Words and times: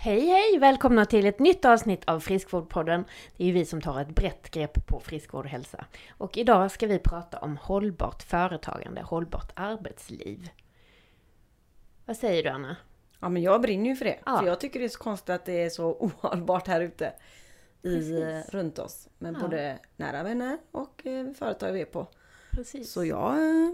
Hej 0.00 0.20
hej! 0.26 0.58
Välkomna 0.58 1.04
till 1.04 1.26
ett 1.26 1.38
nytt 1.38 1.64
avsnitt 1.64 2.04
av 2.04 2.20
Friskvårdpodden. 2.20 3.04
Det 3.36 3.42
är 3.44 3.46
ju 3.46 3.52
vi 3.52 3.64
som 3.64 3.80
tar 3.80 4.00
ett 4.00 4.08
brett 4.08 4.50
grepp 4.50 4.86
på 4.86 5.00
friskvård 5.00 5.44
och 5.44 5.50
hälsa. 5.50 5.84
Och 6.10 6.36
idag 6.38 6.70
ska 6.70 6.86
vi 6.86 6.98
prata 6.98 7.38
om 7.38 7.56
hållbart 7.56 8.22
företagande, 8.22 9.02
hållbart 9.02 9.52
arbetsliv. 9.54 10.48
Vad 12.04 12.16
säger 12.16 12.42
du 12.42 12.48
Anna? 12.48 12.76
Ja 13.20 13.28
men 13.28 13.42
jag 13.42 13.60
brinner 13.62 13.90
ju 13.90 13.96
för 13.96 14.04
det. 14.04 14.18
Ja. 14.26 14.38
För 14.38 14.46
jag 14.46 14.60
tycker 14.60 14.78
det 14.80 14.86
är 14.86 14.88
så 14.88 14.98
konstigt 14.98 15.30
att 15.30 15.44
det 15.44 15.62
är 15.64 15.70
så 15.70 15.92
ohållbart 16.00 16.66
här 16.66 16.80
ute. 16.80 17.12
I, 17.82 17.94
Precis. 17.96 18.24
eh, 18.24 18.40
runt 18.50 18.78
oss. 18.78 19.08
Med 19.18 19.34
Ja. 19.34 19.38
både 19.40 19.78
nära 19.96 20.22
vänner 20.22 20.58
och 20.70 21.06
eh, 21.06 21.32
företag 21.32 21.72
vi 21.72 21.80
är 21.80 21.84
på. 21.84 22.06
Precis. 22.50 22.92
Så 22.92 23.04
jag, 23.04 23.34
eh, 23.38 23.70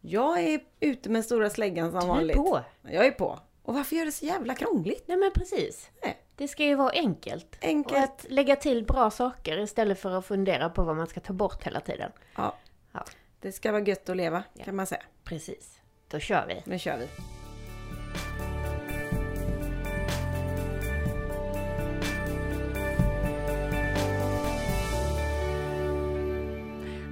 jag 0.00 0.40
är 0.40 0.60
ute 0.80 1.10
med 1.10 1.24
stora 1.24 1.50
släggan 1.50 1.90
som 1.90 2.00
du 2.00 2.04
är 2.06 2.08
vanligt. 2.08 2.36
på! 2.36 2.60
Jag 2.82 3.06
är 3.06 3.10
på. 3.10 3.38
Och 3.70 3.76
varför 3.76 3.96
gör 3.96 4.04
det 4.04 4.12
så 4.12 4.24
jävla 4.26 4.54
krångligt? 4.54 5.04
Nej 5.08 5.16
men 5.16 5.30
precis. 5.32 5.90
Nej. 6.02 6.16
Det 6.36 6.48
ska 6.48 6.64
ju 6.64 6.74
vara 6.74 6.90
enkelt. 6.90 7.56
Och 7.58 7.64
Enkelt. 7.64 8.04
att 8.04 8.26
lägga 8.30 8.56
till 8.56 8.84
bra 8.84 9.10
saker 9.10 9.58
istället 9.58 10.00
för 10.00 10.10
att 10.18 10.26
fundera 10.26 10.70
på 10.70 10.82
vad 10.82 10.96
man 10.96 11.06
ska 11.06 11.20
ta 11.20 11.32
bort 11.32 11.66
hela 11.66 11.80
tiden. 11.80 12.12
Ja. 12.36 12.54
Ja. 12.92 13.04
Det 13.40 13.52
ska 13.52 13.72
vara 13.72 13.82
gött 13.82 14.08
att 14.08 14.16
leva 14.16 14.42
Ja. 14.54 14.64
kan 14.64 14.76
man 14.76 14.86
säga. 14.86 15.02
Precis. 15.24 15.80
Då 16.08 16.18
kör 16.18 16.46
vi. 16.48 16.62
Nu 16.70 16.78
kör 16.78 16.96
vi. 16.98 17.08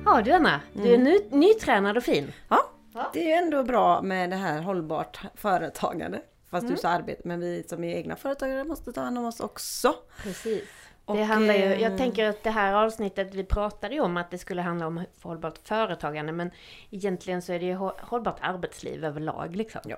Ja 0.04 0.22
du 0.22 0.32
Anna, 0.32 0.60
du 0.72 0.94
är 0.94 0.98
ny, 0.98 1.18
nytränad 1.30 1.96
och 1.96 2.02
fin. 2.04 2.32
Ja, 2.48 2.58
Ja. 2.94 3.10
det 3.12 3.20
är 3.20 3.27
ju 3.27 3.32
ändå 3.32 3.62
bra 3.62 4.02
med 4.02 4.30
det 4.30 4.36
här 4.36 4.60
hållbart 4.62 5.20
företagande. 5.34 6.20
Fast 6.50 6.62
Mm. 6.64 6.74
du 6.74 6.80
sa 6.80 6.88
arbete, 6.88 7.22
men 7.24 7.40
vi 7.40 7.62
som 7.68 7.84
är 7.84 7.94
egna 7.96 8.16
företagare 8.16 8.64
måste 8.64 8.92
ta 8.92 9.00
hand 9.00 9.18
om 9.18 9.24
oss 9.24 9.40
också. 9.40 9.94
Precis. 10.22 10.64
Och, 11.04 11.16
det 11.16 11.22
handlar 11.22 11.54
ju, 11.54 11.60
eh, 11.62 11.82
jag 11.82 11.98
tänker 11.98 12.28
att 12.28 12.42
det 12.42 12.50
här 12.50 12.72
avsnittet, 12.74 13.34
vi 13.34 13.44
pratade 13.44 13.94
ju 13.94 14.00
om 14.00 14.16
att 14.16 14.30
det 14.30 14.38
skulle 14.38 14.62
handla 14.62 14.86
om 14.86 15.05
hållbart 15.22 15.58
företagande, 15.58 16.32
men 16.32 16.50
egentligen 16.90 17.42
så 17.42 17.52
är 17.52 17.58
det 17.58 17.66
ju 17.66 17.74
hå- 17.74 18.00
hållbart 18.00 18.38
arbetsliv 18.40 19.05
överlag 19.05 19.56
liksom. 19.56 19.80
Ja. 19.84 19.96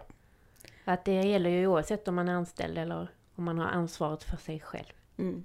Att 0.84 1.04
det 1.04 1.12
gäller 1.22 1.50
ju 1.50 1.66
oavsett 1.66 2.08
om 2.08 2.14
man 2.14 2.28
är 2.28 2.32
anställd 2.34 2.78
eller 2.78 3.08
om 3.34 3.44
man 3.44 3.58
har 3.58 3.66
ansvaret 3.68 4.22
för 4.24 4.36
sig 4.36 4.60
själv 4.60 4.92
Mm. 5.18 5.44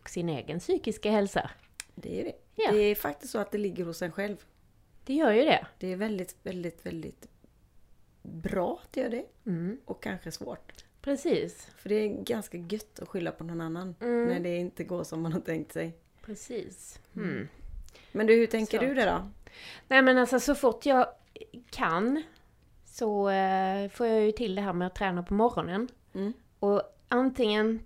och 0.00 0.08
sin 0.10 0.28
egen 0.28 0.58
psykiska 0.60 1.10
hälsa. 1.10 1.50
Det 1.94 2.20
är 2.20 2.24
det. 2.24 2.32
Ja. 2.54 2.70
Det 2.72 2.78
är 2.78 2.94
faktiskt 2.94 3.32
så 3.32 3.38
att 3.38 3.50
det 3.52 3.58
ligger 3.58 3.84
hos 3.84 4.02
en 4.02 4.12
själv. 4.12 4.36
Det 5.04 5.14
gör 5.14 5.32
ju 5.32 5.44
det. 5.44 5.66
Det 5.78 5.92
är 5.92 5.96
väldigt, 5.96 6.36
väldigt, 6.42 6.86
väldigt 6.86 7.26
bra 8.26 8.80
att 8.82 8.92
det 8.92 9.00
gör 9.00 9.08
det. 9.10 9.24
Mm. 9.46 9.78
Och 9.84 10.02
kanske 10.02 10.30
svårt. 10.32 10.84
Precis, 11.02 11.68
För 11.76 11.88
det 11.88 11.94
är 11.94 12.08
ganska 12.08 12.58
gött 12.58 12.98
att 12.98 13.08
skylla 13.08 13.32
på 13.32 13.44
någon 13.44 13.60
annan. 13.60 13.94
Mm. 14.00 14.28
När 14.28 14.40
det 14.40 14.56
inte 14.56 14.84
går 14.84 15.04
som 15.04 15.22
man 15.22 15.32
har 15.32 15.40
tänkt 15.40 15.72
sig. 15.72 15.96
precis. 16.22 17.00
Mm. 17.16 17.48
Men 18.12 18.26
du, 18.26 18.34
hur 18.34 18.46
tänker 18.46 18.78
Så. 18.78 18.84
du 18.84 18.94
det 18.94 19.04
då? 19.04 19.30
Nej 19.88 20.02
men 20.02 20.18
alltså 20.18 20.40
så 20.40 20.54
fort 20.54 20.86
jag 20.86 21.06
kan 21.70 22.22
så 22.84 23.28
eh, 23.30 23.88
får 23.88 24.06
jag 24.06 24.20
ju 24.24 24.32
till 24.32 24.54
det 24.54 24.62
här 24.62 24.72
med 24.72 24.86
att 24.86 24.94
träna 24.94 25.22
på 25.22 25.34
morgonen. 25.34 25.88
Mm. 26.14 26.32
Och 26.58 26.82
antingen 27.08 27.85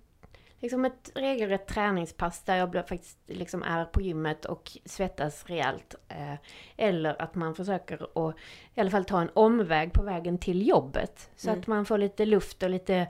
liksom 0.61 0.85
ett 0.85 1.11
regelrätt 1.15 1.67
träningspass 1.67 2.43
där 2.43 2.55
jag 2.55 2.73
faktiskt 2.87 3.17
liksom 3.27 3.63
är 3.63 3.85
på 3.85 4.01
gymmet 4.01 4.45
och 4.45 4.71
svettas 4.85 5.45
rejält. 5.45 5.95
Eh, 6.07 6.33
eller 6.77 7.21
att 7.21 7.35
man 7.35 7.55
försöker 7.55 8.27
att 8.29 8.35
i 8.75 8.81
alla 8.81 8.89
fall 8.91 9.05
ta 9.05 9.21
en 9.21 9.29
omväg 9.33 9.93
på 9.93 10.03
vägen 10.03 10.37
till 10.37 10.67
jobbet. 10.67 11.29
Så 11.35 11.49
Mm. 11.49 11.59
att 11.59 11.67
man 11.67 11.85
får 11.85 11.97
lite 11.97 12.25
luft 12.25 12.63
och 12.63 12.69
lite, 12.69 13.07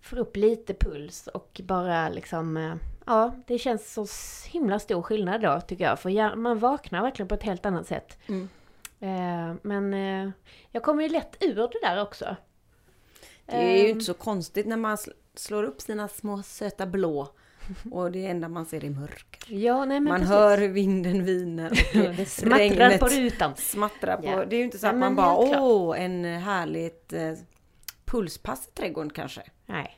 får 0.00 0.18
upp 0.18 0.36
lite 0.36 0.74
puls 0.74 1.26
och 1.26 1.60
bara 1.64 2.08
liksom 2.08 2.56
eh, 2.56 2.74
Ja, 3.06 3.34
det 3.46 3.58
känns 3.58 3.92
så 3.92 4.06
himla 4.48 4.78
stor 4.78 5.02
skillnad 5.02 5.40
då 5.40 5.60
tycker 5.60 5.84
jag. 5.84 5.98
För 6.00 6.36
man 6.36 6.58
vaknar 6.58 7.02
verkligen 7.02 7.28
på 7.28 7.34
ett 7.34 7.42
helt 7.42 7.66
annat 7.66 7.86
sätt. 7.86 8.18
Mm. 8.26 8.48
Eh, 9.00 9.56
men 9.62 9.92
jag 10.70 10.82
kommer 10.82 11.02
ju 11.02 11.08
lätt 11.08 11.36
ur 11.40 11.54
det 11.54 11.78
där 11.82 12.02
också. 12.02 12.36
Det 13.46 13.80
är 13.80 13.82
ju 13.82 13.88
inte 13.88 14.04
så 14.04 14.14
konstigt 14.14 14.66
när 14.66 14.76
man 14.76 14.98
slår 15.34 15.64
upp 15.64 15.80
sina 15.80 16.08
små 16.08 16.42
söta 16.42 16.86
blå. 16.86 17.28
Och 17.90 18.12
det 18.12 18.26
enda 18.26 18.48
man 18.48 18.66
ser 18.66 18.84
är 18.84 18.90
mörker. 18.90 19.54
Ja, 19.54 19.84
nej 19.84 20.00
Man 20.00 20.20
precis. 20.20 20.28
hör 20.30 20.58
hur 20.58 20.68
vinden 20.68 21.24
viner. 21.24 21.70
Och 21.70 22.14
Det 22.16 22.26
smattrar 22.26 22.98
på 22.98 23.06
rutan. 23.06 23.56
smattrar 23.56 24.16
på. 24.16 24.26
Ja. 24.26 24.44
Det 24.44 24.56
är 24.56 24.58
ju 24.58 24.64
inte 24.64 24.78
så 24.78 24.86
att 24.86 24.92
men 24.94 25.00
man 25.00 25.16
bara 25.16 25.36
åh, 25.36 26.00
en 26.02 26.24
härligt 26.24 27.12
eh, 27.12 27.32
pulspass 28.04 28.68
i 28.68 28.70
trädgården 28.70 29.10
kanske. 29.10 29.42
Nej. 29.66 29.96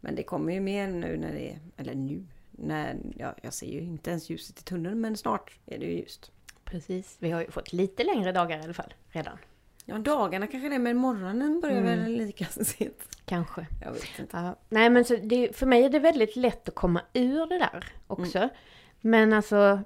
Men 0.00 0.14
det 0.14 0.22
kommer 0.22 0.52
ju 0.52 0.60
mer 0.60 0.86
nu 0.88 1.16
när 1.16 1.32
det 1.32 1.50
är, 1.50 1.58
eller 1.76 1.94
nu, 1.94 2.26
när, 2.50 2.96
ja, 3.16 3.34
jag 3.42 3.54
ser 3.54 3.66
ju 3.66 3.80
inte 3.80 4.10
ens 4.10 4.30
ljuset 4.30 4.60
i 4.60 4.62
tunneln 4.62 5.00
men 5.00 5.16
snart 5.16 5.58
är 5.66 5.78
det 5.78 5.86
ju 5.86 5.92
ljust. 5.98 6.32
Precis. 6.64 7.16
Vi 7.18 7.30
har 7.30 7.40
ju 7.40 7.50
fått 7.50 7.72
lite 7.72 8.04
längre 8.04 8.32
dagar 8.32 8.58
i 8.58 8.62
alla 8.62 8.74
fall. 8.74 8.94
Redan. 9.08 9.38
Ja, 9.90 9.98
dagarna 9.98 10.46
kanske 10.46 10.68
det 10.68 10.74
är, 10.74 10.78
men 10.78 10.96
morgonen 10.96 11.60
börjar 11.60 11.76
Mm. 11.80 11.98
väl 12.02 12.12
lika 12.12 12.44
sent. 12.64 13.08
Kanske. 13.24 13.66
Jag 13.84 13.92
vet 13.92 14.18
inte. 14.18 14.36
Ja. 14.36 14.56
Nej 14.68 14.90
men 14.90 15.04
så 15.04 15.16
det, 15.16 15.56
för 15.56 15.66
mig 15.66 15.84
är 15.84 15.90
det 15.90 15.98
väldigt 15.98 16.36
lätt 16.36 16.68
att 16.68 16.74
komma 16.74 17.02
ur 17.12 17.46
det 17.46 17.58
där 17.58 17.84
också. 18.06 18.38
Mm. 18.38 18.50
Men 19.00 19.32
alltså 19.32 19.80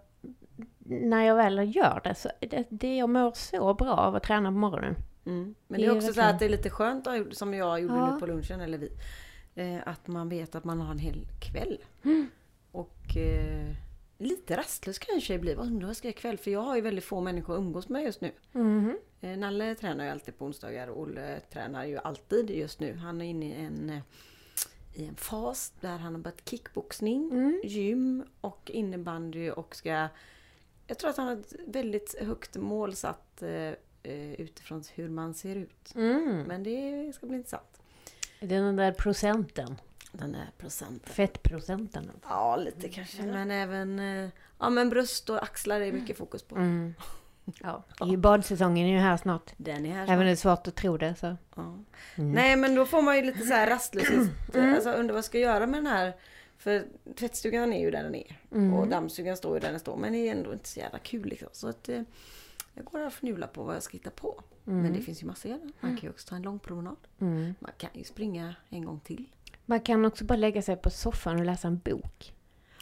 när 0.86 1.22
jag 1.24 1.34
väl 1.36 1.76
gör 1.76 2.00
det 2.04 2.14
så 2.14 2.28
det, 2.40 2.66
det 2.70 2.96
jag 2.96 3.08
mår 3.10 3.32
så 3.34 3.74
bra 3.74 3.92
av 3.92 4.14
att 4.16 4.22
träna 4.22 4.48
på 4.48 4.56
morgonen. 4.56 4.94
Mm. 5.26 5.54
Men 5.68 5.80
Det 5.80 5.86
det 5.86 5.90
är 5.90 5.94
är 5.94 5.96
också 5.96 6.12
så 6.12 6.20
att 6.20 6.38
det 6.38 6.44
är 6.44 6.48
lite 6.48 6.70
skönt 6.70 7.06
som 7.32 7.54
jag 7.54 7.80
gjorde 7.80 7.94
Ja. 7.94 8.14
nu 8.14 8.20
på 8.20 8.26
lunchen, 8.26 8.60
eller 8.60 8.78
vi. 8.78 8.90
Eh, 9.54 9.78
att 9.86 10.06
man 10.06 10.28
vet 10.28 10.54
att 10.54 10.64
man 10.64 10.80
har 10.80 10.90
en 10.92 10.98
hel 10.98 11.26
kväll. 11.40 11.78
Mm. 12.04 12.28
Och 12.72 13.16
eh, 13.16 13.74
lite 14.22 14.56
rastlös 14.56 14.98
kanske 14.98 15.32
jag 15.34 15.40
blir. 15.40 15.56
Vad 15.56 15.66
undrar 15.66 15.86
vad 15.86 15.96
ska 15.96 16.08
jag 16.08 16.14
ikväll? 16.16 16.38
För 16.38 16.50
jag 16.50 16.60
har 16.60 16.76
ju 16.76 16.80
väldigt 16.82 17.04
få 17.04 17.20
människor 17.20 17.54
att 17.54 17.58
umgås 17.58 17.88
med 17.88 18.02
just 18.02 18.20
nu. 18.20 18.32
Eh, 19.20 19.36
Nalle 19.38 19.74
tränar 19.74 20.04
ju 20.04 20.10
alltid 20.10 20.38
på 20.38 20.44
onsdagar 20.44 20.88
och 20.88 21.00
Olle 21.00 21.40
tränar 21.52 21.84
ju 21.84 21.98
alltid 21.98 22.50
just 22.50 22.80
nu. 22.80 22.94
Han 22.94 23.20
är 23.20 23.24
inne 23.26 23.46
i 23.46 23.64
en, 23.64 23.90
eh, 23.90 24.00
i 24.94 25.06
en 25.06 25.16
fas 25.16 25.72
där 25.80 25.98
han 25.98 26.14
har 26.14 26.20
börjat 26.20 26.48
kickboxning, 26.48 27.30
Mm. 27.32 27.60
gym 27.64 28.24
och 28.40 28.70
innebandy 28.70 29.50
och 29.50 29.76
ska... 29.76 30.08
Jag 30.86 30.98
tror 30.98 31.10
att 31.10 31.16
han 31.16 31.26
har 31.26 31.36
ett 31.36 31.54
väldigt 31.66 32.14
högt 32.20 32.56
mål 32.56 32.94
satt 32.94 33.42
eh, 33.42 33.72
utifrån 34.38 34.82
hur 34.94 35.08
man 35.08 35.34
ser 35.34 35.56
ut. 35.56 35.92
Mm. 35.94 36.42
Men 36.42 36.62
det 36.62 37.12
ska 37.14 37.26
bli 37.26 37.36
intressant. 37.36 37.82
Det 38.40 38.54
är 38.54 38.60
den 38.62 38.76
där 38.76 38.92
procenten. 38.92 39.76
Den 40.12 40.32
där 40.32 40.50
procenten. 40.58 41.12
Fettprocenten. 41.14 42.10
Ja, 42.28 42.56
lite 42.56 42.88
kanske. 42.88 43.22
Men 43.22 43.50
även 43.50 43.98
eh, 43.98 44.30
ja, 44.58 44.70
men 44.70 44.90
bröst 44.90 45.30
och 45.30 45.42
axlar 45.42 45.80
är 45.80 45.92
mycket 45.92 46.18
fokus 46.18 46.42
på. 46.42 46.56
Mm. 46.56 46.94
Ja. 47.60 47.84
Ju 48.04 48.16
badsäsongen 48.16 48.86
är 48.86 48.92
ju 48.92 48.98
här 48.98 49.16
snart. 49.16 49.52
Den 49.56 49.86
är 49.86 49.94
här 49.94 50.02
Även 50.04 50.18
om 50.18 50.24
det 50.24 50.30
är 50.30 50.36
svårt 50.36 50.66
att 50.66 50.74
tro 50.74 50.96
det 50.96 51.14
så. 51.14 51.36
Ja. 51.54 51.62
Mm. 52.14 52.32
Nej 52.32 52.56
men 52.56 52.74
då 52.74 52.86
får 52.86 53.02
man 53.02 53.16
ju 53.16 53.22
lite 53.22 53.46
så 53.46 53.54
här 53.54 53.66
rastlöshet. 53.66 54.28
Alltså 54.54 54.90
undrar 54.90 55.12
vad 55.12 55.16
jag 55.16 55.24
ska 55.24 55.38
göra 55.38 55.66
med 55.66 55.78
den 55.78 55.86
här. 55.86 56.16
För 56.56 56.84
tvättstugan 57.16 57.72
är 57.72 57.80
ju 57.80 57.90
där 57.90 58.02
den 58.02 58.14
är. 58.14 58.40
Mm. 58.52 58.74
Och 58.74 58.88
dammstugan 58.88 59.36
står 59.36 59.54
ju 59.54 59.60
där 59.60 59.70
den 59.70 59.80
står. 59.80 59.96
Men 59.96 60.12
det 60.12 60.18
är 60.18 60.32
ändå 60.32 60.52
inte 60.52 60.68
så 60.68 60.80
jävla 60.80 60.98
kul 60.98 61.26
liksom. 61.28 61.48
Så 61.52 61.68
att 61.68 61.88
eh, 61.88 62.02
jag 62.74 62.84
går 62.84 63.06
och 63.06 63.12
fnular 63.12 63.46
på 63.46 63.62
vad 63.62 63.76
jag 63.76 63.82
ska 63.82 63.92
hitta 63.92 64.10
på. 64.10 64.42
Men 64.64 64.92
det 64.92 65.00
finns 65.00 65.22
ju 65.22 65.26
massor 65.26 65.52
att 65.52 65.60
göra. 65.60 65.70
Man 65.80 65.96
kan 65.96 66.02
ju 66.02 66.10
också 66.10 66.28
ta 66.28 66.36
en 66.36 66.42
lång 66.42 66.58
promenad. 66.58 66.96
Mm. 67.20 67.54
Man 67.58 67.70
kan 67.76 67.90
ju 67.94 68.04
springa 68.04 68.54
en 68.68 68.84
gång 68.84 69.00
till. 69.00 69.28
Man 69.66 69.80
kan 69.80 70.04
också 70.04 70.24
bara 70.24 70.36
lägga 70.36 70.62
sig 70.62 70.76
på 70.76 70.90
soffan 70.90 71.38
och 71.38 71.44
läsa 71.44 71.68
en 71.68 71.78
bok. 71.78 72.34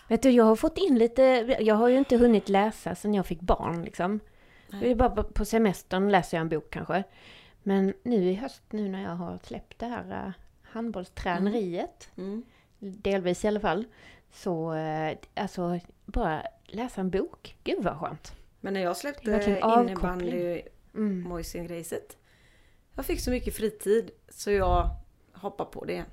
Vet 0.09 0.23
du, 0.23 0.31
jag 0.31 0.45
har 0.45 0.57
fått 0.57 0.79
in 0.79 0.99
lite, 0.99 1.23
jag 1.61 1.75
har 1.75 1.89
ju 1.89 1.99
inte 1.99 2.17
hunnit 2.17 2.49
läsa 2.49 2.95
sedan 2.95 3.15
jag 3.15 3.27
fick 3.27 3.41
barn 3.41 3.83
liksom. 3.85 4.21
Det 4.81 4.91
är 4.91 4.95
bara 4.95 5.23
på- 5.23 5.45
semestern 5.45 6.09
läser 6.09 6.37
jag 6.37 6.43
en 6.43 6.49
bok 6.49 6.71
kanske. 6.71 7.05
Men 7.63 7.95
nu 8.03 8.17
i 8.31 8.35
höst, 8.35 8.63
nu 8.71 8.89
när 8.89 9.03
jag 9.03 9.11
har 9.11 9.39
släppt 9.43 9.79
det 9.79 9.87
här 9.87 10.27
uh, 10.27 10.33
handbollsträneriet, 10.63 12.09
Mm. 12.17 12.43
delvis 12.79 13.45
i 13.45 13.49
alla 13.49 13.61
fall, 13.61 13.85
så 14.33 14.75
eh, 14.75 15.17
alltså 15.35 15.81
bara 16.07 16.43
läsa 16.67 17.01
en 17.01 17.11
bok. 17.11 17.57
Gud 17.65 17.83
vad 17.85 17.97
skönt. 17.99 18.33
Men 18.61 18.75
när 18.75 18.81
jag 18.81 18.97
släppte 18.97 19.31
innebandy 19.81 20.63
Mm. 20.95 21.25
Moisin-racet. 21.29 22.17
Jag 22.95 23.05
fick 23.07 23.21
så 23.21 23.31
mycket 23.31 23.55
fritid 23.57 24.11
så 24.29 24.51
jag 24.51 24.91
hoppar 25.33 25.65
på 25.65 25.85
det 25.85 25.93
igen. 25.93 26.07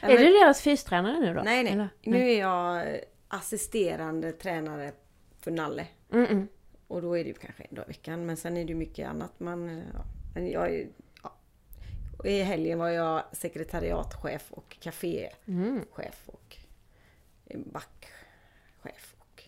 Är 0.00 0.18
du 0.18 0.24
deras 0.24 0.62
fystränare 0.62 1.20
nu 1.20 1.34
då? 1.34 1.42
Nej, 1.42 1.64
nej. 1.64 1.72
Eller? 1.72 1.88
Nu 2.02 2.30
är 2.30 2.40
jag 2.40 3.00
assisterande 3.28 4.32
tränare 4.32 4.92
för 5.40 5.50
Nalle. 5.50 5.86
Mm 6.12 6.26
-mm. 6.26 6.46
Och 6.88 7.02
då 7.02 7.18
är 7.18 7.24
det 7.24 7.28
ju 7.28 7.34
kanske 7.34 7.62
en 7.62 7.74
dag 7.74 7.84
i 7.84 7.88
veckan. 7.88 8.26
Men 8.26 8.36
sen 8.36 8.56
är 8.56 8.64
det 8.64 8.68
ju 8.68 8.74
mycket 8.74 9.08
annat. 9.08 9.40
Man, 9.40 9.68
eh, 9.68 9.84
ja. 9.94 10.04
Men 10.34 10.50
jag 10.50 10.86
ja. 11.22 11.32
I 12.24 12.42
helgen 12.42 12.78
var 12.78 12.88
jag 12.88 13.22
sekretariatchef 13.32 14.52
och 14.52 14.76
kaféchef 14.80 15.32
Mm. 15.46 15.84
och 16.26 16.56
backchef 17.56 19.14
och 19.18 19.44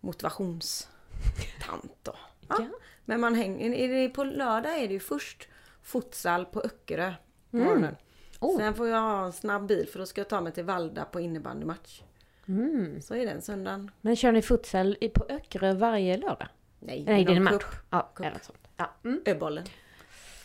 motivationstant. 0.00 2.08
Och, 2.08 2.16
ja. 2.48 2.68
Men 3.04 3.20
man 3.20 3.34
hänger, 3.34 4.08
på 4.08 4.24
lördag 4.24 4.78
är 4.78 4.88
det 4.88 4.94
ju 4.94 5.00
först 5.00 5.48
futsal 5.82 6.46
på 6.46 6.60
Öckerö 6.60 7.12
på 7.54 7.58
Mm. 7.58 7.68
morgonen. 7.68 7.96
Oh. 8.40 8.56
Sen 8.56 8.74
får 8.74 8.88
jag 8.88 9.00
ha 9.00 9.24
en 9.26 9.32
snabb 9.32 9.66
bil 9.66 9.88
för 9.92 9.98
då 9.98 10.06
ska 10.06 10.20
jag 10.20 10.28
ta 10.28 10.40
mig 10.40 10.52
till 10.52 10.64
Valda 10.64 11.04
på 11.04 11.20
innebandymatch. 11.20 12.02
Mm. 12.48 13.00
Så 13.02 13.14
är 13.14 13.26
den 13.26 13.42
söndagen. 13.42 13.90
Men 14.00 14.16
kör 14.16 14.32
ni 14.32 14.42
futsal 14.42 14.96
på 15.14 15.26
Öckerö 15.28 15.74
varje 15.74 16.16
lördag? 16.16 16.48
Nej, 16.80 17.04
Nej, 17.06 17.24
det 17.24 17.32
är 17.32 17.36
en 17.36 17.42
match. 17.44 17.52
cup. 17.52 17.64
Ja, 17.90 18.12
Cup. 18.14 18.26
det 18.34 18.44
sånt? 18.44 18.68
Ja. 18.76 18.90
Mm. 19.04 19.22
Öbollen. 19.26 19.64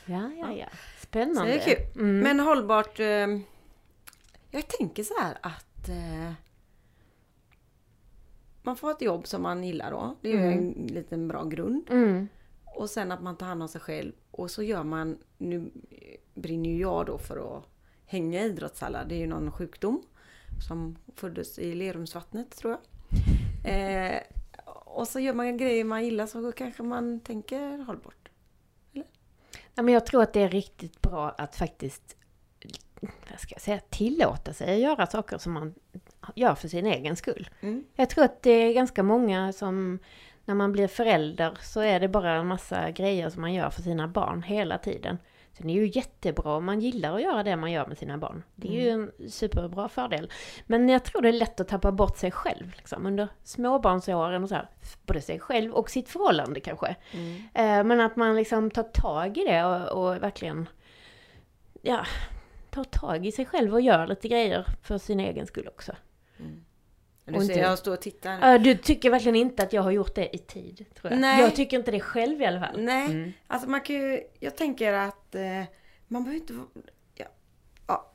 ja, 0.06 0.32
ja, 0.38 0.54
ja. 0.54 0.66
Så 1.00 1.06
Spännande. 1.06 1.52
det 1.52 1.60
är 1.72 1.76
kul. 1.76 1.86
Mm. 2.04 2.20
Men 2.20 2.40
hållbart. 2.40 3.00
Eh, 3.00 3.06
jag 4.52 4.68
tänker 4.68 5.04
så 5.04 5.14
här 5.22 5.38
att 5.42 5.90
eh, 5.90 6.32
man 8.62 8.76
får 8.78 8.92
ett 8.92 9.02
jobb 9.02 9.28
som 9.28 9.42
man 9.42 9.64
gillar 9.64 9.92
då. 9.92 10.16
Det 10.22 10.30
är 10.32 10.34
ju 10.34 10.52
en 10.52 10.72
liten 10.72 11.28
bra 11.28 11.44
grund. 11.44 11.88
Mm. 11.90 12.28
Och 12.66 12.90
sen 12.90 13.12
att 13.12 13.22
man 13.22 13.38
tar 13.38 13.46
hand 13.46 13.62
om 13.62 13.68
sig 13.70 13.82
själv. 13.82 14.12
Och 14.32 14.52
så 14.52 14.64
gör 14.64 14.84
man, 14.84 15.18
nu 15.38 15.72
brinner 16.42 16.70
ju 16.70 16.80
jag 16.80 17.06
då 17.06 17.18
för 17.18 17.58
att 17.58 17.64
hänga 18.06 18.42
i 18.42 18.46
idrottshallar. 18.46 19.06
Det 19.06 19.16
är 19.16 19.20
ju 19.20 19.28
någon 19.28 19.52
sjukdom 19.52 20.04
som 20.68 20.98
föddes 21.16 21.60
i 21.60 21.76
Lerumsvattnet 21.76 22.58
tror 22.58 22.74
jag. 22.74 22.82
Eh, 23.74 24.20
och 24.86 25.08
så 25.08 25.20
gör 25.20 25.34
man 25.34 25.58
grejer 25.58 25.84
man 25.84 26.06
gillar 26.06 26.28
så 26.28 26.52
kanske 26.52 26.84
man 26.84 27.20
tänker 27.20 27.78
hållbart. 27.78 28.30
Ja, 29.76 29.84
men 29.84 29.94
jag 29.94 30.06
tror 30.06 30.24
att 30.24 30.34
det 30.34 30.42
är 30.42 30.50
riktigt 30.50 31.02
bra 31.02 31.30
att 31.30 31.56
faktiskt 31.56 32.16
vad 33.02 33.40
ska 33.40 33.56
jag 33.56 33.62
säga, 33.62 33.80
tillåta 33.90 34.54
sig 34.54 34.74
att 34.74 34.82
göra 34.82 35.08
saker 35.08 35.38
som 35.38 35.54
man 35.54 35.74
gör 36.36 36.56
för 36.56 36.68
sin 36.68 36.86
egen 36.86 37.16
skull. 37.16 37.50
Mm. 37.62 37.84
Jag 37.96 38.10
tror 38.10 38.24
att 38.24 38.42
det 38.42 38.52
är 38.52 38.74
ganska 38.74 39.04
många 39.04 39.54
som 39.54 40.00
när 40.46 40.56
man 40.56 40.72
blir 40.72 40.88
förälder 40.88 41.58
så 41.62 41.80
är 41.80 42.00
det 42.00 42.08
bara 42.08 42.34
en 42.34 42.48
massa 42.48 42.92
grejer 42.92 43.30
som 43.30 43.42
man 43.42 43.54
gör 43.54 43.70
för 43.70 43.82
sina 43.82 44.08
barn 44.08 44.44
hela 44.44 44.78
tiden. 44.78 45.18
Är 45.60 45.64
det 45.64 45.72
ju 45.72 45.92
jättebra 45.94 46.56
om 46.56 46.66
man 46.66 46.80
gillar 46.80 47.16
att 47.16 47.22
göra 47.22 47.44
det 47.44 47.56
man 47.56 47.72
gör 47.72 47.88
med 47.88 47.98
sina 47.98 48.18
barn. 48.18 48.44
Det 48.56 48.68
är 48.68 48.82
ju 48.82 48.90
en 48.90 49.12
superbra 49.30 49.90
fördel. 49.90 50.32
Men 50.66 50.90
jag 50.90 51.04
tror 51.04 51.22
det 51.22 51.30
är 51.30 51.34
lätt 51.34 51.60
att 51.60 51.68
tappa 51.68 51.92
bort 51.92 52.18
sig 52.18 52.32
själv 52.32 52.74
liksom, 52.78 53.06
under 53.06 53.28
småbarnsåren 53.44 54.44
och 54.44 54.50
så 54.50 54.56
här. 54.56 54.70
Både 55.06 55.22
sig 55.22 55.40
själv 55.40 55.74
och 55.74 55.90
sitt 55.90 56.10
förhållande 56.10 56.60
kanske. 56.60 56.96
Mm. 57.12 57.36
Eh, 57.54 57.84
Men 57.84 58.00
att 58.00 58.16
man 58.16 58.36
liksom 58.36 58.72
tar 58.72 58.84
tag 58.84 59.38
i 59.38 59.44
det 59.44 59.64
och, 59.64 60.04
och 60.04 60.24
verkligen 60.24 60.70
ja, 61.82 62.06
tar 62.70 62.84
tag 62.84 63.26
i 63.26 63.32
sig 63.32 63.46
själv 63.46 63.74
och 63.74 63.82
gör 63.82 64.08
lite 64.08 64.28
grejer 64.28 64.66
för 64.82 64.98
sin 64.98 65.20
egen 65.20 65.48
skull 65.48 65.68
också. 65.68 65.96
Du 67.32 67.36
Och 67.38 67.44
ser, 67.44 67.50
inte- 67.54 67.60
jag 67.64 67.78
står 67.80 67.94
och 67.94 68.02
tittar. 68.02 68.60
Du 68.60 68.76
tycker 68.76 69.10
verkligen 69.10 69.36
inte 69.36 69.64
att 69.64 69.74
jag 69.74 69.82
har 69.82 69.92
gjort 69.92 70.16
det 70.16 70.36
i 70.36 70.38
tid, 70.38 70.86
tror 70.96 71.12
jag. 71.12 71.20
Nej. 71.22 71.42
Jag 71.42 71.56
tycker 71.56 71.78
inte 71.78 71.92
det 71.92 72.00
själv 72.00 72.42
i 72.42 72.46
alla 72.46 72.60
fall. 72.60 72.82
Nej, 72.82 73.06
Mm. 73.12 73.32
alltså 73.48 73.70
man 73.70 73.82
kan 73.82 73.96
ju, 73.96 74.22
jag 74.40 74.58
tänker 74.58 74.94
att 74.94 75.36
eh, 75.36 75.64
man 76.08 76.24
behöver 76.24 76.42
inte, 76.42 76.54
ja, 77.16 77.26
ja, 77.88 78.12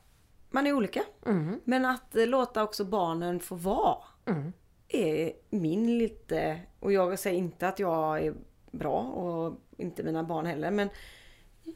man 0.49 0.67
är 0.67 0.73
olika. 0.73 1.03
Mm. 1.25 1.59
Men 1.63 1.85
att 1.85 2.15
eh, 2.15 2.27
låta 2.27 2.63
också 2.63 2.85
barnen 2.85 3.39
få 3.39 3.55
vara 3.55 3.97
Mm. 4.25 4.53
är 4.87 5.31
min 5.49 5.97
lite, 5.97 6.59
och 6.79 6.91
jag 6.93 7.19
säger 7.19 7.37
inte 7.37 7.67
att 7.67 7.79
jag 7.79 8.25
är 8.25 8.33
bra 8.71 8.99
och 9.01 9.59
inte 9.77 10.03
mina 10.03 10.23
barn 10.23 10.45
heller 10.45 10.71
men 10.71 10.89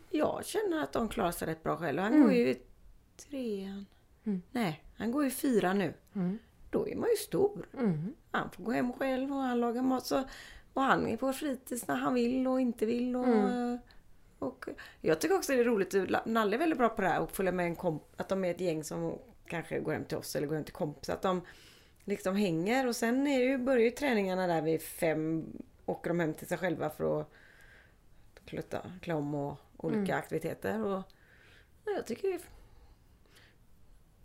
jag 0.09 0.45
känner 0.45 0.83
att 0.83 0.93
de 0.93 1.09
klarar 1.09 1.31
sig 1.31 1.47
rätt 1.47 1.63
bra 1.63 1.77
själva. 1.77 2.01
Han 2.01 2.21
går 2.23 2.33
ju 2.33 2.49
i 2.49 2.57
trean. 3.29 3.85
Mm. 4.25 4.41
Nej, 4.51 4.83
han 4.97 5.11
går 5.11 5.23
ju 5.23 5.27
i 5.29 5.31
fyra 5.33 5.73
nu. 5.73 5.93
Mm. 6.15 6.39
Då 6.69 6.87
är 6.87 6.95
man 6.95 7.09
ju 7.09 7.15
stor. 7.15 7.67
Mm. 7.73 8.13
Han 8.31 8.51
får 8.51 8.63
gå 8.63 8.71
hem 8.71 8.93
själv 8.93 9.31
och 9.31 9.37
han 9.41 9.59
lagar 9.59 9.81
mat. 9.81 10.05
Så, 10.05 10.23
och 10.73 10.81
han 10.81 11.07
är 11.07 11.17
på 11.17 11.33
fritids 11.33 11.87
när 11.87 11.95
han 11.95 12.13
vill 12.13 12.47
och 12.47 12.61
inte 12.61 12.85
vill. 12.85 13.15
Och, 13.15 13.27
Mm. 13.27 13.77
och 14.39 14.65
jag 15.01 15.21
tycker 15.21 15.35
också 15.37 15.53
det 15.53 15.59
är 15.59 15.63
roligt. 15.63 15.95
Nalle 16.25 16.55
är 16.55 16.59
väldigt 16.59 16.77
bra 16.79 16.89
på 16.89 17.01
det 17.01 17.07
här 17.07 17.21
och 17.21 17.31
följa 17.31 17.51
med 17.51 17.65
en 17.65 17.75
komp. 17.75 18.03
Att 18.17 18.29
de 18.29 18.45
är 18.45 18.51
ett 18.51 18.61
gäng 18.61 18.83
som 18.83 19.17
kanske 19.45 19.79
går 19.79 19.93
hem 19.93 20.05
till 20.05 20.17
oss 20.17 20.35
eller 20.35 20.47
går 20.47 20.55
hem 20.55 20.63
till 20.63 20.73
kompisar. 20.73 21.13
Att 21.13 21.21
de 21.21 21.41
liksom 22.03 22.35
hänger 22.35 22.87
och 22.87 22.95
sen 22.95 23.27
är 23.27 23.39
ju, 23.39 23.57
börjar 23.57 23.83
ju 23.83 23.91
träningarna 23.91 24.47
där 24.47 24.61
vid 24.61 24.81
fem. 24.81 25.45
Åker 25.85 26.09
de 26.09 26.19
hem 26.19 26.33
till 26.33 26.47
sig 26.47 26.57
själva 26.57 26.89
för 26.89 27.21
att 27.21 27.29
klutta, 28.45 28.81
klä 29.01 29.13
om 29.13 29.35
och 29.35 29.57
olika 29.77 29.99
Mm. 29.99 30.17
aktiviteter. 30.17 30.85
Och, 30.85 31.03
ja, 31.85 31.91
jag 31.95 32.07
tycker 32.07 32.39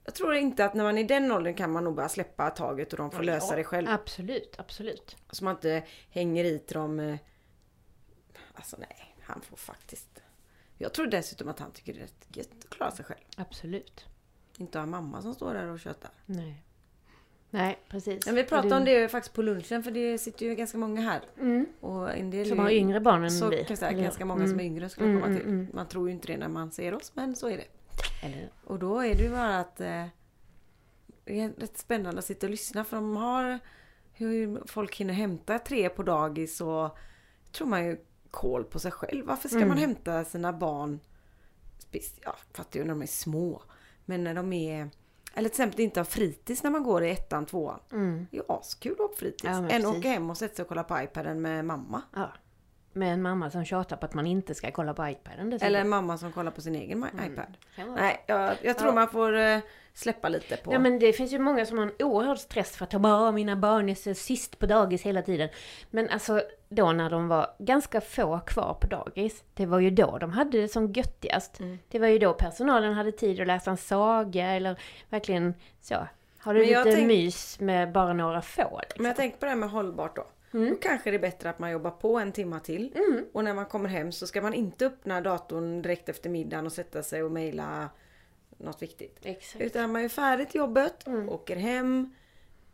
jag 0.05 0.15
tror 0.15 0.35
inte 0.35 0.65
att 0.65 0.75
när 0.75 0.85
man 0.85 0.99
är 0.99 1.03
i 1.03 1.07
den 1.07 1.33
åldern 1.33 1.55
kan 1.55 1.73
man 1.73 1.85
nog 1.85 1.95
bara 1.95 2.09
släppa 2.09 2.51
taget 2.51 2.93
och 2.93 2.97
de 2.99 3.11
får 3.11 3.23
lösa 3.23 3.57
det 3.57 3.65
själv. 3.65 3.89
Absolut, 3.91 4.55
absolut. 4.59 5.17
Så 5.31 5.45
man 5.45 5.55
inte 5.55 5.83
hänger 6.11 6.45
i 6.45 6.59
till 6.59 6.75
dem. 6.77 7.01
eh, 7.01 7.17
Alltså 8.55 8.77
nej, 8.81 9.15
han 9.23 9.41
får 9.41 9.57
faktiskt. 9.57 10.21
Jag 10.79 10.93
tror 10.93 11.07
dessutom 11.07 11.49
att 11.49 11.59
han 11.59 11.71
tycker 11.71 11.93
det 11.95 11.99
är 11.99 12.03
rätt 12.03 12.27
gött 12.37 12.49
att 12.65 12.71
klara 12.71 12.91
sig 12.91 13.05
själv. 13.05 13.21
Absolut. 13.37 14.05
Inte 14.59 14.79
ha 14.79 14.87
mamma 14.87 15.23
som 15.23 15.35
står 15.35 15.55
där 15.55 15.67
och 15.67 15.81
tjötar. 15.81 16.11
Nej. 16.27 16.63
Nej, 17.51 17.79
precis. 17.89 18.27
Men 18.27 18.35
vi 18.35 18.45
pratade 18.45 18.77
om 18.77 18.85
det 18.85 19.09
faktiskt 19.09 19.35
på 19.35 19.43
lunchen 19.43 19.83
för 19.83 19.91
det 19.91 20.19
sitter 20.19 20.47
ju 20.47 20.55
ganska 20.55 20.79
många 20.79 21.01
här. 21.01 21.23
Mm. 21.41 21.67
Och 21.81 22.15
en 22.17 22.31
del 22.31 22.49
Som 22.49 22.59
har 22.59 22.71
yngre 22.71 23.01
barn 23.01 23.25
än 23.25 23.31
så 23.31 23.49
vi. 23.49 23.57
eller- 23.61 23.93
ganska 24.03 24.25
många 24.25 24.49
som 24.49 24.61
är 24.61 24.65
yngre 24.65 24.89
skulle 24.89 25.09
Mm, 25.09 25.21
komma 25.21 25.31
mm, 25.33 25.41
till. 25.43 25.49
mm. 25.53 25.69
Man 25.75 25.87
tror 25.89 26.09
ju 26.09 26.15
inte 26.15 26.27
det 26.27 26.37
när 26.37 26.49
man 26.49 26.71
ser 26.73 26.95
oss 26.95 27.13
men 27.15 27.37
så 27.37 27.49
är 27.49 27.57
det. 27.57 27.65
Eller, 28.25 28.51
Och 28.65 28.79
då 28.79 28.99
är 29.01 29.15
det 29.15 29.23
ju 29.23 29.31
bara 29.31 29.59
att 29.61 29.81
eh, 29.81 30.05
det 31.25 31.41
är 31.41 31.49
rätt 31.59 31.79
spännande 31.79 32.19
att 32.19 32.25
sitta 32.25 32.47
och 32.47 32.51
lyssna 32.51 32.85
för 32.85 32.97
de 32.97 33.17
har 33.17 33.59
hur 34.13 34.63
folk 34.67 34.97
hinner 34.97 35.15
hämta 35.15 35.59
tre 35.59 35.89
på 35.89 36.03
dagis 36.03 36.61
och 36.61 36.97
tror 37.53 37.67
man 37.67 37.85
ju 37.87 37.97
koll 38.31 38.65
på 38.65 38.79
sig 38.79 38.91
själv. 38.91 39.27
Varför 39.27 39.49
ska 39.49 39.57
Mm. 39.57 39.69
man 39.69 39.79
hämta 39.79 40.25
sina 40.25 40.53
barn? 40.53 41.01
Ja, 42.23 42.37
fattar 42.53 42.79
ju 42.81 42.85
när 42.85 42.95
de 42.95 43.03
är 43.03 43.07
små. 43.07 43.63
Men 44.05 44.25
när 44.25 44.35
de 44.35 44.53
är 44.53 44.91
eller 45.37 45.49
till 45.49 45.55
exempel 45.63 45.81
inte 45.81 46.01
har 46.01 46.05
fritids 46.05 46.63
när 46.63 46.71
man 46.71 46.83
går 46.83 47.05
i 47.05 47.11
ettan, 47.11 47.47
tvåan. 47.47 47.81
mm. 47.93 48.27
Det 48.31 48.37
är 48.37 48.41
ju 48.41 48.47
askul 48.49 48.93
att 48.93 48.99
ha 48.99 49.11
fritids. 49.17 49.45
Ja, 49.45 49.51
Än 49.51 49.69
precis. 49.69 49.87
åka 49.87 50.09
hem 50.09 50.31
och 50.31 50.37
sätta 50.39 50.55
sig 50.55 50.63
och 50.63 50.69
kolla 50.69 50.85
på 50.85 51.01
iPaden 51.03 51.43
med 51.43 51.65
mamma. 51.65 52.03
Ja. 52.15 52.33
Med 52.97 53.13
en 53.13 53.23
mamma 53.23 53.51
som 53.51 53.65
tjatar 53.65 53.97
på 53.97 54.07
att 54.07 54.15
man 54.15 54.27
inte 54.27 54.55
ska 54.55 54.71
kolla 54.71 54.95
på 54.95 55.09
iPaden. 55.09 55.51
dessutom. 55.51 55.67
Eller 55.67 55.81
en 55.81 55.89
mamma 55.89 56.19
som 56.19 56.33
kollar 56.33 56.51
på 56.51 56.61
sin 56.61 56.75
egen 56.75 57.05
ma- 57.05 57.33
iPad. 57.33 57.57
Nej, 57.97 58.25
jag, 58.27 58.55
jag 58.63 58.79
tror 58.79 58.89
Ja. 58.91 58.95
man 58.95 59.09
får 59.09 59.37
eh, 59.37 59.59
släppa 59.95 60.29
lite 60.29 60.57
på... 60.57 60.73
Ja 60.73 60.79
men 60.79 60.99
det 60.99 61.13
finns 61.13 61.33
ju 61.33 61.39
många 61.39 61.67
som 61.67 61.79
har 61.79 61.85
en 61.87 61.93
oerhörd 62.07 62.39
stress 62.39 62.77
för 62.77 62.85
att 62.85 62.93
bara 62.93 63.33
mina 63.33 63.57
barn 63.57 63.89
är 63.89 63.95
så 63.95 64.15
sist 64.15 64.59
på 64.59 64.67
dagis 64.67 65.03
hela 65.03 65.23
tiden. 65.23 65.49
Men 65.91 66.09
alltså 66.09 66.43
då 66.69 66.93
när 66.93 67.11
de 67.11 67.29
var 67.29 67.47
ganska 67.59 68.01
få 68.01 68.41
kvar 68.47 68.75
på 68.81 68.87
dagis, 68.87 69.45
det 69.55 69.67
var 69.67 69.81
ju 69.81 69.91
då 69.91 70.19
de 70.19 70.31
hade 70.33 70.61
det 70.61 70.69
som 70.69 70.93
göttigast. 70.93 71.61
Mm. 71.61 71.79
Det 71.89 71.99
var 71.99 72.07
ju 72.09 72.19
då 72.19 72.33
personalen 72.33 72.95
hade 72.95 73.13
tid 73.13 73.41
att 73.41 73.47
läsa 73.47 73.71
en 73.71 73.77
saga 73.77 74.47
eller 74.47 74.79
verkligen 75.11 75.55
så. 75.81 75.97
Har 76.39 76.55
du 76.55 76.61
lite 76.65 76.83
tänk- 76.85 77.07
mys 77.07 77.61
med 77.61 77.93
bara 77.93 78.13
några 78.13 78.43
få 78.43 78.81
liksom. 78.83 79.03
Men 79.03 79.07
jag 79.07 79.17
tänkte 79.17 79.39
på 79.41 79.45
det 79.47 79.51
här 79.51 79.57
med 79.59 79.71
hållbart 79.71 80.17
då. 80.17 80.27
Mm. 80.55 80.71
Då 80.71 80.77
kanske 80.77 81.11
det 81.11 81.17
är 81.17 81.21
bättre 81.21 81.51
att 81.51 81.59
man 81.59 81.71
jobbar 81.71 81.91
på 81.91 82.19
en 82.19 82.33
timma 82.33 82.61
till. 82.61 82.93
Mm. 82.95 83.25
Och 83.33 83.45
när 83.45 83.55
man 83.55 83.67
kommer 83.67 83.89
hem 83.89 84.13
så 84.13 84.27
ska 84.27 84.43
man 84.43 84.55
inte 84.55 84.87
öppna 84.87 85.21
datorn 85.21 85.83
direkt 85.83 86.09
efter 86.09 86.31
middagen 86.31 86.67
och 86.67 86.73
sätta 86.73 87.03
sig 87.03 87.23
och 87.23 87.33
mejla 87.33 87.91
något 88.59 88.83
viktigt. 88.83 89.19
Exakt. 89.23 89.65
Utan 89.65 89.93
man 89.93 90.05
är 90.05 90.09
färdigt 90.09 90.55
jobbet, 90.55 91.07
Mm. 91.07 91.29
åker 91.29 91.57
hem 91.57 92.15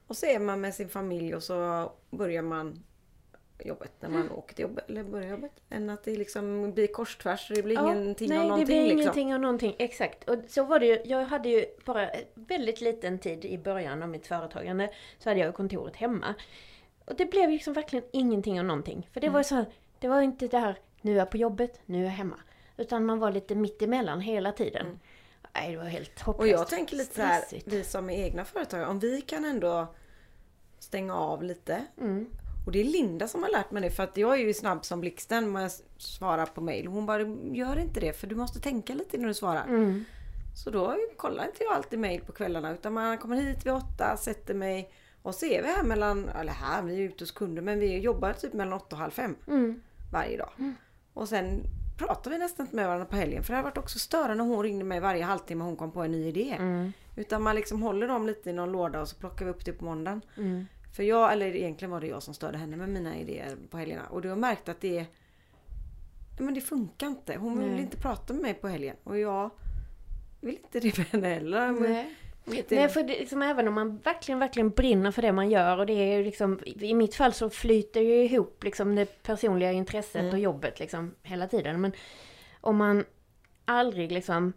och 0.07 0.17
så 0.17 0.27
är 0.27 0.39
man 0.39 0.61
med 0.61 0.75
sin 0.75 0.89
familj 0.89 1.35
och 1.35 1.43
så 1.43 1.93
börjar 2.11 2.43
man 2.43 2.85
jobbet 3.65 3.93
när 4.01 4.09
man 4.09 4.31
åker 4.31 4.55
till 4.55 4.63
jobbet. 4.63 4.91
Eller 4.91 5.05
börjar 5.05 5.31
jobbet. 5.31 5.53
Än 5.71 5.91
att 5.91 6.05
det 6.05 6.17
liksom 6.17 6.73
blir 6.73 6.87
korstvärs 6.87 7.49
så 7.49 7.55
det 7.55 7.63
blir 7.63 7.81
ingenting 7.81 8.29
nej, 8.29 8.39
av 8.39 8.45
någonting. 8.45 8.67
det 8.67 8.73
blir 8.73 8.83
liksom. 8.83 9.01
ingenting 9.01 9.35
av 9.35 9.41
någonting. 9.41 9.77
Exakt. 9.79 10.29
Och 10.29 10.37
så 10.49 10.65
var 10.65 10.81
det 10.81 10.87
ju. 10.87 11.01
Jag 11.05 11.25
hade 11.25 11.49
ju 11.49 11.67
bara 11.85 12.11
väldigt 12.35 12.81
liten 12.81 13.19
tid 13.19 13.45
i 13.45 13.59
början 13.59 14.03
av 14.03 14.09
mitt 14.09 14.27
företagande. 14.27 14.91
Så 15.19 15.29
hade 15.31 15.41
jag 15.41 15.55
kontoret 15.55 15.97
hemma. 15.97 16.35
Och 17.11 17.17
det 17.17 17.27
blev 17.27 17.51
liksom 17.51 17.73
verkligen 17.73 18.05
ingenting 18.13 18.59
av 18.61 18.67
någonting. 18.67 19.09
För 19.13 19.21
det 19.21 19.27
Mm. 19.27 19.35
var 19.35 19.43
så 19.43 19.55
här, 19.55 19.67
det 19.99 20.09
var 20.09 20.21
inte 20.21 20.49
det 20.49 20.59
här, 20.59 20.79
nu 21.01 21.13
är 21.13 21.17
jag 21.17 21.31
på 21.31 21.37
jobbet, 21.37 21.81
nu 21.87 21.99
är 22.01 22.05
jag 22.05 22.11
hemma. 22.11 22.37
Utan 22.77 23.05
man 23.07 23.19
var 23.19 23.31
lite 23.33 23.55
mittemellan 23.55 24.21
hela 24.21 24.53
tiden. 24.53 25.01
Nej, 25.55 25.71
det 25.73 25.77
var 25.77 25.85
helt 25.85 26.21
hopplöst. 26.21 26.45
Mm. 26.49 26.55
Och 26.55 26.61
jag 26.61 26.69
tänker 26.69 26.97
lite 26.97 27.15
så 27.15 27.23
här, 27.23 27.45
vi 27.65 27.85
som 27.85 28.11
är 28.11 28.25
egna 28.25 28.45
företagare, 28.45 28.87
om 28.89 28.99
vi 28.99 29.21
kan 29.21 29.45
ändå 29.45 29.95
stänga 30.79 31.17
av 31.17 31.43
lite. 31.43 31.85
Mm. 32.01 32.27
Och 32.67 32.73
det 32.73 32.81
är 32.81 32.85
Linda 32.85 33.29
som 33.29 33.43
har 33.43 33.51
lärt 33.51 33.71
mig 33.71 33.83
det 33.83 33.91
för 33.91 34.03
att 34.03 34.17
jag 34.17 34.33
är 34.35 34.39
ju 34.45 34.55
snabb 34.55 34.85
som 34.85 35.01
blixten 35.01 35.53
när 35.53 35.63
jag 35.63 35.71
svarar 35.99 36.47
på 36.47 36.61
mail. 36.61 36.87
Hon 36.87 37.07
bara, 37.07 37.23
gör 37.53 37.79
inte 37.79 38.01
det 38.01 38.13
för 38.13 38.27
du 38.27 38.35
måste 38.35 38.61
tänka 38.61 38.95
lite 38.95 39.19
när 39.19 39.29
du 39.29 39.35
svarar. 39.35 39.65
Mm. 39.65 40.05
Så 40.65 40.71
då 40.71 40.97
kollar 41.17 41.45
inte 41.45 41.65
jag 41.65 41.73
alltid 41.73 41.99
mail 41.99 42.21
på 42.21 42.33
kvällarna 42.33 42.73
utan 42.73 42.93
man 42.93 43.19
kommer 43.19 43.37
hit 43.37 43.67
vid 43.67 43.73
åtta, 43.73 44.17
sätter 44.17 44.55
mig 44.55 44.93
och 45.23 45.35
så 45.35 45.47
är 45.47 45.63
vi 45.63 45.69
här 45.69 45.83
mellan, 45.83 46.29
eller 46.29 46.53
här, 46.53 46.83
vi 46.83 46.95
är 46.95 47.01
ute 47.01 47.23
hos 47.25 47.31
kunder 47.31 47.63
men 47.63 47.79
vi 47.81 47.99
jobbar 47.99 48.33
typ 48.33 48.53
mellan 48.53 48.73
åtta 48.73 48.97
och 48.97 49.01
halv 49.01 49.11
fem 49.11 49.37
Mm. 49.47 49.81
varje 50.13 50.37
dag. 50.39 50.51
Och 51.15 51.29
sen 51.29 51.63
pratar 51.99 52.31
vi 52.31 52.39
nästan 52.39 52.67
inte 52.67 52.77
med 52.77 52.87
varandra 52.87 53.07
på 53.07 53.17
helgen 53.17 53.43
för 53.43 53.53
det 53.53 53.57
har 53.57 53.65
varit 53.65 53.79
också 53.79 53.99
störande 53.99 54.35
när 54.35 54.45
hon 54.45 54.63
ringde 54.63 54.85
mig 54.85 55.01
varje 55.01 55.25
halvtimme 55.25 55.65
hon 55.65 55.77
kom 55.77 55.93
på 55.93 56.03
en 56.03 56.13
ny 56.13 56.27
idé. 56.29 56.57
Mm. 56.59 56.93
Utan 57.17 57.43
man 57.43 57.57
liksom 57.57 57.83
håller 57.83 58.09
dem 58.09 58.27
lite 58.27 58.51
i 58.51 58.53
någon 58.53 58.73
låda 58.73 59.01
och 59.01 59.09
så 59.09 59.17
plockar 59.17 59.45
vi 59.45 59.51
upp 59.51 59.65
det 59.65 59.73
på 59.73 59.85
måndagen. 59.85 60.21
Mm. 60.37 60.67
För 60.97 61.03
jag, 61.03 61.33
eller 61.33 61.57
egentligen 61.57 61.91
var 61.91 62.01
det 62.01 62.07
jag 62.07 62.23
som 62.23 62.35
störde 62.35 62.59
henne 62.59 62.77
med 62.77 62.89
mina 62.89 63.17
idéer 63.19 63.57
på 63.71 63.79
helgerna. 63.79 64.07
Och 64.11 64.23
du 64.23 64.29
har 64.29 64.37
märkt 64.37 64.69
att 64.69 64.81
det 64.81 65.07
men 66.39 66.55
det 66.55 66.61
funkar 66.61 67.07
inte. 67.07 67.37
Hon 67.37 67.59
vill 67.59 67.71
Nej. 67.71 67.81
inte 67.81 67.97
prata 67.97 68.33
med 68.33 68.43
mig 68.43 68.55
på 68.55 68.69
helgen. 68.69 68.97
Och 69.05 69.19
jag 69.19 69.51
vill 70.41 70.55
inte 70.57 70.81
det 70.81 70.99
med 70.99 71.07
henne 71.07 71.29
heller. 71.29 71.73
Men, 71.73 72.15
Nej. 72.45 72.89
för 72.89 73.03
det, 73.03 73.19
liksom, 73.19 73.43
även 73.43 73.69
om 73.69 73.75
man 73.75 73.99
verkligen, 73.99 74.39
verkligen 74.39 74.71
brinner 74.71 75.11
för 75.11 75.23
det 75.23 75.33
man 75.33 75.51
gör 75.51 75.79
och 75.79 75.87
det 75.87 75.93
är 75.93 76.17
ju 76.19 76.25
liksom, 76.25 76.61
i 76.67 76.95
mitt 76.95 77.15
fall 77.15 77.33
så 77.33 77.51
flyter 77.51 78.01
ju 78.01 78.25
ihop 78.25 78.65
liksom 78.65 78.95
det 78.95 79.23
personliga 79.23 79.73
intresset 79.73 80.21
Mm. 80.23 80.33
och 80.33 80.39
jobbet 80.39 80.79
liksom 80.81 81.15
hela 81.23 81.47
tiden. 81.49 81.81
Men 81.81 81.93
om 82.61 82.77
man 82.77 83.05
aldrig 83.65 84.13
liksom 84.13 84.53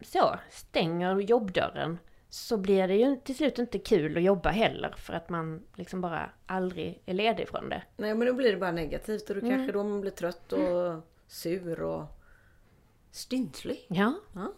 så 0.00 0.34
stänger 0.50 1.20
jobbdörren 1.20 1.98
så 2.30 2.56
blir 2.56 2.88
det 2.88 2.94
ju 2.96 3.16
till 3.16 3.36
slut 3.36 3.58
inte 3.58 3.78
kul 3.78 4.16
att 4.16 4.22
jobba 4.22 4.50
heller 4.50 4.94
för 4.98 5.12
att 5.12 5.28
man 5.28 5.62
liksom 5.74 6.00
bara 6.00 6.30
aldrig 6.46 7.02
är 7.06 7.14
ledig 7.14 7.48
från 7.48 7.68
det. 7.68 7.82
Nej 7.96 8.14
men 8.14 8.26
då 8.26 8.34
blir 8.34 8.52
det 8.52 8.58
bara 8.58 8.72
negativt 8.72 9.30
och 9.30 9.36
då 9.36 9.40
Mm. 9.40 9.56
kanske 9.56 9.72
då 9.72 9.84
man 9.84 10.00
blir 10.00 10.10
trött 10.10 10.52
och 10.52 11.00
sur 11.26 11.80
och 11.82 12.04
stynslig. 13.10 13.86
Ja, 13.88 14.14
Ja. 14.34 14.52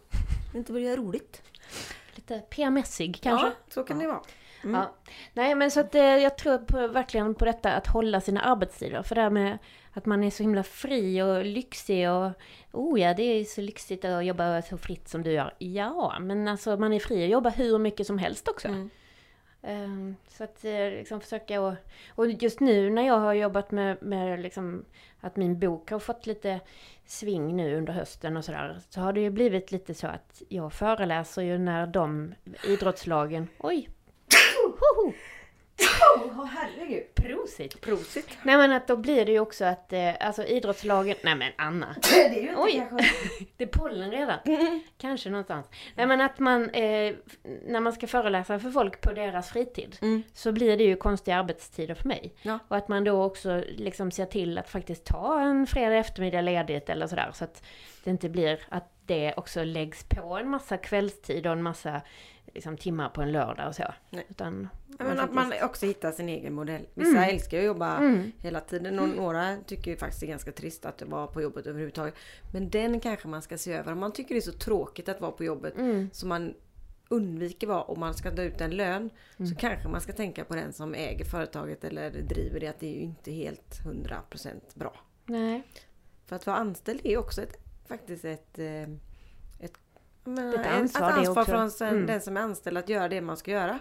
Inte 0.55 0.73
börja 0.73 0.95
roligt. 0.95 1.41
Lite 2.15 2.39
PMSig 2.39 3.19
kanske. 3.21 3.47
Ja, 3.47 3.53
så 3.69 3.83
kan 3.83 3.99
det 3.99 4.07
vara. 4.07 4.21
Mm. 4.63 4.75
Ja. 4.75 4.95
Nej 5.33 5.55
men 5.55 5.71
så 5.71 5.79
att 5.79 5.95
eh, 5.95 6.03
jag 6.03 6.37
tror 6.37 6.57
på, 6.57 6.87
verkligen 6.87 7.35
på 7.35 7.45
detta 7.45 7.73
att 7.73 7.87
hålla 7.87 8.21
sina 8.21 8.41
arbetstider. 8.41 9.03
För 9.03 9.15
det 9.15 9.21
här 9.21 9.29
med 9.29 9.57
att 9.93 10.05
man 10.05 10.23
är 10.23 10.29
så 10.29 10.43
himla 10.43 10.63
fri 10.63 11.21
och 11.21 11.45
lyxig 11.45 12.09
och 12.09 12.31
oh 12.71 13.01
ja 13.01 13.13
det 13.13 13.23
är 13.23 13.43
så 13.43 13.61
lyxigt 13.61 14.05
att 14.05 14.25
jobba 14.25 14.61
så 14.61 14.77
fritt 14.77 15.09
som 15.09 15.23
du 15.23 15.31
gör. 15.31 15.53
Ja 15.57 16.17
men 16.19 16.47
alltså 16.47 16.77
man 16.77 16.93
är 16.93 16.99
fri 16.99 17.23
att 17.23 17.29
jobba 17.29 17.49
hur 17.49 17.79
mycket 17.79 18.07
som 18.07 18.17
helst 18.17 18.47
också. 18.47 18.67
Mm. 18.67 18.89
Ehm, 19.63 20.15
så 20.27 20.43
att 20.43 20.65
eh, 20.65 20.89
liksom 20.89 21.21
försöka 21.21 21.61
och, 21.61 21.73
och 22.09 22.27
just 22.27 22.59
nu 22.59 22.89
när 22.89 23.07
jag 23.07 23.19
har 23.19 23.33
jobbat 23.33 23.71
med, 23.71 24.03
med 24.03 24.39
liksom 24.39 24.85
att 25.19 25.35
min 25.35 25.59
bok 25.59 25.91
har 25.91 25.99
fått 25.99 26.25
lite 26.25 26.59
sving 27.05 27.55
nu 27.55 27.77
under 27.77 27.93
hösten 27.93 28.37
och 28.37 28.45
sådär. 28.45 28.79
Så 28.89 29.01
har 29.01 29.13
det 29.13 29.21
ju 29.21 29.29
blivit 29.29 29.71
lite 29.71 29.93
så 29.93 30.07
att 30.07 30.41
jag 30.49 30.73
föreläser 30.73 31.41
ju 31.41 31.57
när 31.57 31.87
de 31.87 32.33
idrottslagen, 32.67 33.47
oj! 33.59 33.89
Hoho! 34.79 35.13
Åh 36.15 36.45
herregud. 36.45 37.15
Prosit! 37.15 37.81
Prosit. 37.81 38.37
Nej 38.43 38.57
men 38.57 38.71
att 38.71 38.87
då 38.87 38.97
blir 38.97 39.25
det 39.25 39.31
ju 39.31 39.39
också 39.39 39.65
att 39.65 39.93
eh, 39.93 40.13
alltså 40.19 40.43
idrottslagen, 40.43 41.15
nej 41.23 41.35
men 41.35 41.51
Anna! 41.57 41.95
Det 42.11 42.25
är 42.25 42.41
ju 42.41 42.49
inte 42.49 42.61
Oj. 42.61 42.87
kanske... 42.89 43.11
Det 43.57 43.63
är 43.63 43.67
pollen 43.67 44.11
redan. 44.11 44.37
Kanske 44.97 45.29
någonstans. 45.29 45.67
Nej 45.95 46.05
men 46.07 46.21
att 46.21 46.39
man, 46.39 46.69
eh, 46.69 47.13
när 47.65 47.79
man 47.79 47.93
ska 47.93 48.07
föreläsa 48.07 48.59
för 48.59 48.71
folk 48.71 49.01
på 49.01 49.11
deras 49.13 49.49
fritid, 49.49 49.97
Mm. 50.01 50.23
så 50.33 50.51
blir 50.51 50.77
det 50.77 50.83
ju 50.83 50.95
konstiga 50.95 51.37
arbetstider 51.37 51.95
för 51.95 52.07
mig. 52.07 52.33
Ja. 52.41 52.59
Och 52.67 52.77
att 52.77 52.87
man 52.87 53.03
då 53.03 53.23
också 53.23 53.63
liksom 53.67 54.11
ser 54.11 54.25
till 54.25 54.57
att 54.57 54.69
faktiskt 54.69 55.05
ta 55.05 55.39
en 55.41 55.67
fredag 55.67 55.95
eftermiddag 55.95 56.41
ledigt 56.41 56.89
eller 56.89 57.07
sådär. 57.07 57.29
Så 57.33 57.43
att 57.43 57.63
det 58.03 58.09
inte 58.09 58.29
blir 58.29 58.59
att 58.69 58.87
det 59.05 59.33
också 59.37 59.63
läggs 59.63 60.03
på 60.03 60.37
en 60.37 60.49
massa 60.49 60.77
kvällstid 60.77 61.47
och 61.47 61.53
en 61.53 61.63
massa 61.63 62.01
liksom, 62.53 62.77
timmar 62.77 63.09
på 63.09 63.21
en 63.21 63.31
lördag 63.31 63.67
och 63.67 63.75
så. 63.75 63.83
Nej. 64.09 64.25
Utan 64.29 64.69
Ja, 64.99 65.05
men 65.05 65.19
att 65.19 65.33
man 65.33 65.53
också 65.63 65.85
hittar 65.85 66.11
sin 66.11 66.29
egen 66.29 66.53
modell. 66.53 66.85
Vissa 66.93 67.25
älskar 67.25 67.57
ju 67.57 67.63
att 67.63 67.67
jobba 67.67 67.97
Mm. 67.97 68.31
hela 68.39 68.59
tiden 68.59 68.99
och 68.99 69.09
några 69.09 69.57
tycker 69.65 69.91
ju 69.91 69.97
faktiskt 69.97 70.19
det 70.21 70.25
är 70.25 70.29
ganska 70.29 70.51
trist 70.51 70.85
att 70.85 71.01
vara 71.01 71.27
på 71.27 71.41
jobbet 71.41 71.67
överhuvudtaget. 71.67 72.13
Men 72.53 72.69
den 72.69 72.99
kanske 72.99 73.27
man 73.27 73.41
ska 73.41 73.57
se 73.57 73.73
över. 73.73 73.91
Om 73.91 73.99
man 73.99 74.11
tycker 74.13 74.35
det 74.35 74.39
är 74.39 74.51
så 74.51 74.51
tråkigt 74.51 75.09
att 75.09 75.21
vara 75.21 75.31
på 75.31 75.43
jobbet 75.43 75.77
Mm. 75.77 76.09
så 76.13 76.27
man 76.27 76.53
undviker 77.09 77.67
vara 77.67 77.81
och 77.81 77.97
man 77.97 78.13
ska 78.13 78.31
ta 78.31 78.41
ut 78.41 78.61
en 78.61 78.71
lön 78.71 79.09
Mm. 79.37 79.49
så 79.51 79.55
kanske 79.55 79.87
man 79.89 80.01
ska 80.01 80.13
tänka 80.13 80.45
på 80.45 80.55
den 80.55 80.73
som 80.73 80.93
äger 80.95 81.25
företaget 81.25 81.83
eller 81.83 82.11
driver 82.11 82.59
det 82.59 82.67
att 82.67 82.79
det 82.79 82.87
är 82.87 82.93
ju 82.95 83.01
inte 83.01 83.31
helt 83.31 83.79
100% 83.85 84.75
bra. 84.75 84.93
Nej. 85.25 85.63
För 86.25 86.35
att 86.35 86.45
vara 86.47 86.57
anställd 86.57 87.01
är 87.03 87.09
ju 87.09 87.17
också 87.17 87.41
ett, 87.41 87.57
faktiskt 87.87 88.25
ett, 88.25 88.59
eh, 90.25 90.49
ett, 90.49 90.67
ansvar 90.67 91.09
ett 91.09 91.15
det 91.15 91.19
ansvar 91.27 91.45
från 91.45 91.71
sen, 91.71 91.87
Mm. 91.87 92.05
den 92.05 92.21
som 92.21 92.37
är 92.37 92.41
anställd 92.41 92.77
att 92.77 92.89
göra 92.89 93.09
det 93.09 93.21
man 93.21 93.37
ska 93.37 93.51
göra. 93.51 93.79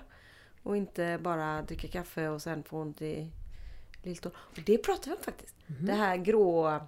Och 0.63 0.77
inte 0.77 1.19
bara 1.23 1.63
dricka 1.63 1.89
kaffe 1.89 2.29
och 2.29 2.43
sen 2.43 2.63
få 2.63 2.79
ont 2.79 3.03
i 3.03 3.31
lilltån. 4.03 4.33
Och 4.37 4.59
det 4.67 4.79
pratar 4.79 5.11
vi 5.11 5.17
om 5.17 5.23
faktiskt. 5.23 5.55
Mhm. 5.67 5.87
Det 5.87 5.93
här 5.93 6.17
grå, 6.17 6.81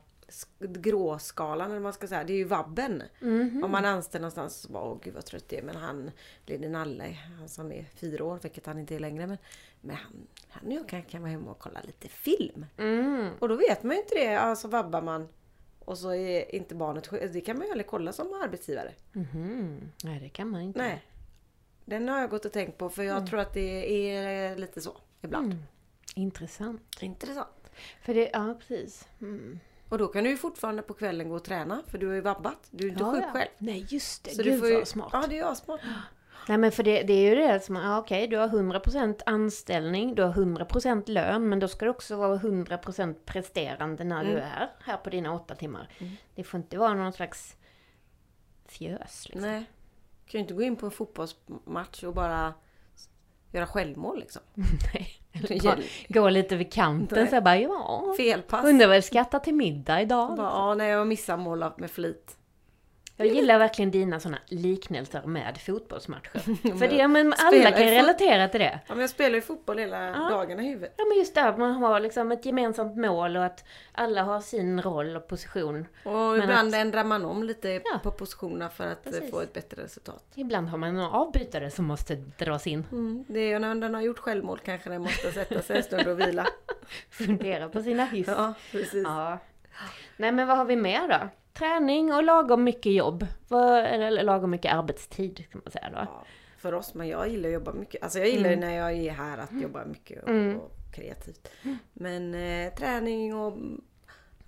gråskalan 0.59 1.71
eller 1.71 1.80
man 1.80 1.92
ska 1.92 2.06
säga. 2.06 2.25
Det 2.25 2.32
är 2.32 2.37
ju 2.37 2.44
vabben. 2.44 3.02
Mhm. 3.21 3.64
Om 3.64 3.71
man 3.71 3.85
är 3.85 3.88
anställd 3.88 4.23
någonstans 4.23 4.54
så 4.56 4.73
bara 4.73 4.85
åh 4.85 4.99
gud 5.02 5.14
vad 5.14 5.25
trött 5.25 5.49
det 5.49 5.59
är. 5.59 5.62
Men 5.62 5.76
han 5.76 6.11
lille 6.47 6.68
Nalle, 6.68 7.16
han 7.38 7.49
som 7.49 7.73
är 7.73 7.85
fyra 7.94 8.25
år, 8.25 8.38
vilket 8.42 8.66
han 8.66 8.78
inte 8.78 8.94
är 8.94 8.99
längre. 8.99 9.26
Men, 9.26 9.38
men 9.80 9.97
han, 9.97 10.26
han 10.49 10.66
och 10.66 10.73
jag 10.73 10.88
kan, 10.88 11.02
kan 11.02 11.23
vara 11.23 11.30
hemma 11.32 11.50
och 11.50 11.59
kolla 11.59 11.80
lite 11.82 12.09
film. 12.09 12.66
Mm. 12.76 13.30
Och 13.38 13.49
då 13.49 13.54
vet 13.56 13.82
man 13.82 13.97
ju 13.97 14.02
inte 14.02 14.14
det. 14.14 14.32
Ja, 14.32 14.56
så 14.56 14.68
vabbar 14.68 15.02
man. 15.02 15.28
Och 15.85 15.99
så 15.99 16.15
är 16.15 16.55
inte 16.55 16.75
barnet. 16.75 17.33
Det 17.33 17.41
kan 17.41 17.57
man 17.59 17.67
ju 17.67 17.71
aldrig 17.71 17.87
kolla 17.87 18.12
som 18.12 18.27
arbetsgivare. 18.45 18.93
Mhm. 19.12 19.93
Nej 20.05 20.21
det 20.21 20.29
kan 20.29 20.49
man 20.49 20.61
inte. 20.61 20.79
Nej. 20.79 21.03
Den 21.85 22.09
har 22.09 22.21
jag 22.21 22.31
gått 22.31 22.45
och 22.45 22.53
tänkt 22.53 22.79
på 22.79 22.89
för 22.89 23.03
jag 23.03 23.27
tror 23.27 23.41
att 23.41 23.55
det 23.55 24.11
är 24.11 24.57
lite 24.57 24.81
så 24.81 24.97
ibland. 25.21 25.53
Mm. 25.53 25.65
Intressant. 26.15 26.83
Intressant. 27.01 27.71
För 28.03 28.15
det, 28.15 28.31
ja 28.33 28.55
precis. 28.59 29.09
Mm. 29.21 29.61
Och 29.89 29.99
då 29.99 30.09
kan 30.09 30.25
du 30.25 30.31
ju 30.31 30.37
fortfarande 30.37 30.83
på 30.83 30.95
kvällen 30.95 31.29
gå 31.29 31.35
och 31.35 31.45
träna 31.45 31.83
för 31.87 31.99
du 31.99 32.07
har 32.07 32.15
ju 32.15 32.21
vabbat. 32.21 32.59
Du 32.71 32.87
är 32.87 32.91
inte 32.91 33.03
Ja, 33.03 33.12
sjuk 33.12 33.25
ja. 33.25 33.31
själv. 33.33 33.49
Nej 33.59 33.87
just 33.89 34.25
det, 34.25 34.31
Så 34.31 34.43
gud 34.43 34.53
du 34.53 34.59
får 34.59 34.69
ju, 34.69 34.75
vad 34.79 34.89
smart. 34.89 35.11
Ja, 35.12 35.25
det 35.29 35.39
är 35.39 35.49
ju 35.51 35.55
smart. 35.55 35.81
Nej 36.49 36.59
men 36.59 36.73
för 36.73 36.83
det, 36.83 37.03
det 37.03 37.13
är 37.13 37.29
ju 37.31 37.35
det 37.35 37.61
som, 37.65 37.77
ja, 37.77 37.99
okej 37.99 38.27
du 38.29 38.37
har 38.37 38.49
100% 38.49 39.21
anställning, 39.27 40.15
du 40.15 40.23
har 40.23 40.33
100% 40.33 41.11
lön, 41.11 41.49
men 41.49 41.59
då 41.59 41.69
ska 41.69 41.85
du 41.85 41.91
också 41.91 42.17
vara 42.17 42.37
100% 42.39 43.15
presterande 43.25 44.05
när 44.05 44.25
du 44.25 44.31
Mm. 44.31 44.43
är 44.45 44.69
här 44.85 44.97
på 44.97 45.11
dina 45.11 45.35
åtta 45.35 45.55
timmar. 45.55 45.89
Mm. 45.99 46.13
Det 46.35 46.45
får 46.45 46.61
inte 46.61 46.79
vara 46.79 46.95
någon 46.95 47.13
slags 47.13 47.57
fjös 48.67 49.29
liksom. 49.29 49.51
Nej. 49.51 49.65
Du 50.25 50.31
kan 50.31 50.39
ju 50.39 50.43
inte 50.43 50.55
gå 50.55 50.63
in 50.63 50.77
på 50.77 50.87
en 50.87 50.93
fotbollsmatch 50.93 52.03
och 52.05 52.15
bara 52.15 52.55
göra 53.53 53.67
självmål 53.67 54.19
liksom. 54.21 54.43
Nej. 54.95 55.09
Gå 56.09 56.29
lite 56.31 56.57
vid 56.57 56.73
kanten 56.73 57.19
Nej. 57.19 57.29
så 57.29 57.37
jag 57.37 57.45
bara, 57.45 57.57
ja, 57.59 58.15
Felpass. 58.17 58.65
undrar 58.65 58.87
vad 58.87 58.97
jag 58.97 59.05
ska 59.05 59.21
äta 59.21 59.39
till 59.41 59.55
middag 59.55 60.01
idag. 60.03 60.37
Bara, 60.37 60.47
ja, 60.51 60.75
nej, 60.75 60.89
jag 60.91 61.07
missar 61.07 61.37
mål 61.37 61.65
med 61.77 61.91
flit. 61.91 62.37
Jag 63.16 63.26
gillar 63.26 63.59
verkligen 63.59 63.90
dina 63.90 64.21
sådana 64.21 64.38
liknelser 64.47 65.23
med 65.26 65.59
fotbollsmatcher. 65.59 66.38
För 66.78 66.88
det, 66.88 67.09
men 67.09 67.35
alla 67.38 67.71
kan 67.71 67.87
relatera 67.87 68.49
till 68.49 68.61
det. 68.61 68.81
Ja, 68.87 68.95
men 68.95 69.00
jag 69.00 69.11
spelar 69.11 69.35
ju 69.35 69.40
fotboll 69.40 69.78
hela 69.78 70.04
Ja. 70.07 70.28
dagarna 70.31 70.62
i 70.62 70.66
huvudet. 70.69 70.95
Ja 70.97 71.04
men 71.04 71.19
just 71.19 71.35
det, 71.35 71.42
att 71.42 71.59
man 71.59 71.73
har 71.73 72.00
liksom 72.00 72.33
ett 72.33 72.47
gemensamt 72.47 72.97
mål 72.97 73.37
och 73.37 73.45
att 73.45 73.64
alla 73.92 74.23
har 74.23 74.40
sin 74.40 74.83
roll 74.83 75.16
och 75.16 75.28
position. 75.28 75.87
Och 76.04 76.38
ibland 76.38 76.75
ändrar 76.75 77.04
man 77.04 77.25
om 77.25 77.42
lite 77.45 77.69
Ja. 77.69 78.00
på 78.02 78.11
positionerna 78.11 78.69
för 78.69 78.87
att 78.87 79.07
eh, 79.07 79.12
Precis. 79.12 79.31
få 79.31 79.40
ett 79.40 79.52
bättre 79.52 79.83
resultat. 79.85 80.25
Ibland 80.35 80.69
har 80.69 80.78
man 80.78 80.88
en 80.88 81.00
avbytare 81.00 81.71
som 81.71 81.85
måste 81.85 82.14
dras 82.14 82.66
in. 82.66 82.87
Mm. 82.92 83.25
Det 83.28 83.52
är 83.52 83.59
när 83.59 83.75
den 83.75 83.95
har 83.95 84.02
gjort 84.02 84.19
självmål 84.19 84.59
kanske 84.64 84.90
den 84.90 85.02
måste 85.02 85.33
sätta 85.33 85.62
sig 85.62 85.76
en 85.76 85.83
stund 85.83 86.07
och 86.09 86.21
vila. 86.21 86.47
Fundera 87.11 87.69
på 87.69 87.83
sina 87.83 88.04
hyss. 88.04 88.26
Ja. 88.28 88.35
Ja, 88.37 88.54
precis. 88.73 89.07
Nej 90.16 90.33
men 90.33 90.47
vad 90.49 90.57
har 90.57 90.64
vi 90.64 90.76
mer 90.76 91.09
då? 91.09 91.28
Träning 91.54 92.12
och 92.14 92.23
lagom 92.23 92.64
mycket 92.64 92.92
jobb. 92.92 93.26
Eller 93.50 94.23
lagom 94.23 94.50
mycket 94.50 94.73
arbetstid 94.75 95.44
kan 95.52 95.61
man 95.64 95.73
säga 95.73 95.90
då. 95.90 95.97
Ja, 95.99 96.25
för 96.59 96.75
oss, 96.75 96.94
men 96.94 97.09
jag 97.09 97.28
gillar 97.28 97.49
att 97.49 97.54
jobba 97.54 97.73
mycket. 97.73 98.02
Alltså 98.02 98.18
jag 98.18 98.28
gillar 98.28 98.49
Mm. 98.52 98.61
när 98.61 98.76
jag 98.76 98.92
är 98.92 99.11
här 99.11 99.38
att 99.38 99.52
jobba 99.62 99.85
mycket 99.85 100.23
och, 100.23 100.28
Mm. 100.28 100.56
och 100.61 100.71
kreativt. 100.94 101.49
Men 101.92 102.35
eh, 102.35 102.75
träning 102.75 103.35
och 103.35 103.59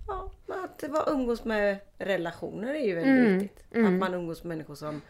ja, 0.07 0.31
att 0.47 0.83
vara, 0.89 1.03
umgås 1.11 1.43
med 1.45 1.77
relationer 1.97 2.73
är 2.73 2.85
ju 2.85 2.95
väldigt 2.95 3.19
Mm. 3.27 3.39
viktigt. 3.39 3.63
Mm. 3.73 3.93
Att 3.93 3.99
man 3.99 4.13
umgås 4.13 4.43
med 4.43 4.57
människor 4.57 4.75
som 4.75 5.01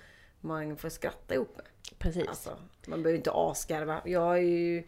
man 0.42 0.78
får 0.78 0.90
skratta 0.90 1.34
ihop 1.36 1.56
med. 1.58 1.66
Precis. 1.98 2.28
Alltså, 2.28 2.58
man 2.88 3.04
behöver 3.04 3.18
inte 3.18 3.32
asgarva. 3.34 4.02
Jag 4.06 4.38
är 4.38 4.42
ju... 4.42 4.84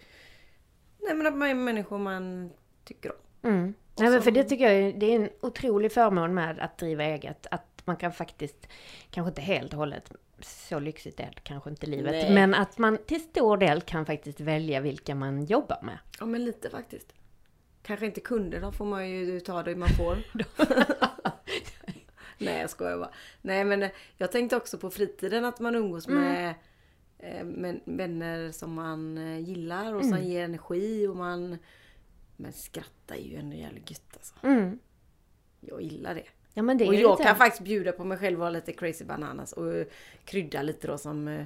Nej 0.99 1.13
men 1.15 1.27
att 1.27 1.35
man 1.37 1.49
är 1.49 1.53
människor 1.55 1.97
man 1.97 2.49
tycker 2.83 3.11
om. 3.11 3.17
Mm. 3.47 3.73
Nej, 3.99 4.09
men 4.09 4.21
för 4.21 4.31
det 4.31 4.43
tycker 4.43 4.65
jag 4.65 4.73
är, 4.73 4.93
det 4.93 5.05
är 5.05 5.15
en 5.15 5.29
otrolig 5.41 5.91
förmån 5.91 6.33
med 6.33 6.59
att 6.59 6.77
driva 6.77 7.03
eget. 7.03 7.47
Att 7.51 7.81
man 7.85 7.95
kan 7.97 8.11
faktiskt, 8.11 8.67
kanske 9.09 9.29
inte 9.29 9.41
helt 9.41 9.73
och 9.73 9.79
hållet, 9.79 10.11
så 10.39 10.79
lyxigt 10.79 11.19
är 11.19 11.31
det 11.35 11.41
kanske 11.43 11.69
inte 11.69 11.85
livet. 11.87 12.11
Nej. 12.11 12.33
Men 12.33 12.53
att 12.53 12.77
man 12.77 12.97
till 13.05 13.21
stor 13.21 13.57
del 13.57 13.81
kan 13.81 14.05
faktiskt 14.05 14.39
välja 14.39 14.79
vilka 14.79 15.15
man 15.15 15.45
jobbar 15.45 15.79
med. 15.83 15.97
Ja 16.19 16.25
men 16.25 16.45
lite 16.45 16.69
faktiskt. 16.69 17.13
Kanske 17.83 18.05
inte 18.05 18.19
kunder, 18.19 18.61
då 18.61 18.71
får 18.71 18.85
man 18.85 19.09
ju 19.09 19.39
ta 19.39 19.63
det 19.63 19.75
man 19.75 19.89
får. 19.89 20.17
Nej 22.37 22.59
jag 22.61 22.69
skojar 22.69 22.97
bara. 22.97 23.11
Nej 23.41 23.65
men 23.65 23.83
eh, 23.83 23.89
jag 24.17 24.31
tänkte 24.31 24.55
också 24.57 24.77
på 24.77 24.89
fritiden 24.89 25.45
att 25.45 25.59
man 25.59 25.75
umgås 25.75 26.07
Mm. 26.07 26.21
med, 26.23 26.55
med 27.45 27.79
vänner 27.85 28.51
som 28.51 28.73
man 28.73 29.17
eh, 29.17 29.39
gillar 29.39 29.93
och 29.93 30.01
som 30.03 30.13
Mm. 30.13 30.25
ger 30.27 30.43
energi 30.43 31.07
och 31.07 31.15
man... 31.15 31.57
Men 32.37 32.53
skratta 32.53 33.15
är 33.15 33.21
ju 33.21 33.35
ändå 33.35 33.55
jävligt 33.55 33.91
gött 33.91 34.13
alltså. 34.13 34.35
Mm. 34.43 34.79
Jag 35.59 35.81
gillar 35.81 36.15
det. 36.15 36.23
Ja 36.53 36.63
men 36.63 36.77
det 36.77 36.87
och 36.87 36.95
jag 36.95 37.19
kan 37.19 37.35
faktiskt 37.35 37.63
bjuda 37.63 37.91
på 37.91 38.03
mig 38.03 38.17
själv 38.17 38.39
och 38.39 38.45
ha 38.45 38.49
lite 38.49 38.73
crazy 38.73 39.05
bananas 39.05 39.53
och 39.53 39.85
krydda 40.25 40.61
lite 40.61 40.87
då 40.87 40.97
som... 40.97 41.27
eh, 41.27 41.45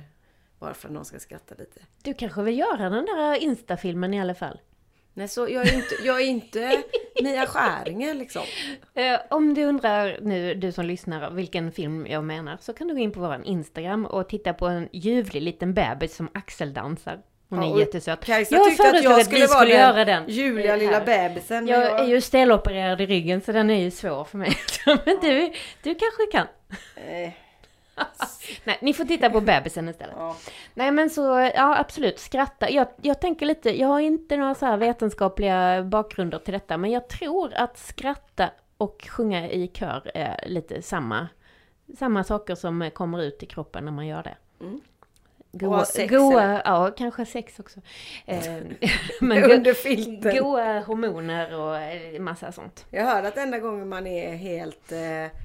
Bara 0.60 0.74
för 0.74 0.88
att 0.88 0.94
någon 0.94 1.06
ska 1.06 1.20
skratta 1.20 1.56
lite. 1.58 1.82
Du 2.04 2.14
kanske 2.14 2.42
vill 2.44 2.58
göra 2.60 2.90
den 2.90 3.06
där 3.06 3.36
Insta-filmen 3.44 4.14
i 4.14 4.22
alla 4.22 4.36
fall? 4.36 4.60
Nej, 5.14 5.28
så 5.28 5.42
jag 5.50 5.68
är 5.68 5.76
inte, 5.76 5.96
jag 6.04 6.22
är 6.22 6.26
inte 6.26 6.84
Mia 7.24 7.46
Skäringer 7.46 8.14
liksom. 8.14 8.44
Eh, 8.94 9.20
om 9.30 9.54
du 9.54 9.64
undrar 9.66 10.20
nu, 10.22 10.54
du 10.54 10.72
som 10.72 10.86
lyssnar, 10.86 11.32
vilken 11.32 11.72
film 11.72 12.08
jag 12.08 12.24
menar, 12.24 12.58
så 12.62 12.74
kan 12.74 12.88
du 12.88 12.94
gå 12.94 13.00
in 13.00 13.12
på 13.12 13.20
vår 13.20 13.42
Instagram 13.46 14.06
och 14.06 14.30
titta 14.30 14.54
på 14.54 14.68
en 14.68 14.90
ljuvlig 14.94 15.42
liten 15.42 15.74
bebis 15.74 16.16
som 16.16 16.30
axeldansar. 16.34 17.22
Hon 17.56 17.64
är 17.64 17.80
jättesöt. 17.80 18.26
Kajsa 18.26 18.56
Jag 18.56 18.66
tyckte 18.66 18.90
att 18.90 19.04
jag 19.04 19.20
att 19.20 19.26
skulle 19.26 19.48
vara 19.48 19.60
skulle 19.60 19.74
den 19.74 19.80
göra 19.80 20.06
den. 20.06 20.24
Julia 20.28 20.76
lilla 20.76 21.00
bebisen. 21.00 21.66
men 21.66 21.74
Jag 21.74 22.00
är 22.00 22.06
ju 22.06 22.22
stelopererad 22.22 23.02
i 23.02 23.06
ryggen 23.06 23.42
så 23.42 23.52
den 23.52 23.70
är 23.70 23.80
ju 23.80 23.92
svår 23.92 24.24
för 24.24 24.38
mig. 24.38 24.58
Men 24.86 25.20
du, 25.22 25.54
du 25.84 25.96
kanske 25.96 26.26
kan. 26.32 26.48
Eh, 26.96 27.32
Nej, 28.64 28.78
ni 28.82 28.94
får 28.94 29.06
titta 29.06 29.30
på 29.30 29.42
bebisen 29.42 29.90
istället. 29.90 30.16
ja. 30.18 30.36
Nej 30.74 30.92
men 30.92 31.10
så, 31.10 31.52
ja 31.56 31.80
absolut, 31.80 32.20
skratta. 32.20 32.70
Jag, 32.70 32.88
jag 33.02 33.22
tänker 33.22 33.46
lite, 33.46 33.80
jag 33.80 33.88
har 33.88 34.00
inte 34.00 34.38
några 34.38 34.56
så 34.56 34.78
vetenskapliga 34.78 35.84
bakgrunder 35.84 36.40
till 36.40 36.54
detta, 36.54 36.78
men 36.78 36.92
jag 36.92 37.10
tror 37.10 37.54
att 37.54 37.78
skratta 37.78 38.50
och 38.78 39.08
sjunga 39.10 39.50
i 39.50 39.68
kör 39.68 40.12
är 40.14 40.44
lite 40.48 40.82
samma, 40.82 41.28
samma 41.98 42.24
saker 42.24 42.56
som 42.56 42.92
kommer 42.94 43.22
ut 43.22 43.44
i 43.44 43.46
kroppen 43.46 43.86
när 43.86 43.92
man 43.92 44.08
gör 44.08 44.24
det. 44.24 44.38
Mm. 44.62 44.82
Goa, 45.52 45.78
ha 45.78 45.86
sex, 45.86 46.12
goa 46.12 46.62
ja 46.66 46.92
kanske 46.98 47.26
sex 47.26 47.60
också. 47.60 47.80
Eh, 48.26 48.44
men 49.22 49.52
Under 49.52 49.74
filten. 49.74 50.38
goa 50.38 50.80
hormoner 50.80 51.60
och 51.60 51.78
eh, 51.78 52.20
massa 52.20 52.52
sånt. 52.52 52.86
Jag 52.90 53.06
hörde 53.06 53.28
att 53.28 53.38
enda 53.38 53.60
gången 53.60 53.90
man 53.90 54.08
är 54.08 54.36
helt 54.36 54.92
eh, 54.92 55.38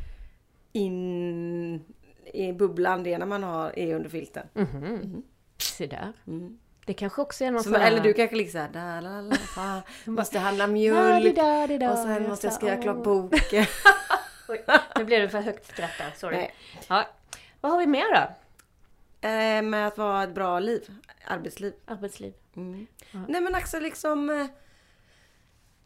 in 0.73 1.85
i 2.33 2.53
bubblan, 2.53 3.03
det 3.03 3.15
är 3.15 3.19
när 3.19 3.27
man 3.27 3.43
har, 3.43 3.79
är 3.79 3.95
under 3.95 4.11
filten. 4.11 4.47
Mhm. 4.55 5.23
Se 5.59 5.87
där. 5.87 6.13
Mm. 6.27 6.59
Det 6.87 6.95
kanske 6.95 7.23
också 7.23 7.45
är 7.45 7.51
någon 7.51 7.75
här... 7.75 7.87
eller 7.87 8.01
du 8.01 8.13
kanske 8.13 8.37
ligger 8.37 8.51
såhär, 8.51 8.69
da, 8.69 9.01
la, 9.01 9.21
la, 9.21 9.35
fa, 9.35 9.83
måste 10.11 10.39
handla 10.39 10.67
mjölk 10.67 11.39
och 11.91 11.99
sen 11.99 12.29
måste 12.29 12.47
jag 12.47 12.55
skriva 12.55 12.77
klart 12.77 13.03
boken. 13.05 13.67
Nu 14.97 15.05
blev 15.05 15.23
det 15.23 15.29
för 15.29 15.41
högt 15.41 15.67
skratt 15.67 15.91
där, 15.99 16.13
sorry. 16.17 16.37
Nej. 16.37 16.55
Ja. 16.89 17.05
Vad 17.61 17.73
har 17.73 17.79
vi 17.79 17.87
mer 17.87 18.15
då? 18.15 18.29
Eh, 19.26 19.62
med 19.62 19.87
att 19.87 19.99
vara 19.99 20.25
ett 20.25 20.35
bra 20.35 20.59
liv, 20.59 20.90
arbetsliv. 21.26 21.73
Arbetsliv. 21.85 22.35
Mm. 22.56 22.87
Ja. 23.12 23.18
Nej 23.28 23.40
men 23.40 23.54
också 23.54 23.80
liksom 23.80 24.30
eh, 24.30 24.47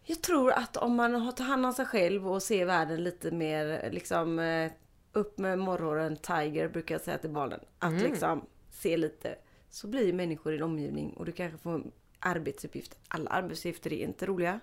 Jag 0.05 0.23
tror 0.23 0.53
att 0.53 0.77
om 0.77 0.95
man 0.97 1.15
har 1.15 1.33
tagit 1.33 1.49
hand 1.49 1.67
om 1.67 1.73
sig 1.73 1.87
själv 1.87 2.29
och 2.29 2.43
ser 2.43 2.65
världen 2.65 3.05
lite 3.05 3.31
mer 3.31 3.91
liksom 3.93 4.39
eh, 4.39 4.73
upp 5.13 5.39
med 5.39 5.59
morgonen 5.59 6.17
tiger 6.17 6.69
brukar 6.69 6.95
jag 6.95 7.03
säga 7.03 7.19
till 7.19 7.31
barnen. 7.31 7.61
Att 7.79 7.91
Mm. 7.93 8.03
liksom 8.03 8.47
se 8.71 8.97
lite 8.97 9.35
så 9.71 9.87
blir 9.87 10.13
människor 10.13 10.53
i 10.53 10.57
din 10.57 10.63
omgivning 10.65 11.13
och 11.13 11.25
du 11.25 11.33
kanske 11.33 11.59
får 11.59 11.75
en 11.75 11.93
arbetsuppgift. 12.19 12.99
Alla 13.09 13.31
arbetsuppgifter 13.31 13.93
är 13.93 14.05
inte 14.05 14.27
roliga. 14.27 14.61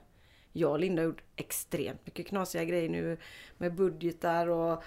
Jag 0.58 0.72
och 0.72 0.80
Linda 0.80 1.02
har 1.02 1.08
gjort 1.08 1.24
extremt 1.36 2.06
mycket 2.06 2.28
knasiga 2.28 2.64
grejer 2.64 2.90
nu 2.90 3.18
med 3.58 3.74
budgetar 3.74 4.48
och 4.48 4.84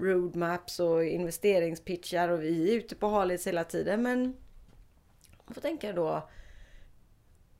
roadmaps 0.00 0.80
och 0.80 1.04
investeringspitchar 1.04 2.28
och 2.28 2.42
vi 2.42 2.72
är 2.72 2.76
ute 2.76 2.94
på 2.94 3.08
halis 3.08 3.46
hela 3.46 3.64
tiden 3.64 4.02
men 4.02 4.36
man 5.44 5.54
får 5.54 5.60
tänka 5.60 5.92
då 5.92 6.28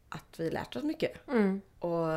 att 0.09 0.41
vi 0.41 0.51
lärt 0.51 0.77
oss 0.77 0.83
mycket. 0.83 1.29
Mm. 1.29 1.61
Och 1.79 2.09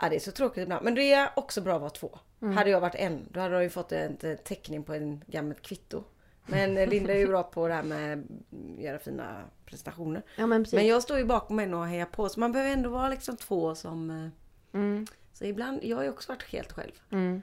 ja, 0.00 0.08
det 0.08 0.16
är 0.16 0.20
så 0.20 0.32
tråkigt 0.32 0.62
ibland. 0.62 0.84
Men 0.84 0.94
det 0.94 1.12
är 1.12 1.30
också 1.36 1.60
bra 1.60 1.74
att 1.74 1.80
vara 1.80 1.90
två. 1.90 2.18
Hade 2.40 2.70
jag 2.70 2.80
varit 2.80 2.94
en, 2.94 3.28
då 3.30 3.40
hade 3.40 3.54
jag 3.54 3.62
ju 3.62 3.70
fått 3.70 3.92
en 3.92 4.16
teckning 4.44 4.82
på 4.82 4.94
en 4.94 5.24
gammalt 5.26 5.62
kvitto. 5.62 6.04
Men 6.46 6.74
Linda 6.74 7.12
är 7.14 7.18
ju 7.18 7.26
bra 7.26 7.42
på 7.42 7.68
det 7.68 7.74
här 7.74 7.82
med 7.82 8.18
att 8.18 8.82
göra 8.82 8.98
fina 8.98 9.44
presentationer. 9.66 10.22
Ja 10.36 10.46
men 10.46 10.64
precis. 10.64 10.74
Men 10.76 10.86
jag 10.86 11.02
står 11.02 11.18
ju 11.18 11.24
bakom 11.24 11.58
henne 11.58 11.76
och 11.76 11.86
hejar 11.86 12.06
på. 12.06 12.28
Så 12.28 12.40
man 12.40 12.52
behöver 12.52 12.72
ändå 12.72 12.90
vara 12.90 13.08
liksom 13.08 13.36
två 13.36 13.74
som... 13.74 14.10
eh, 14.10 14.28
Mm. 14.74 15.06
Så 15.32 15.44
ibland, 15.44 15.80
jag 15.82 15.96
har 15.96 16.04
ju 16.04 16.10
också 16.10 16.32
varit 16.32 16.42
helt 16.42 16.72
själv. 16.72 16.92
Mm. 17.10 17.42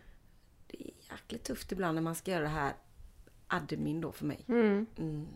Det 0.68 0.78
är 0.84 0.92
jäkligt 1.12 1.44
tufft 1.44 1.72
ibland 1.72 1.96
när 1.96 2.02
man 2.02 2.16
ska 2.16 2.32
göra 2.32 2.42
det 2.44 2.48
här 2.50 2.74
admin 3.48 4.02
då 4.02 4.12
för 4.12 4.26
mig. 4.26 4.46
Mm. 4.48 4.86
Mm. 4.98 5.28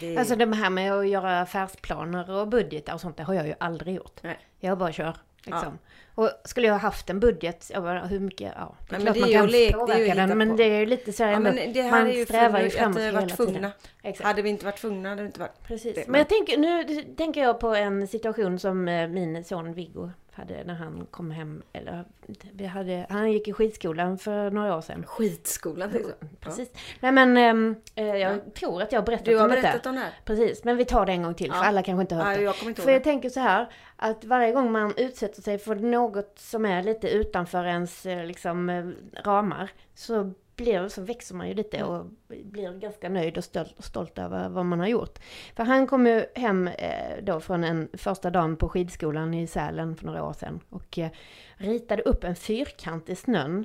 Det 0.00 0.16
Alltså 0.16 0.36
det 0.36 0.54
här 0.54 0.70
med 0.70 0.92
att 0.92 1.08
göra 1.08 1.40
affärsplaner 1.40 2.30
och 2.30 2.48
budgetar 2.48 2.94
och 2.94 3.00
sånt, 3.00 3.16
det 3.16 3.22
har 3.22 3.34
jag 3.34 3.46
ju 3.46 3.54
aldrig 3.60 3.94
gjort. 3.94 4.22
Nej. 4.22 4.38
Jag 4.58 4.78
bara 4.78 4.92
kör. 4.92 5.16
Liksom. 5.46 5.78
Och 6.14 6.30
skulle 6.44 6.66
jag 6.66 6.74
ha 6.74 6.80
haft 6.80 7.10
en 7.10 7.20
budget, 7.20 7.70
hur 8.08 8.20
mycket, 8.20 8.52
ja. 8.56 8.74
Det 8.88 8.94
är 8.94 8.98
Nej, 8.98 9.04
men 9.04 9.14
klart 9.14 9.14
det 9.14 9.20
man 9.20 9.30
kan 9.32 9.46
lek- 9.48 9.66
det 9.66 9.72
påverka 9.72 10.14
den, 10.14 10.38
men 10.38 10.50
på. 10.50 10.56
det 10.56 10.64
är 10.64 10.80
ju 10.80 10.86
lite 10.86 11.12
så 11.12 11.24
här 11.24 11.30
ja, 11.30 11.36
ändå, 11.36 11.50
det 11.50 11.82
här 11.82 11.90
man 11.90 12.06
är 12.06 12.12
ju 12.12 12.24
strävar 12.24 12.60
ju 12.60 12.70
framåt 12.70 13.00
hela 13.00 13.26
tiden. 13.26 13.70
Exakt. 14.02 14.26
Hade 14.26 14.42
vi 14.42 14.50
inte 14.50 14.64
varit 14.64 14.76
tvungna 14.80 15.08
hade 15.08 15.22
vi 15.22 15.26
inte 15.26 15.40
varit... 15.40 15.62
Precis. 15.66 15.94
Det, 15.94 16.00
men 16.00 16.12
men- 16.12 16.18
jag 16.18 16.28
tänker, 16.28 16.56
nu 16.58 17.02
tänker 17.16 17.42
jag 17.42 17.60
på 17.60 17.74
en 17.74 18.06
situation 18.08 18.58
som 18.58 18.88
eh, 18.88 19.08
min 19.08 19.44
son 19.44 19.72
Viggo 19.74 20.10
hade 20.40 20.64
när 20.64 20.74
han 20.74 21.06
kom 21.10 21.30
hem, 21.30 21.62
eller 21.72 22.04
vi 22.52 22.66
hade, 22.66 23.06
han 23.10 23.32
gick 23.32 23.48
i 23.48 23.52
skidskolan 23.52 24.18
för 24.18 24.50
några 24.50 24.76
år 24.76 24.80
sedan. 24.80 25.04
Skitskolan 25.06 25.90
jag. 25.92 26.30
Precis. 26.40 26.70
Nej 27.00 27.12
men, 27.12 27.36
ehm, 27.36 27.76
eh, 27.94 28.04
jag 28.06 28.20
Ja. 28.20 28.36
tror 28.54 28.82
att 28.82 28.92
jag 28.92 29.00
har 29.00 29.06
berättat 29.06 29.24
Du 29.24 29.36
har 29.36 29.44
om 29.44 29.50
detta. 29.50 29.62
berättat 29.62 29.86
om 29.86 29.94
det 29.94 30.00
här. 30.00 30.10
Precis, 30.24 30.64
men 30.64 30.76
vi 30.76 30.84
tar 30.84 31.06
det 31.06 31.12
en 31.12 31.22
gång 31.22 31.34
till, 31.34 31.50
för 31.52 31.58
Ja. 31.58 31.64
alla 31.64 31.82
kanske 31.82 32.00
inte 32.00 32.14
har 32.14 32.22
hört 32.22 32.32
Ja, 32.32 32.38
det. 32.38 32.44
jag 32.44 32.68
inte 32.68 32.82
För 32.82 32.90
jag 32.90 33.00
det. 33.00 33.04
tänker 33.04 33.28
så 33.28 33.40
här, 33.40 33.72
att 33.96 34.24
varje 34.24 34.52
gång 34.52 34.72
man 34.72 34.94
utsätter 34.96 35.42
sig 35.42 35.58
för 35.58 35.74
något 35.74 36.38
som 36.38 36.64
är 36.66 36.82
lite 36.82 37.08
utanför 37.10 37.64
ens 37.64 38.06
eh, 38.06 38.24
liksom, 38.26 38.70
eh, 38.70 38.86
ramar, 39.24 39.70
så, 39.94 40.32
blir, 40.62 40.88
så 40.88 41.02
växer 41.02 41.34
man 41.34 41.48
ju 41.48 41.54
lite 41.54 41.76
Mm. 41.76 41.90
och 41.90 42.06
blir 42.28 42.78
ganska 42.78 43.08
nöjd 43.08 43.38
och 43.38 43.44
stolt, 43.44 43.74
stolt 43.78 44.18
över 44.18 44.48
vad 44.48 44.66
man 44.66 44.80
har 44.80 44.86
gjort. 44.86 45.18
För 45.56 45.64
han 45.64 45.86
kom 45.86 46.06
ju 46.06 46.24
hem 46.34 46.68
eh, 46.68 47.22
då 47.22 47.40
från 47.40 47.64
en 47.64 47.88
första 47.92 48.30
dagen 48.30 48.56
på 48.56 48.68
skidskolan 48.68 49.34
i 49.34 49.46
Sälen 49.46 49.96
för 49.96 50.06
några 50.06 50.24
år 50.24 50.32
sedan 50.32 50.60
och 50.68 50.98
eh, 50.98 51.10
ritade 51.56 52.02
upp 52.02 52.24
en 52.24 52.36
fyrkant 52.36 53.08
i 53.08 53.16
snön 53.16 53.64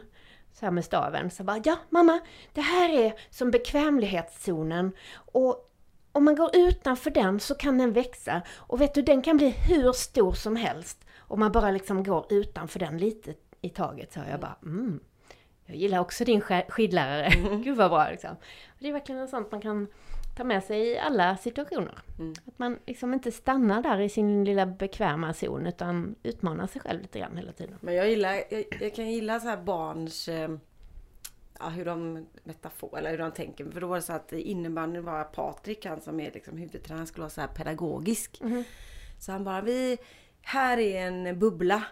så 0.53 0.65
här 0.65 0.71
med 0.71 0.85
staven. 0.85 1.31
Så 1.31 1.43
bara, 1.43 1.61
ja 1.63 1.77
mamma, 1.89 2.19
det 2.53 2.61
här 2.61 2.89
är 2.89 3.13
som 3.29 3.51
bekvämlighetszonen 3.51 4.91
och 5.15 5.71
om 6.11 6.25
man 6.25 6.35
går 6.35 6.49
utanför 6.53 7.11
den 7.11 7.39
så 7.39 7.55
kan 7.55 7.77
den 7.77 7.93
växa. 7.93 8.41
Och 8.55 8.81
vet 8.81 8.93
du, 8.93 9.01
den 9.01 9.21
kan 9.21 9.37
bli 9.37 9.49
hur 9.49 9.91
stor 9.91 10.33
som 10.33 10.55
helst. 10.55 11.05
Om 11.17 11.39
man 11.39 11.51
bara 11.51 11.71
liksom 11.71 12.03
går 12.03 12.25
utanför 12.29 12.79
den 12.79 12.97
lite 12.97 13.33
i 13.61 13.69
taget. 13.69 14.13
Så 14.13 14.19
jag 14.29 14.39
bara, 14.39 14.57
mm. 14.63 14.99
Jag 15.65 15.77
gillar 15.77 15.99
också 15.99 16.25
din 16.25 16.41
sk- 16.41 16.69
skidlärare. 16.69 17.29
Gud 17.63 17.77
vad 17.77 17.89
bra 17.91 18.09
liksom. 18.09 18.31
Och 18.67 18.79
det 18.79 18.87
är 18.89 18.93
verkligen 18.93 19.21
något 19.21 19.29
sånt 19.29 19.51
man 19.51 19.61
kan 19.61 19.87
ta 20.37 20.43
med 20.43 20.63
sig 20.63 20.87
i 20.87 20.97
alla 20.99 21.37
situationer. 21.37 21.99
Mm. 22.19 22.33
Att 22.47 22.59
man 22.59 22.79
liksom 22.85 23.13
inte 23.13 23.31
stannar 23.31 23.81
där 23.81 23.99
i 23.99 24.09
sin 24.09 24.45
lilla 24.45 24.65
bekväma 24.65 25.33
zon 25.33 25.67
utan 25.67 26.15
utmanar 26.23 26.67
sig 26.67 26.81
själv 26.81 27.01
lite 27.01 27.19
grann 27.19 27.37
hela 27.37 27.51
tiden. 27.51 27.77
Men 27.81 27.95
jag 27.95 28.09
gillar, 28.09 28.33
jag, 28.49 28.65
jag 28.81 28.95
kan 28.95 29.11
gilla 29.11 29.39
så 29.39 29.47
här 29.47 29.57
barns, 29.57 30.27
eh, 30.27 30.49
ja 31.59 31.69
hur 31.69 31.85
de 31.85 32.25
metafor, 32.43 32.97
eller 32.97 33.11
hur 33.11 33.17
de 33.17 33.31
tänker. 33.31 33.71
För 33.71 33.81
då 33.81 33.87
var 33.87 33.95
det 33.95 34.01
så 34.01 34.13
att 34.13 34.33
innebandyn 34.33 35.05
var 35.05 35.23
Patrik, 35.23 35.85
han 35.85 36.01
som 36.01 36.19
är 36.19 36.31
liksom 36.31 36.57
huvudtränare, 36.57 36.99
han 36.99 37.07
skulle 37.07 37.21
vara 37.21 37.29
så 37.29 37.41
här 37.41 37.47
pedagogisk. 37.47 38.41
Så 39.19 39.31
han 39.31 39.43
bara, 39.43 39.61
vi, 39.61 39.97
här 40.41 40.77
är 40.77 41.07
en 41.07 41.39
bubbla. 41.39 41.83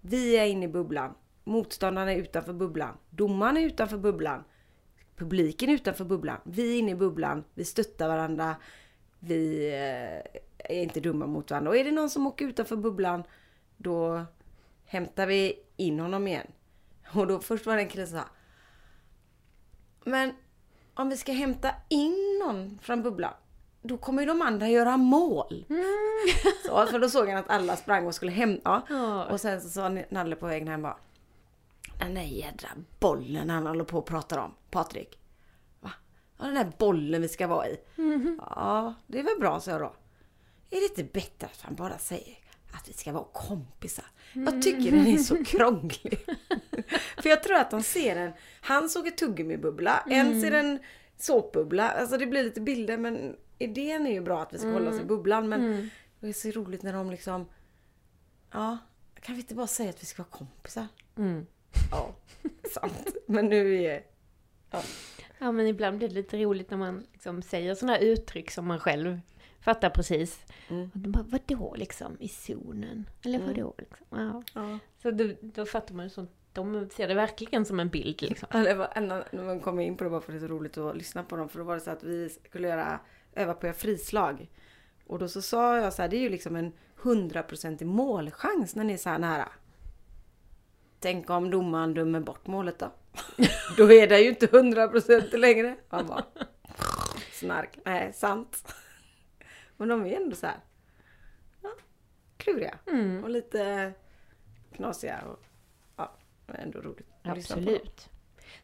Vi 0.00 0.36
är 0.36 0.46
inne 0.46 0.64
i 0.64 0.68
bubblan. 0.68 1.14
Motståndarna 1.44 2.12
är 2.12 2.16
utanför 2.16 2.52
bubblan. 2.52 2.96
Domaren 3.10 3.56
är 3.56 3.60
utanför 3.60 3.98
bubblan. 3.98 4.44
Publiken 5.16 5.68
är 5.68 5.74
utanför 5.74 6.04
bubblan. 6.04 6.38
Vi 6.44 6.74
är 6.74 6.78
inne 6.78 6.90
i 6.90 6.94
bubblan. 6.94 7.44
Vi 7.54 7.64
stöttar 7.64 8.08
varandra. 8.08 8.56
Vi 9.18 9.68
eh, 9.68 10.40
är 10.58 10.82
inte 10.82 11.00
dumma 11.00 11.26
mot 11.26 11.50
varandra. 11.50 11.70
Och 11.70 11.76
är 11.76 11.84
det 11.84 11.90
någon 11.90 12.10
som 12.10 12.26
åker 12.26 12.44
utanför 12.44 12.76
bubblan, 12.76 13.24
då 13.76 14.24
hämtar 14.84 15.26
vi 15.26 15.60
in 15.76 16.00
honom 16.00 16.28
igen. 16.28 16.46
Och 17.14 17.26
då 17.26 17.40
först 17.40 17.66
var 17.66 17.76
det 17.76 17.82
en 17.82 17.88
kille 17.88 18.06
som 18.06 18.18
sa 18.18 18.24
Men 20.04 20.32
om 20.94 21.08
vi 21.08 21.16
ska 21.16 21.32
hämta 21.32 21.70
in 21.88 22.40
någon 22.46 22.78
från 22.82 23.02
bubblan, 23.02 23.34
då 23.82 23.96
kommer 23.96 24.22
ju 24.22 24.26
de 24.26 24.42
andra 24.42 24.68
göra 24.68 24.96
mål. 24.96 25.64
Så, 26.66 26.86
för 26.86 26.98
då 26.98 27.08
såg 27.08 27.28
han 27.28 27.38
att 27.38 27.50
alla 27.50 27.76
sprang 27.76 28.06
och 28.06 28.14
skulle 28.14 28.32
hämta. 28.32 28.82
Ja. 28.88 29.24
Och 29.24 29.40
sen 29.40 29.60
så 29.60 29.68
sa 29.68 29.98
Nalle 30.08 30.36
på 30.36 30.46
vägen 30.46 30.68
hem 30.68 30.82
bara 30.82 30.96
Den 32.04 32.14
där 32.14 32.22
jädra 32.22 32.68
bollen 33.00 33.50
han 33.50 33.66
håller 33.66 33.84
på 33.84 33.98
och 33.98 34.06
pratar 34.06 34.38
om, 34.38 34.54
Patrik. 34.70 35.18
Va? 35.80 35.90
Ja, 36.38 36.44
den 36.44 36.54
där 36.54 36.72
bollen 36.78 37.22
vi 37.22 37.28
ska 37.28 37.46
vara 37.46 37.68
i. 37.68 37.76
Ja, 38.38 38.94
det 39.06 39.18
är 39.18 39.22
väl 39.22 39.40
bra, 39.40 39.60
så 39.60 39.70
jag 39.70 39.80
då. 39.80 39.94
Är 40.70 40.80
det 40.80 41.00
inte 41.00 41.12
bättre 41.12 41.46
att 41.46 41.60
han 41.60 41.74
bara 41.74 41.98
säger 41.98 42.38
att 42.72 42.88
vi 42.88 42.92
ska 42.92 43.12
vara 43.12 43.24
kompisar? 43.32 44.04
Jag 44.32 44.62
tycker 44.62 44.90
den 44.90 45.06
är 45.06 45.16
så 45.18 45.44
krånglig. 45.46 46.24
För 47.22 47.28
jag 47.28 47.42
tror 47.42 47.56
att 47.56 47.72
han 47.72 47.82
ser 47.82 48.16
en... 48.16 48.32
Han 48.60 48.88
såg 48.88 49.06
ett 49.06 49.18
tuggummi-bubbla, 49.18 50.02
en 50.06 50.40
ser 50.40 50.52
en 50.52 50.78
såpbubbla. 51.18 51.90
Alltså 51.90 52.18
det 52.18 52.26
blir 52.26 52.44
lite 52.44 52.60
bilder 52.60 52.98
men 52.98 53.36
idén 53.58 54.06
är 54.06 54.12
ju 54.12 54.20
bra 54.20 54.42
att 54.42 54.54
vi 54.54 54.58
ska 54.58 54.70
hålla 54.70 54.90
oss 54.90 55.00
i 55.00 55.04
bubblan. 55.04 55.48
Men 55.48 55.90
det 56.20 56.28
är 56.28 56.32
så 56.32 56.50
roligt 56.50 56.82
när 56.82 56.92
de 56.92 57.10
liksom... 57.10 57.46
Ja, 58.52 58.78
kan 59.20 59.34
vi 59.34 59.40
inte 59.40 59.54
bara 59.54 59.66
säga 59.66 59.90
att 59.90 60.02
vi 60.02 60.06
ska 60.06 60.22
vara 60.22 60.30
kompisar? 60.30 60.86
Mm. 61.16 61.46
Ja, 61.90 62.14
sant. 62.74 63.16
Men 63.26 63.46
nu 63.48 63.82
är... 63.84 64.02
Ja. 64.70 64.82
Ja, 65.38 65.52
men 65.52 65.66
ibland 65.66 65.98
blir 65.98 66.08
det 66.08 66.14
lite 66.14 66.36
roligt 66.38 66.70
när 66.70 66.78
man 66.78 67.06
liksom 67.12 67.42
säger 67.42 67.74
sådana 67.74 67.98
uttryck 67.98 68.50
som 68.50 68.66
man 68.66 68.80
själv 68.80 69.20
fattar 69.60 69.90
precis. 69.90 70.40
Mm. 70.68 70.90
Och 70.94 70.98
de 71.00 71.12
bara, 71.12 71.24
vadå 71.28 71.74
liksom, 71.78 72.16
i 72.20 72.28
zonen? 72.28 73.08
Eller 73.24 73.38
Mm. 73.38 73.48
vadå 73.48 73.74
liksom? 73.78 74.06
Ja. 74.10 74.42
Ja. 74.54 74.78
Så 75.02 75.10
då, 75.10 75.30
då 75.40 75.66
fattar 75.66 75.94
man 75.94 76.06
ju 76.06 76.10
sånt. 76.10 76.30
De 76.52 76.88
ser 76.90 77.08
det 77.08 77.14
verkligen 77.14 77.64
som 77.64 77.80
en 77.80 77.88
bild 77.88 78.22
liksom. 78.22 78.48
Ja, 78.52 78.58
det 78.58 78.74
var 78.74 78.88
en, 78.94 79.08
när 79.08 79.44
man 79.44 79.60
kom 79.60 79.80
in 79.80 79.96
på 79.96 80.04
det 80.04 80.10
bara 80.10 80.20
för 80.20 80.32
att 80.32 80.40
det 80.40 80.44
är 80.44 80.48
så 80.48 80.54
roligt 80.54 80.78
att 80.78 80.96
lyssna 80.96 81.22
på 81.24 81.36
dem. 81.36 81.48
För 81.48 81.58
då 81.58 81.64
var 81.64 81.74
det 81.74 81.80
så 81.80 81.90
att 81.90 82.02
vi 82.04 82.28
skulle 82.28 82.68
göra, 82.68 83.00
öva 83.34 83.52
på 83.52 83.58
att 83.58 83.64
göra 83.64 83.74
frislag. 83.74 84.50
Och 85.06 85.18
då 85.18 85.28
så 85.28 85.42
sa 85.42 85.76
jag 85.78 85.92
så 85.92 86.02
här, 86.02 86.08
det 86.08 86.16
är 86.16 86.20
ju 86.20 86.28
liksom 86.28 86.56
en 86.56 86.72
hundraprocentig 86.96 87.86
målchans 87.86 88.74
när 88.74 88.84
ni 88.84 88.92
är 88.92 88.96
så 88.96 89.08
här 89.10 89.18
nära. 89.18 89.48
Tänk 91.02 91.30
om 91.30 91.50
domaren 91.50 91.94
dömer 91.94 92.20
bort 92.20 92.46
målet 92.46 92.78
då? 92.78 92.92
då 93.76 93.92
är 93.92 94.06
det 94.06 94.20
ju 94.20 94.28
inte 94.28 94.48
hundraprocentigt 94.52 95.38
längre. 95.38 95.76
Han 95.88 96.06
bara, 96.06 96.24
snark. 97.32 97.78
Nej, 97.84 98.12
sant. 98.12 98.74
Men 99.76 99.88
de 99.88 100.06
är 100.06 100.16
ändå 100.16 100.36
så 100.36 100.46
här, 100.46 100.56
ja, 101.62 101.68
kluriga. 102.36 102.78
Mm, 102.86 103.24
Och 103.24 103.30
lite 103.30 103.92
knasiga. 104.76 105.20
Och, 105.26 105.44
ja, 105.96 106.12
men 106.46 106.56
ändå 106.56 106.80
roligt. 106.80 107.08
absolut. 107.22 108.08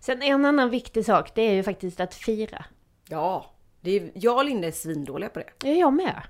Sen 0.01 0.23
en 0.23 0.45
annan 0.45 0.71
viktig 0.71 1.05
sak, 1.05 1.35
det 1.35 1.43
är 1.43 1.53
ju 1.55 1.63
faktiskt 1.63 2.01
att 2.01 2.15
fira. 2.15 2.65
Ja, 3.09 3.51
det 3.81 3.91
är, 3.91 4.11
jag 4.15 4.37
och 4.37 4.45
Linda 4.45 4.69
är 4.69 4.73
svindåliga 4.73 5.29
på 5.31 5.39
det. 5.61 5.69
Jag 5.71 5.93
med. 5.93 6.23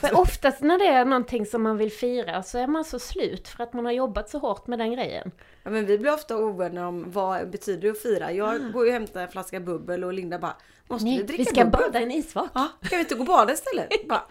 För 0.00 0.20
oftast 0.20 0.60
när 0.60 0.78
det 0.78 0.86
är 0.86 1.04
någonting 1.04 1.46
som 1.46 1.62
man 1.62 1.76
vill 1.76 1.92
fira 1.92 2.42
så 2.42 2.58
är 2.58 2.66
man 2.66 2.84
så 2.84 2.98
slut 2.98 3.48
för 3.48 3.64
att 3.64 3.72
man 3.72 3.84
har 3.84 3.92
jobbat 3.92 4.30
så 4.30 4.38
hårt 4.38 4.66
med 4.66 4.78
den 4.78 4.92
grejen. 4.92 5.30
Ja, 5.62 5.70
men 5.70 5.86
vi 5.86 5.98
blir 5.98 6.14
ofta 6.14 6.36
ovänner 6.36 6.84
om 6.86 7.10
vad 7.12 7.50
betyder 7.50 7.82
det 7.82 7.90
att 7.90 8.02
fira. 8.02 8.32
Jag 8.32 8.72
går 8.72 8.84
ju 8.84 8.88
och 8.90 8.94
hämtar 8.94 9.20
en 9.22 9.28
flaska 9.28 9.60
bubbel 9.60 10.04
och 10.04 10.12
Linda 10.12 10.38
bara 10.38 10.56
Måste 10.88 11.04
vi 11.04 11.16
Nej, 11.16 11.24
dricka 11.24 11.42
vi 11.42 11.44
ska 11.44 11.64
bubbel? 11.64 11.80
bada 11.80 12.00
i 12.00 12.02
en 12.02 12.10
isvak. 12.10 12.50
Ja, 12.54 12.68
kan 12.80 12.96
vi 12.98 13.00
inte 13.00 13.14
gå 13.14 13.20
och 13.20 13.26
bada 13.26 13.52
istället? 13.52 14.08
Bara, 14.08 14.22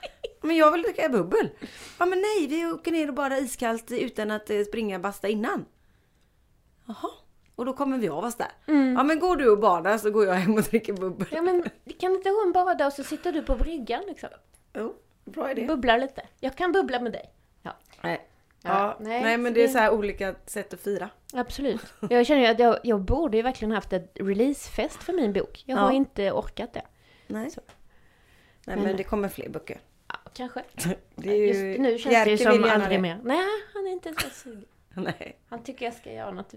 men 0.42 0.56
jag 0.56 0.72
vill 0.72 0.82
dricka 0.82 1.10
bubbel. 1.10 1.50
Ja 2.00 2.06
men 2.06 2.22
nej, 2.22 2.48
vi 2.48 2.66
åker 2.66 2.92
ner 2.92 3.08
och 3.08 3.14
badar 3.14 3.44
iskallt 3.44 3.92
utan 3.92 4.32
att 4.32 4.50
eh, 4.50 4.62
springa 4.62 5.00
basta 5.00 5.28
innan. 5.28 5.66
Jaha. 6.88 7.10
Och 7.56 7.66
då 7.66 7.74
kommer 7.74 7.98
vi 7.98 8.10
av 8.10 8.24
oss 8.26 8.36
där. 8.36 8.48
Mm. 8.68 8.94
Ja 8.94 9.04
men 9.04 9.20
går 9.20 9.36
du 9.36 9.50
och 9.50 9.60
badar 9.60 9.98
så 9.98 10.12
går 10.12 10.26
jag 10.26 10.34
hem 10.34 10.54
och 10.56 10.62
dricker 10.62 10.94
bubbel. 10.94 11.28
Ja 11.32 11.42
men 11.42 11.64
kan 12.00 12.12
inte 12.14 12.30
hon 12.30 12.52
bada 12.52 12.88
och 12.88 12.94
så 12.94 13.04
sitter 13.04 13.32
du 13.32 13.42
på 13.44 13.56
bryggan 13.56 14.04
liksom? 14.08 14.30
Jo, 14.74 14.94
bra 15.26 15.52
idé. 15.52 15.66
Bubblar 15.66 15.98
lite. 15.98 16.22
Jag 16.40 16.56
kan 16.56 16.72
bubbla 16.72 17.00
med 17.00 17.12
dig. 17.12 17.30
Ja, 17.62 17.76
Nej. 18.02 18.22
Ja, 18.62 18.70
Ja, 18.70 18.98
nej, 19.00 19.22
nej, 19.24 19.38
men 19.38 19.54
det 19.54 19.60
är 19.64 19.68
det- 19.68 19.74
så 19.74 19.78
här 19.80 19.92
olika 19.94 20.36
sätt 20.46 20.74
att 20.74 20.80
fira. 20.80 21.10
absolut. 21.34 21.82
Jag 22.10 22.26
känner 22.26 22.42
ju 22.42 22.48
att 22.48 22.60
jag, 22.60 22.80
jag 22.84 23.02
borde 23.02 23.38
ju 23.38 23.44
verkligen 23.44 23.72
haft 23.72 23.94
ett 23.94 24.12
releasefest 24.14 25.04
för 25.04 25.14
min 25.14 25.34
bok. 25.34 25.64
Jag 25.66 25.78
har 25.78 25.90
Ja. 25.90 25.94
inte 25.96 26.32
orkat 26.32 26.74
det. 26.74 26.82
Nej. 27.28 27.50
Så. 27.52 27.62
Nej 28.66 28.76
Men- 28.76 28.86
men 28.86 28.98
det 28.98 29.04
kommer 29.04 29.30
fler 29.30 29.50
böcker. 29.50 29.80
Ja, 30.08 30.16
kanske. 30.34 30.64
Det 31.16 31.30
är 31.30 31.36
ju, 31.36 31.48
Just 31.48 31.80
nu 31.82 31.90
känns 31.98 32.04
det 32.04 32.12
Jerker 32.12 32.32
ju 32.32 32.38
som 32.38 32.64
aldrig 32.70 32.98
det. 32.98 33.02
mer. 33.02 33.20
Nej, 33.24 33.48
han 33.74 33.88
är 33.88 33.92
inte 33.92 34.14
så 34.14 34.30
sugen. 34.30 34.66
Nej, 34.94 35.38
Han 35.50 35.64
tycker 35.64 35.86
jag 35.86 35.94
ska 35.94 36.12
göra 36.14 36.32
något 36.32 36.54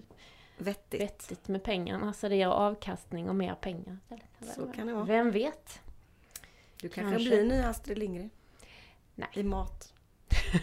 vettigt. 0.59 1.01
vettigt 1.01 1.49
med 1.49 1.63
pengarna 1.63 2.13
så 2.13 2.29
det 2.29 2.37
ger 2.37 2.47
avkastning 2.49 3.29
och 3.29 3.35
mer 3.37 3.55
pengar. 3.55 3.99
Så 4.57 4.67
kan 4.73 4.87
det 4.87 4.93
vara. 4.93 5.05
Vem 5.05 5.31
vet? 5.31 5.81
Du 6.81 6.89
kanske, 6.89 7.13
Kanske. 7.13 7.29
blir 7.31 7.45
ny 7.45 7.61
Astrid 7.63 7.99
Lindgren. 7.99 8.31
Nej. 9.17 9.29
I 9.33 9.43
mat. 9.43 9.93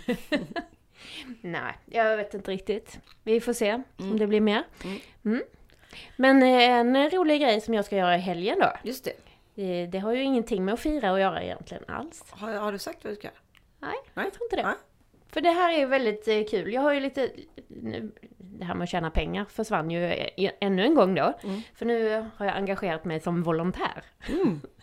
Nej, 1.41 1.73
jag 1.85 2.17
vet 2.17 2.33
inte 2.33 2.51
riktigt. 2.51 2.99
Vi 3.23 3.41
får 3.41 3.53
se 3.53 3.73
om 3.73 3.83
Mm. 3.99 4.19
det 4.19 4.27
blir 4.27 4.41
mer. 4.41 4.63
Mm. 4.83 4.99
Mm. 5.25 5.41
Men 6.15 6.43
eh, 6.43 6.69
en 6.69 7.09
rolig 7.09 7.41
grej 7.41 7.61
som 7.61 7.73
jag 7.73 7.85
ska 7.85 7.95
göra 7.97 8.15
i 8.15 8.19
helgen 8.19 8.59
då. 8.59 8.71
Just 8.83 9.05
det. 9.05 9.13
Det, 9.55 9.85
det 9.85 9.99
har 9.99 10.13
ju 10.13 10.23
ingenting 10.23 10.65
med 10.65 10.73
att 10.73 10.79
fira 10.79 11.11
att 11.13 11.19
göra 11.19 11.43
egentligen 11.43 11.83
alls. 11.87 12.23
Har, 12.29 12.53
har 12.53 12.71
du 12.71 12.77
sagt 12.79 13.03
vad 13.03 13.13
du 13.13 13.15
ska 13.15 13.27
göra? 13.27 13.37
Nej, 13.79 13.95
Nej. 14.13 14.25
jag 14.25 14.33
tror 14.33 14.45
inte 14.45 14.55
det. 14.55 14.63
Nej. 14.63 14.75
För 15.29 15.41
det 15.41 15.49
här 15.51 15.73
är 15.73 15.77
ju 15.79 15.85
väldigt 15.85 16.27
eh, 16.27 16.43
kul. 16.49 16.73
Jag 16.73 16.81
har 16.81 16.93
ju 16.93 16.99
lite... 16.99 17.29
Nu, 17.67 18.11
det 18.37 18.65
här 18.65 18.75
med 18.75 18.83
att 18.83 18.89
tjäna 18.89 19.11
pengar 19.11 19.45
försvann 19.45 19.91
ju 19.91 20.03
eh, 20.05 20.51
ännu 20.59 20.83
en 20.83 20.95
gång 20.95 21.15
då. 21.15 21.33
Mm. 21.43 21.61
För 21.75 21.85
nu 21.85 22.25
har 22.37 22.45
jag 22.45 22.55
engagerat 22.55 23.05
mig 23.05 23.19
som 23.19 23.43
volontär. 23.43 24.03
Mm. 24.29 24.61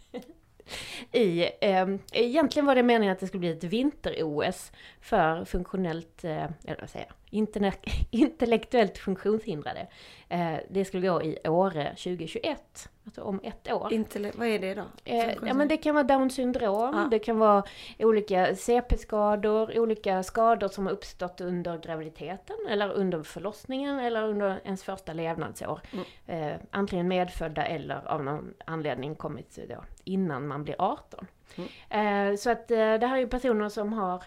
i, 1.12 1.42
eh, 1.60 1.88
egentligen 2.12 2.66
var 2.66 2.74
det 2.74 2.82
meningen 2.82 3.12
att 3.12 3.20
det 3.20 3.26
skulle 3.26 3.40
bli 3.40 3.50
ett 3.50 3.64
vinter-OS 3.64 4.72
för 5.00 5.44
funktionellt, 5.44 6.24
eh, 6.24 6.44
eller 6.64 6.80
vad 6.80 6.90
säger. 6.90 7.06
jag, 7.06 7.14
intellektuellt 8.10 8.98
funktionshindrade. 8.98 9.86
Eh, 10.28 10.54
det 10.70 10.84
skulle 10.84 11.08
gå 11.08 11.22
i 11.22 11.38
Åre 11.48 11.84
2021, 11.90 12.88
alltså 13.04 13.22
om 13.22 13.40
ett 13.42 13.72
år. 13.72 13.92
Intelle- 13.92 14.32
vad 14.36 14.48
är 14.48 14.58
det 14.58 14.74
då? 14.74 14.82
Eh, 15.04 15.30
ja 15.46 15.54
men 15.54 15.68
det 15.68 15.76
kan 15.76 15.94
vara 15.94 16.04
down 16.04 16.30
syndrom, 16.30 16.94
Ja. 16.94 17.08
det 17.10 17.18
kan 17.18 17.38
vara 17.38 17.62
olika 17.98 18.56
CP-skador, 18.56 19.78
olika 19.78 20.22
skador 20.22 20.68
som 20.68 20.86
har 20.86 20.92
uppstått 20.92 21.40
under 21.40 21.78
graviditeten 21.78 22.56
eller 22.70 22.92
under 22.92 23.22
förlossningen 23.22 23.98
eller 23.98 24.22
under 24.24 24.60
ens 24.64 24.82
första 24.84 25.12
levnadsår. 25.12 25.80
Mm. 25.92 26.04
Eh, 26.52 26.60
antingen 26.70 27.08
medfödda 27.08 27.64
eller 27.66 28.08
av 28.08 28.24
någon 28.24 28.54
anledning 28.64 29.14
kommit 29.14 29.58
då, 29.68 29.84
innan 30.04 30.46
man 30.46 30.64
blir 30.64 30.76
18. 30.78 31.26
Mm. 31.56 32.30
Eh, 32.30 32.36
så 32.36 32.50
att 32.50 32.70
eh, 32.70 32.76
det 32.76 33.06
här 33.06 33.16
är 33.16 33.20
ju 33.20 33.28
personer 33.28 33.68
som 33.68 33.92
har 33.92 34.24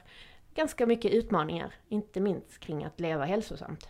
ganska 0.56 0.86
mycket 0.86 1.12
utmaningar, 1.12 1.74
inte 1.90 2.20
minst 2.20 2.60
kring 2.60 2.84
att 2.84 3.00
leva 3.00 3.26
hälsosamt. 3.26 3.88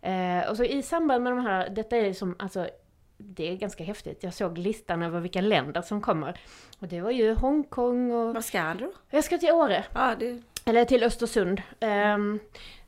Eh, 0.00 0.50
och 0.50 0.56
så 0.56 0.64
i 0.64 0.82
samband 0.82 1.24
med 1.24 1.32
de 1.32 1.40
här, 1.40 1.68
detta 1.68 1.96
är 1.96 2.12
som, 2.12 2.36
alltså 2.38 2.68
det 3.16 3.52
är 3.52 3.56
ganska 3.56 3.84
häftigt. 3.84 4.22
Jag 4.22 4.34
såg 4.34 4.58
listan 4.58 5.02
över 5.02 5.20
vilka 5.20 5.40
länder 5.40 5.82
som 5.82 6.00
kommer. 6.00 6.40
Och 6.78 6.88
det 6.88 7.00
var 7.00 7.10
ju 7.10 7.34
Hongkong 7.34 8.12
och... 8.12 8.34
Vad 8.34 8.44
ska 8.44 8.74
du? 8.74 8.92
Jag 9.10 9.24
ska 9.24 9.38
till 9.38 9.52
Åre, 9.52 9.84
Ja, 9.94 10.14
det... 10.18 10.42
eller 10.64 10.84
till 10.84 11.02
Östersund. 11.02 11.62
Ehm, 11.80 12.40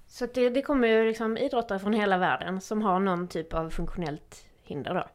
så 0.06 0.26
det, 0.26 0.50
det 0.50 0.62
kommer 0.62 0.88
ju 0.88 1.08
liksom 1.08 1.36
idrottare 1.36 1.78
från 1.78 1.92
hela 1.92 2.18
världen 2.18 2.60
som 2.60 2.82
har 2.82 3.00
någon 3.00 3.28
typ 3.28 3.54
av 3.54 3.70
funktionellt 3.70 4.46
hinder 4.62 4.94
då. 4.94 5.06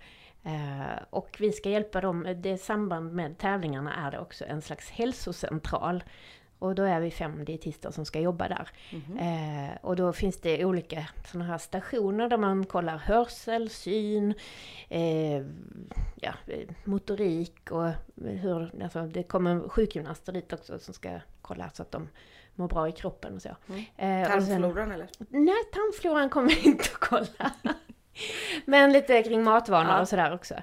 Eh, 0.49 1.03
och 1.09 1.37
vi 1.39 1.51
ska 1.51 1.69
hjälpa 1.69 2.01
dem, 2.01 2.35
det 2.37 2.57
samband 2.57 3.13
med 3.13 3.37
tävlingarna 3.37 4.07
är 4.07 4.11
det 4.11 4.19
också 4.19 4.45
en 4.45 4.61
slags 4.61 4.89
hälsocentral. 4.89 6.03
Och 6.61 6.75
då 6.75 6.83
är 6.83 6.99
vi 6.99 7.11
fem 7.11 7.45
dietister 7.45 7.91
som 7.91 8.05
ska 8.05 8.19
jobba 8.19 8.47
där. 8.47 8.69
Mhm. 8.91 9.17
Eh, 9.17 9.69
och 9.81 9.95
då 9.95 10.13
finns 10.13 10.41
det 10.41 10.65
olika 10.65 11.07
sådana 11.31 11.49
här 11.51 11.57
stationer 11.57 12.29
där 12.29 12.37
man 12.37 12.65
kollar 12.65 12.97
hörsel, 12.97 13.69
syn, 13.69 14.33
eh, 14.89 15.37
ja, 16.15 16.33
motorik 16.83 17.71
och 17.71 17.89
hur, 18.15 18.83
alltså 18.83 19.01
det 19.01 19.23
kommer 19.23 19.69
sjukgymnaster 19.69 20.33
dit 20.33 20.53
också 20.53 20.79
som 20.79 20.93
ska 20.93 21.19
kolla 21.41 21.69
så 21.73 21.81
att 21.81 21.91
de 21.91 22.09
mår 22.55 22.67
bra 22.67 22.87
i 22.89 22.91
kroppen 22.91 23.35
och 23.35 23.41
så. 23.41 23.55
Mm. 23.69 24.23
Eh, 24.23 24.29
sen- 24.29 24.47
Tarmfloran 24.47 24.91
eller? 24.91 25.07
Nej, 25.29 25.63
tarmfloran 25.73 26.29
kommer 26.29 26.67
inte 26.67 26.83
att 26.83 26.99
kolla. 26.99 27.51
Men 28.65 28.93
lite 28.93 29.23
kring 29.23 29.43
matvanor 29.43 29.91
Ja. 29.91 30.01
och 30.01 30.07
sådär 30.07 30.33
också. 30.33 30.55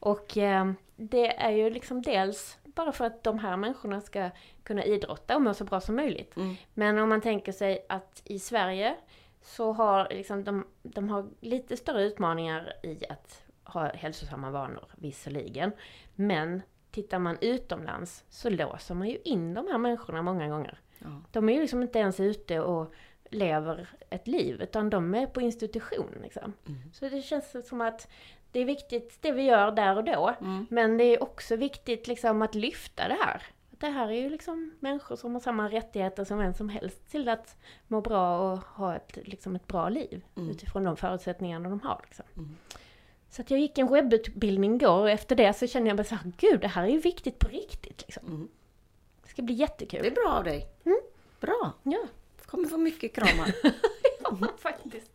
Och 0.00 0.36
eh, 0.36 0.72
det 0.96 1.36
är 1.36 1.50
ju 1.50 1.70
liksom 1.70 2.02
dels 2.02 2.58
bara 2.76 2.92
för 2.92 3.04
att 3.04 3.24
de 3.24 3.38
här 3.38 3.56
människorna 3.56 4.00
ska 4.00 4.30
kunna 4.62 4.84
idrotta 4.84 5.36
och 5.36 5.42
må 5.42 5.54
så 5.54 5.64
bra 5.64 5.80
som 5.80 5.96
möjligt. 5.96 6.36
Mm. 6.36 6.54
Men 6.74 6.98
om 6.98 7.08
man 7.08 7.20
tänker 7.20 7.52
sig 7.52 7.86
att 7.88 8.22
i 8.24 8.38
Sverige 8.38 8.96
så 9.42 9.72
har 9.72 10.08
liksom 10.10 10.44
de, 10.44 10.66
de 10.82 11.08
har 11.08 11.28
lite 11.40 11.76
större 11.76 12.04
utmaningar 12.04 12.72
i 12.82 13.06
att 13.08 13.42
ha 13.64 13.86
hälsosamma 13.86 14.50
vanor, 14.50 14.84
visserligen. 14.96 15.72
Men 16.14 16.62
tittar 16.90 17.18
man 17.18 17.38
utomlands 17.40 18.24
så 18.28 18.50
låser 18.50 18.94
man 18.94 19.08
ju 19.08 19.18
in 19.24 19.54
de 19.54 19.66
här 19.66 19.78
människorna 19.78 20.22
många 20.22 20.48
gånger. 20.48 20.80
Ja. 20.98 21.22
De 21.32 21.48
är 21.48 21.52
ju 21.52 21.60
liksom 21.60 21.82
inte 21.82 21.98
ens 21.98 22.20
ute 22.20 22.60
och 22.60 22.94
lever 23.30 23.88
ett 24.10 24.26
liv, 24.26 24.62
utan 24.62 24.90
de 24.90 25.14
är 25.14 25.26
på 25.26 25.40
institution. 25.40 26.18
Liksom. 26.22 26.52
Mm. 26.66 26.92
Så 26.92 27.08
det 27.08 27.22
känns 27.22 27.68
som 27.68 27.80
att 27.80 28.08
det 28.52 28.60
är 28.60 28.64
viktigt 28.64 29.18
det 29.22 29.32
vi 29.32 29.42
gör 29.42 29.70
där 29.72 29.96
och 29.96 30.04
då, 30.04 30.34
Mm. 30.40 30.66
men 30.70 30.96
det 30.96 31.04
är 31.04 31.22
också 31.22 31.56
viktigt 31.56 32.06
liksom 32.06 32.42
att 32.42 32.54
lyfta 32.54 33.08
det 33.08 33.16
här. 33.20 33.42
Det 33.70 33.86
här 33.86 34.08
är 34.08 34.12
ju 34.22 34.28
liksom 34.28 34.72
människor 34.80 35.16
som 35.16 35.32
har 35.32 35.40
samma 35.40 35.68
rättigheter 35.68 36.24
som 36.24 36.38
vem 36.38 36.54
som 36.54 36.68
helst 36.68 37.10
till 37.10 37.28
att 37.28 37.56
må 37.86 38.00
bra 38.00 38.52
och 38.52 38.58
ha 38.58 38.96
ett, 38.96 39.18
liksom 39.24 39.56
ett 39.56 39.66
bra 39.66 39.88
liv 39.88 40.24
Mm. 40.36 40.50
utifrån 40.50 40.84
de 40.84 40.96
förutsättningarna 40.96 41.68
de 41.68 41.80
har. 41.80 42.00
Liksom. 42.04 42.24
Mm. 42.36 42.56
Så 43.30 43.42
att 43.42 43.50
jag 43.50 43.60
gick 43.60 43.78
en 43.78 43.92
webbutbildning 43.92 44.74
igår 44.74 44.98
och 45.00 45.10
efter 45.10 45.36
det 45.36 45.52
så 45.52 45.66
kände 45.66 45.88
jag 45.90 45.96
bara 45.96 46.04
så 46.04 46.14
här, 46.14 46.32
gud 46.36 46.60
det 46.60 46.68
här 46.68 46.82
är 46.84 46.88
ju 46.88 46.98
viktigt 46.98 47.38
på 47.38 47.48
riktigt. 47.48 48.02
Liksom. 48.06 48.26
Mm. 48.26 48.48
Det 49.22 49.28
ska 49.28 49.42
bli 49.42 49.54
jättekul. 49.54 50.02
Det 50.02 50.08
är 50.08 50.14
bra 50.14 50.32
av 50.32 50.44
dig. 50.44 50.66
Mm. 50.84 51.00
Bra. 51.40 51.72
Ja. 51.82 52.04
Kommer 52.46 52.68
få 52.68 52.76
mycket 52.78 53.14
kramar. 53.14 53.52
Ja, 54.40 54.48
faktiskt. 54.58 55.10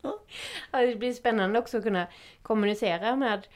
Ja, 0.72 0.80
det 0.80 0.96
blir 0.96 1.14
spännande 1.14 1.60
också 1.60 1.78
att 1.78 1.84
kunna 1.84 2.08
kommunicera 2.42 3.16
med 3.16 3.48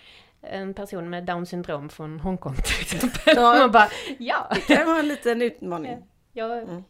en 0.42 0.74
person 0.74 1.10
med 1.10 1.24
down 1.24 1.46
syndrom 1.46 1.90
från 1.90 2.20
Hongkong 2.20 2.56
till 2.56 2.82
exempel. 2.82 3.34
Ja. 3.36 3.58
Man 3.60 3.72
bara, 3.72 3.90
ja! 4.18 4.48
Det 4.68 4.76
kan 4.76 4.86
vara 4.88 5.00
en 5.00 5.08
liten 5.08 5.42
utmaning. 5.42 5.98
ja, 6.34 6.46
Mm. 6.56 6.84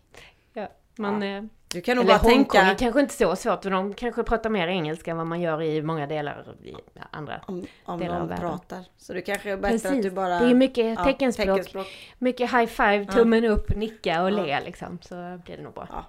ja 0.54 0.68
man, 0.98 1.24
eh, 1.24 1.44
Du 1.68 1.82
kan 1.82 1.98
nog 1.98 2.06
bara 2.06 2.18
Hongkong 2.18 2.62
är 2.62 2.66
tänka 2.66 2.76
kanske 2.76 3.00
inte 3.00 3.14
så 3.14 3.36
svårt, 3.36 3.64
för 3.64 3.70
de 3.72 3.94
kanske 3.94 4.24
pratar 4.24 4.50
mer 4.50 4.68
engelska 4.68 5.12
än 5.12 5.18
vad 5.18 5.28
man 5.28 5.42
gör 5.42 5.62
i 5.62 5.82
många 5.82 6.08
delar 6.08 6.56
i 6.64 6.76
ja, 6.94 7.02
andra. 7.12 7.42
om, 7.48 7.66
om 7.86 8.00
delar 8.00 8.16
av 8.16 8.20
de 8.22 8.28
världen. 8.28 8.50
pratar. 8.50 8.84
Så 8.98 9.14
du 9.14 9.22
kanske 9.22 9.52
är 9.52 9.58
bättre 9.58 9.76
att 9.76 9.82
Precis. 9.84 10.04
du 10.04 10.12
bara... 10.12 10.40
Det 10.40 10.50
är 10.50 10.54
mycket 10.56 10.86
ja, 10.98 11.04
teckenspråk, 11.04 11.88
mycket 12.18 12.52
high 12.54 12.66
five, 12.66 13.04
Ja. 13.08 13.12
tummen 13.14 13.46
upp, 13.46 13.76
nicka 13.76 14.24
och 14.24 14.32
Ja. 14.32 14.44
le 14.44 14.62
liksom. 14.66 15.00
Så 15.02 15.16
blir 15.46 15.58
det 15.58 15.64
nog 15.64 15.74
bra. 15.74 16.06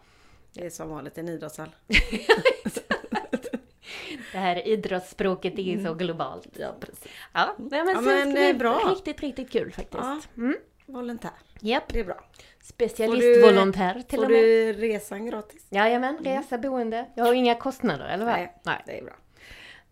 Det 0.56 0.66
är 0.66 0.70
som 0.70 0.88
vanligt 0.88 1.18
en 1.18 1.28
idrottshall. 1.28 1.68
Det 4.32 4.38
här 4.38 4.68
idrottsspråket 4.68 5.58
är 5.58 5.84
så 5.84 5.94
globalt. 5.94 6.48
Ja, 6.58 6.74
precis. 6.80 7.04
Ja, 7.32 7.54
men, 7.58 7.88
Ja, 7.88 8.00
men 8.00 8.34
det 8.34 8.40
är 8.44 8.52
bli 8.52 8.58
bra. 8.58 8.78
Riktigt, 8.90 9.20
riktigt 9.20 9.50
kul 9.50 9.72
faktiskt. 9.72 10.02
Ja. 10.04 10.20
Mm. 10.36 10.56
Volontär. 10.86 11.30
Japp, 11.60 11.92
Det 11.92 12.00
är 12.00 12.04
bra. 12.04 12.24
specialistvolontär 12.62 14.02
till 14.08 14.18
Får 14.18 14.24
och 14.24 14.30
med. 14.30 14.40
du 14.44 14.72
resan 14.72 15.26
gratis? 15.26 15.66
Jajamän, 15.70 16.18
resa, 16.24 16.58
boende. 16.58 17.06
Jag 17.14 17.24
har 17.24 17.32
inga 17.32 17.54
kostnader, 17.54 18.08
eller 18.08 18.24
vad? 18.24 18.34
Nej. 18.34 18.54
nej. 18.64 18.82
Det 18.86 18.98
är 18.98 19.04
bra. 19.04 19.14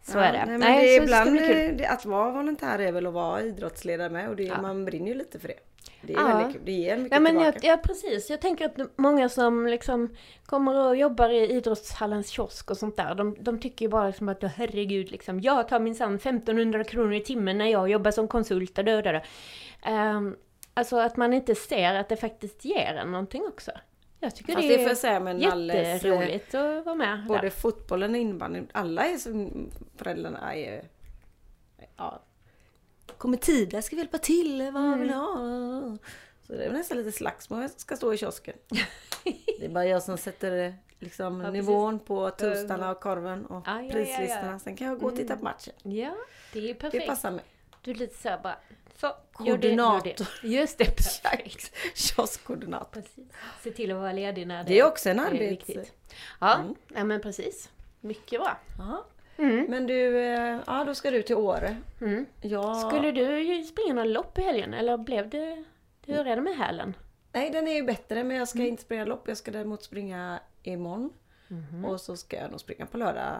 Så 0.02 0.18
Ja, 0.18 0.24
är 0.24 0.32
det. 0.32 0.38
Nej, 0.38 0.46
men 0.48 0.60
Nej, 0.60 0.86
det 0.86 0.96
är 0.96 1.02
ibland, 1.02 1.36
eh, 1.40 1.76
det, 1.76 1.86
att 1.86 2.04
vara 2.04 2.30
volontär 2.30 2.78
är 2.78 2.92
väl 2.92 3.06
att 3.06 3.12
vara 3.12 3.42
idrottsledare 3.42 4.10
med 4.10 4.28
och 4.28 4.36
det, 4.36 4.42
Ja. 4.42 4.62
man 4.62 4.84
brinner 4.84 5.08
ju 5.08 5.14
lite 5.14 5.38
för 5.38 5.48
det. 5.48 5.58
Det 6.02 6.12
är 6.12 6.18
Ja. 6.18 6.26
väldigt 6.28 6.52
kul. 6.56 6.62
Det 6.64 6.72
ger 6.72 6.96
mycket 6.96 7.12
Ja, 7.12 7.20
men 7.20 7.32
tillbaka. 7.32 7.58
jag, 7.62 7.72
ja 7.72 7.80
precis, 7.84 8.30
jag 8.30 8.40
tänker 8.40 8.64
att 8.64 8.98
många 8.98 9.28
som 9.28 9.66
liksom 9.66 10.14
kommer 10.46 10.74
och 10.88 10.96
jobbar 10.96 11.28
i 11.28 11.50
idrottshallens 11.52 12.28
kiosk 12.28 12.70
och 12.70 12.76
sånt 12.76 12.96
där, 12.96 13.14
de, 13.14 13.36
de 13.40 13.60
tycker 13.60 13.84
ju 13.84 13.88
bara 13.88 14.06
liksom 14.06 14.28
att 14.28 14.42
herregud, 14.42 15.10
liksom, 15.10 15.40
jag 15.40 15.68
tar 15.68 15.80
minsann 15.80 16.14
1500 16.14 16.84
kronor 16.84 17.12
i 17.14 17.20
timmen 17.20 17.58
när 17.58 17.66
jag 17.66 17.88
jobbar 17.90 18.10
som 18.10 18.28
konsult 18.28 18.78
och 18.78 18.84
dödare. 18.84 19.24
Um, 19.88 20.36
alltså 20.74 20.96
att 20.96 21.16
man 21.16 21.32
inte 21.32 21.54
ser 21.54 21.94
att 21.94 22.08
det 22.08 22.16
faktiskt 22.16 22.64
ger 22.64 22.94
en 22.94 23.10
någonting 23.10 23.42
också. 23.48 23.70
Jag 24.20 24.36
tycker 24.36 24.52
Fast 24.52 24.68
det 24.68 24.76
det 24.76 24.84
är 24.84 24.88
jag 24.88 24.96
säga 24.96 25.18
Nalles, 25.20 25.76
eh, 25.76 25.92
jätteroligt 25.94 26.54
att 26.54 26.84
vara 26.86 26.94
med 26.94 27.24
Både 27.28 27.40
där. 27.40 27.50
fotbollen 27.50 28.10
och 28.10 28.16
innebandyn. 28.16 28.68
Alla 28.72 29.04
är 29.06 29.16
som 29.16 29.70
föräldrarna 29.96 30.54
är... 30.54 30.84
Ja. 31.96 32.22
Kommer 33.18 33.36
Tida, 33.36 33.82
ska 33.82 33.96
vi 33.96 34.02
hjälpa 34.02 34.18
till? 34.18 34.70
Vad 34.72 34.82
Mm. 34.84 34.98
vill 34.98 35.08
du 35.08 35.14
ha? 35.14 35.36
Så 36.46 36.52
det 36.52 36.64
är 36.64 36.72
nästan 36.72 36.98
lite 36.98 37.12
slagsmål 37.12 37.62
jag 37.62 37.70
ska 37.70 37.96
stå 37.96 38.14
i 38.14 38.18
kiosken. 38.18 38.54
Det 39.58 39.64
är 39.64 39.68
bara 39.68 39.86
jag 39.86 40.02
som 40.02 40.18
sätter 40.18 40.74
liksom 40.98 41.40
Ja, 41.40 41.46
precis. 41.50 41.52
nivån 41.68 41.98
på 41.98 42.30
toastarna 42.30 42.90
och 42.90 43.00
korven 43.00 43.46
och 43.46 43.62
Ja, 43.66 43.72
ja, 43.72 43.80
ja, 43.80 43.86
ja. 43.86 43.92
prislistorna. 43.92 44.58
Sen 44.58 44.76
kan 44.76 44.86
jag 44.86 44.98
gå 45.00 45.06
och 45.06 45.16
titta 45.16 45.36
på 45.36 45.44
matchen. 45.44 45.72
Ja, 45.82 46.14
det 46.52 46.58
är 46.58 46.62
ju 46.62 46.68
Det 46.68 46.74
perfekt. 46.74 47.06
passar 47.06 47.30
mig. 47.30 47.44
Du 47.82 47.90
är 47.90 47.94
lite 47.94 48.22
såhär 48.22 48.38
bara, 48.42 48.56
så, 49.00 49.12
Koordinator. 49.32 50.26
det. 50.42 50.48
Just 50.48 50.78
det, 50.78 50.84
perfekt. 50.96 51.72
Kioskkoordinator. 51.94 53.00
Precis. 53.00 53.24
Se 53.62 53.70
till 53.70 53.90
att 53.90 53.96
vara 53.96 54.12
ledig 54.12 54.46
när 54.46 54.64
det, 54.64 54.68
Det 54.68 54.78
är 54.80 54.86
också 54.86 55.10
en 55.10 55.18
är 55.18 55.30
viktigt. 55.30 55.92
Ja, 56.40 56.54
Mm. 56.54 56.74
ja 56.94 57.04
men 57.04 57.20
precis. 57.20 57.70
Mycket 58.00 58.40
bra. 58.40 58.56
Ja. 58.78 59.04
Mm. 59.36 59.66
Men 59.68 59.86
du, 59.86 60.18
eh, 60.18 60.60
ja 60.66 60.84
då 60.84 60.94
ska 60.94 61.10
du 61.10 61.22
till 61.22 61.36
Åre. 61.36 61.76
Mm. 62.00 62.26
Ja. 62.40 62.74
Skulle 62.74 63.12
du 63.12 63.64
springa 63.64 63.94
några 63.94 64.08
lopp 64.08 64.38
i 64.38 64.42
helgen 64.42 64.74
eller 64.74 64.96
blev 64.96 65.28
det... 65.30 65.64
Hur 66.06 66.26
är 66.26 66.36
det 66.36 66.42
med 66.42 66.56
hälen? 66.56 66.96
Nej 67.32 67.50
den 67.50 67.68
är 67.68 67.72
ju 67.74 67.82
bättre 67.82 68.24
men 68.24 68.36
jag 68.36 68.48
ska 68.48 68.58
Mm. 68.58 68.68
inte 68.70 68.82
springa 68.82 69.04
lopp. 69.04 69.28
Jag 69.28 69.36
ska 69.36 69.50
däremot 69.50 69.82
springa 69.82 70.40
imorgon. 70.62 71.12
Mhm. 71.48 71.84
Och 71.84 72.00
så 72.00 72.16
ska 72.16 72.36
jag 72.36 72.50
nog 72.50 72.60
springa 72.60 72.86
på 72.86 72.98
lördag 72.98 73.36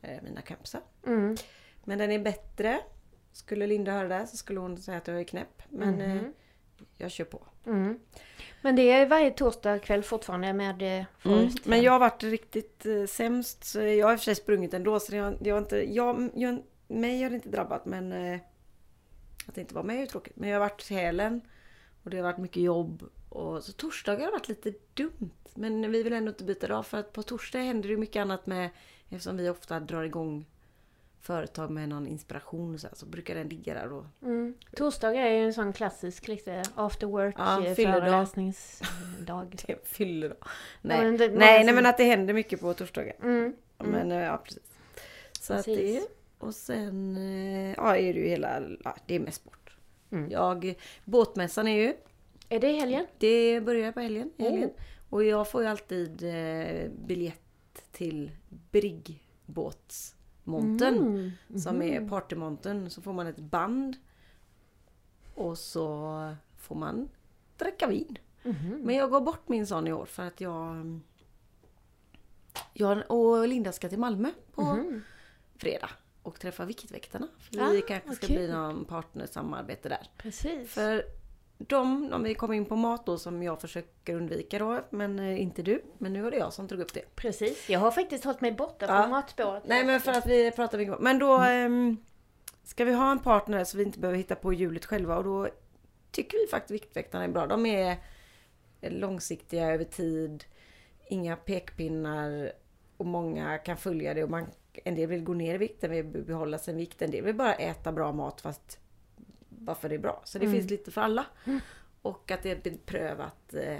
med 0.00 0.20
mina 0.22 0.42
kompisar. 0.42 0.80
Mm. 1.06 1.36
Men 1.84 1.98
den 1.98 2.10
är 2.12 2.18
bättre. 2.18 2.80
Skulle 3.32 3.66
Linda 3.66 3.92
höra 3.92 4.08
det 4.08 4.26
så 4.26 4.36
skulle 4.36 4.60
hon 4.60 4.78
säga 4.78 4.98
att 4.98 5.08
jag 5.08 5.20
är 5.20 5.24
knäpp. 5.24 5.62
Men 5.68 5.94
Mhm. 5.94 6.02
eh, 6.18 6.22
jag 6.96 7.10
kör 7.10 7.24
på. 7.24 7.40
Mm. 7.66 7.98
Men 8.62 8.76
det 8.76 8.90
är 8.90 9.06
varje 9.06 9.30
torsdag 9.30 9.78
kväll 9.78 10.02
fortfarande 10.02 10.52
med 10.52 10.82
eh, 10.82 11.04
mm. 11.24 11.50
Men 11.64 11.82
jag 11.82 11.92
har 11.92 11.98
varit 11.98 12.22
riktigt 12.22 12.86
eh, 12.86 13.04
sämst. 13.06 13.64
Så 13.64 13.80
jag 13.80 14.06
har 14.06 14.12
i 14.12 14.16
och 14.16 14.20
för 14.20 14.24
sig 14.24 14.34
sprungit 14.34 14.74
ändå. 14.74 15.00
Så 15.00 15.16
jag, 15.16 15.36
jag 15.40 15.54
har 15.54 15.62
inte, 15.62 15.94
jag, 15.94 16.30
jag, 16.34 16.62
mig 16.88 17.22
har 17.22 17.30
det 17.30 17.36
inte 17.36 17.48
drabbat 17.48 17.86
men 17.86 18.12
eh, 18.12 18.40
att 19.46 19.58
inte 19.58 19.74
vara 19.74 19.84
med 19.84 19.96
är 19.96 20.00
ju 20.00 20.06
tråkigt. 20.06 20.36
Men 20.36 20.48
jag 20.48 20.60
har 20.60 20.68
varit 20.68 20.90
hälen 20.90 21.40
och 22.02 22.10
det 22.10 22.16
har 22.16 22.24
varit 22.24 22.38
mycket 22.38 22.62
jobb. 22.62 23.02
Och, 23.28 23.64
så 23.64 23.72
torsdagar 23.72 24.24
har 24.24 24.32
varit 24.32 24.48
lite 24.48 24.72
dumt. 24.94 25.30
Men 25.54 25.92
vi 25.92 26.02
vill 26.02 26.12
ändå 26.12 26.28
inte 26.28 26.44
byta 26.44 26.66
dag 26.66 26.86
för 26.86 26.98
att 26.98 27.12
på 27.12 27.22
torsdag 27.22 27.58
händer 27.58 27.88
det 27.88 27.92
ju 27.92 27.98
mycket 27.98 28.20
annat 28.20 28.46
med 28.46 28.70
eftersom 29.08 29.36
vi 29.36 29.48
ofta 29.48 29.80
drar 29.80 30.02
igång 30.02 30.46
företag 31.26 31.70
med 31.70 31.88
någon 31.88 32.06
inspiration 32.06 32.74
och 32.74 32.80
så, 32.80 32.88
så 32.92 33.06
brukar 33.06 33.34
den 33.34 33.48
ligga 33.48 33.74
där 33.74 33.92
och 33.92 34.04
Mm. 34.22 34.54
Torsdagar 34.76 35.22
är 35.22 35.30
ju 35.38 35.44
en 35.44 35.54
sån 35.54 35.72
klassisk 35.72 36.28
lite 36.28 36.62
after 36.74 37.06
work 37.06 37.34
Ja, 37.38 37.66
eh, 37.66 37.74
fylledag. 37.74 38.00
föreläsningsdag. 38.00 39.62
det 39.66 39.88
fyller 39.88 40.28
då. 40.28 40.34
Ja, 40.40 40.46
Nej, 40.82 41.04
men 41.04 41.16
det- 41.16 41.28
nej, 41.28 41.64
nej 41.64 41.74
men 41.74 41.86
att 41.86 41.96
det 41.98 42.04
händer 42.04 42.34
mycket 42.34 42.60
på 42.60 42.74
torsdagar. 42.74 43.16
Mm. 43.22 43.54
Men 43.78 44.12
eh, 44.12 44.18
ja, 44.22 44.36
precis. 44.44 44.62
Så 45.40 45.54
att 45.54 45.64
Precis. 45.64 46.00
det. 46.04 46.08
Och 46.46 46.54
sen 46.54 47.16
eh, 47.16 47.74
ja, 47.76 47.96
är 47.96 48.14
det 48.14 48.20
ju 48.20 48.28
hela, 48.28 48.62
ja, 48.84 48.96
det 49.06 49.14
är 49.14 49.20
mest 49.20 49.40
sport. 49.40 49.76
Mm. 50.10 50.30
Jag, 50.30 50.74
båtmässan 51.04 51.68
är 51.68 51.76
ju, 51.76 51.94
Är 52.48 52.60
det 52.60 52.70
i 52.70 52.80
helgen? 52.80 53.06
det 53.18 53.60
börjar 53.60 53.92
på 53.92 54.00
helgen. 54.00 54.30
helgen. 54.38 54.68
Oh. 54.70 54.74
Och 55.10 55.24
jag 55.24 55.50
får 55.50 55.62
ju 55.62 55.68
alltid 55.68 56.22
eh, 56.22 56.90
biljett 57.06 57.40
till 57.92 58.30
briggbåtsmontern. 60.46 60.98
Mm. 61.48 61.60
Som 61.60 61.82
är 61.82 62.08
partymontern. 62.08 62.90
Så 62.90 63.02
får 63.02 63.12
man 63.12 63.26
ett 63.26 63.38
band. 63.38 63.96
Och 65.34 65.58
så 65.58 66.34
får 66.56 66.74
man 66.76 67.08
dricka 67.56 67.86
vin. 67.86 68.18
Mhm. 68.42 68.80
Men 68.84 68.94
jag 68.96 69.10
går 69.10 69.20
bort 69.20 69.48
min 69.48 69.66
sån 69.66 69.86
i 69.86 69.92
år 69.92 70.06
för 70.06 70.22
att 70.22 70.40
jag... 70.40 71.00
Jag 72.72 73.02
och 73.10 73.48
Linda 73.48 73.72
ska 73.72 73.88
till 73.88 73.98
Malmö 73.98 74.30
på 74.54 74.62
Mhm. 74.62 75.02
fredag 75.56 75.90
och 76.22 76.40
träffa 76.40 76.64
Viktväktarna. 76.64 77.28
För 77.38 77.60
Ah, 77.60 77.68
vi 77.68 77.82
kanske 77.82 78.08
vad 78.08 78.16
ska 78.16 78.26
bli 78.26 78.48
någon 78.52 78.84
partnersamarbete 78.84 79.88
där. 79.88 80.10
Precis. 80.18 80.70
För 80.70 81.02
de, 81.58 82.12
om 82.12 82.22
vi 82.22 82.34
kommer 82.34 82.54
in 82.54 82.64
på 82.66 82.76
mat 82.76 83.06
då 83.06 83.18
som 83.18 83.42
jag 83.42 83.60
försöker 83.60 84.14
undvika 84.14 84.58
då, 84.58 84.80
men 84.90 85.18
eh, 85.18 85.40
inte 85.40 85.62
du. 85.62 85.82
Men 85.98 86.12
nu 86.12 86.22
var 86.22 86.30
det 86.30 86.36
jag 86.36 86.52
som 86.52 86.68
tog 86.68 86.80
upp 86.80 86.94
det. 86.94 87.16
Precis. 87.16 87.68
Jag 87.68 87.80
har 87.80 87.90
faktiskt 87.90 88.24
hållit 88.24 88.40
mig 88.40 88.52
borta 88.52 88.86
Ja. 88.88 89.00
från 89.02 89.10
matspåret. 89.10 89.62
Nej 89.66 89.84
men 89.86 90.00
för 90.00 90.12
att 90.12 90.26
vi 90.26 90.50
pratar 90.50 90.78
mycket 90.78 91.00
Men 91.00 91.18
då 91.18 91.38
ehm, 91.38 91.96
ska 92.64 92.84
vi 92.84 92.92
ha 92.92 93.10
en 93.12 93.18
partner 93.18 93.64
så 93.64 93.78
vi 93.78 93.84
inte 93.84 93.98
behöver 93.98 94.18
hitta 94.18 94.34
på 94.34 94.52
hjulet 94.52 94.86
själva 94.86 95.16
och 95.16 95.24
då 95.24 95.48
tycker 96.10 96.38
vi 96.38 96.46
faktiskt 96.46 96.70
Viktväktarna 96.70 97.24
är 97.24 97.28
bra. 97.28 97.46
De 97.46 97.66
är 97.66 97.96
långsiktiga 98.80 99.70
över 99.70 99.84
tid, 99.84 100.44
inga 101.08 101.36
pekpinnar 101.36 102.52
och 102.96 103.06
många 103.06 103.58
kan 103.58 103.76
följa 103.76 104.14
det 104.14 104.24
och 104.24 104.30
man, 104.30 104.46
en 104.84 104.94
del 104.94 105.08
vill 105.08 105.24
gå 105.24 105.34
ner 105.34 105.54
i 105.54 105.58
vikt, 105.58 105.84
en 105.84 105.90
vill 105.90 106.04
behålla 106.04 106.58
sin 106.58 106.76
vikt, 106.76 107.02
en 107.02 107.10
del 107.10 107.24
vill 107.24 107.34
bara 107.34 107.54
äta 107.54 107.92
bra 107.92 108.12
mat 108.12 108.40
fast 108.40 108.78
bara 109.66 109.76
för 109.76 109.88
det 109.88 109.94
är 109.94 109.98
bra. 109.98 110.22
Så 110.24 110.38
det 110.38 110.44
Mm. 110.46 110.58
finns 110.58 110.70
lite 110.70 110.90
för 110.90 111.00
alla. 111.00 111.26
Och 112.02 112.30
att 112.30 112.42
det 112.42 112.50
är 112.50 112.70
beprövat. 112.70 113.54
Eh, 113.54 113.78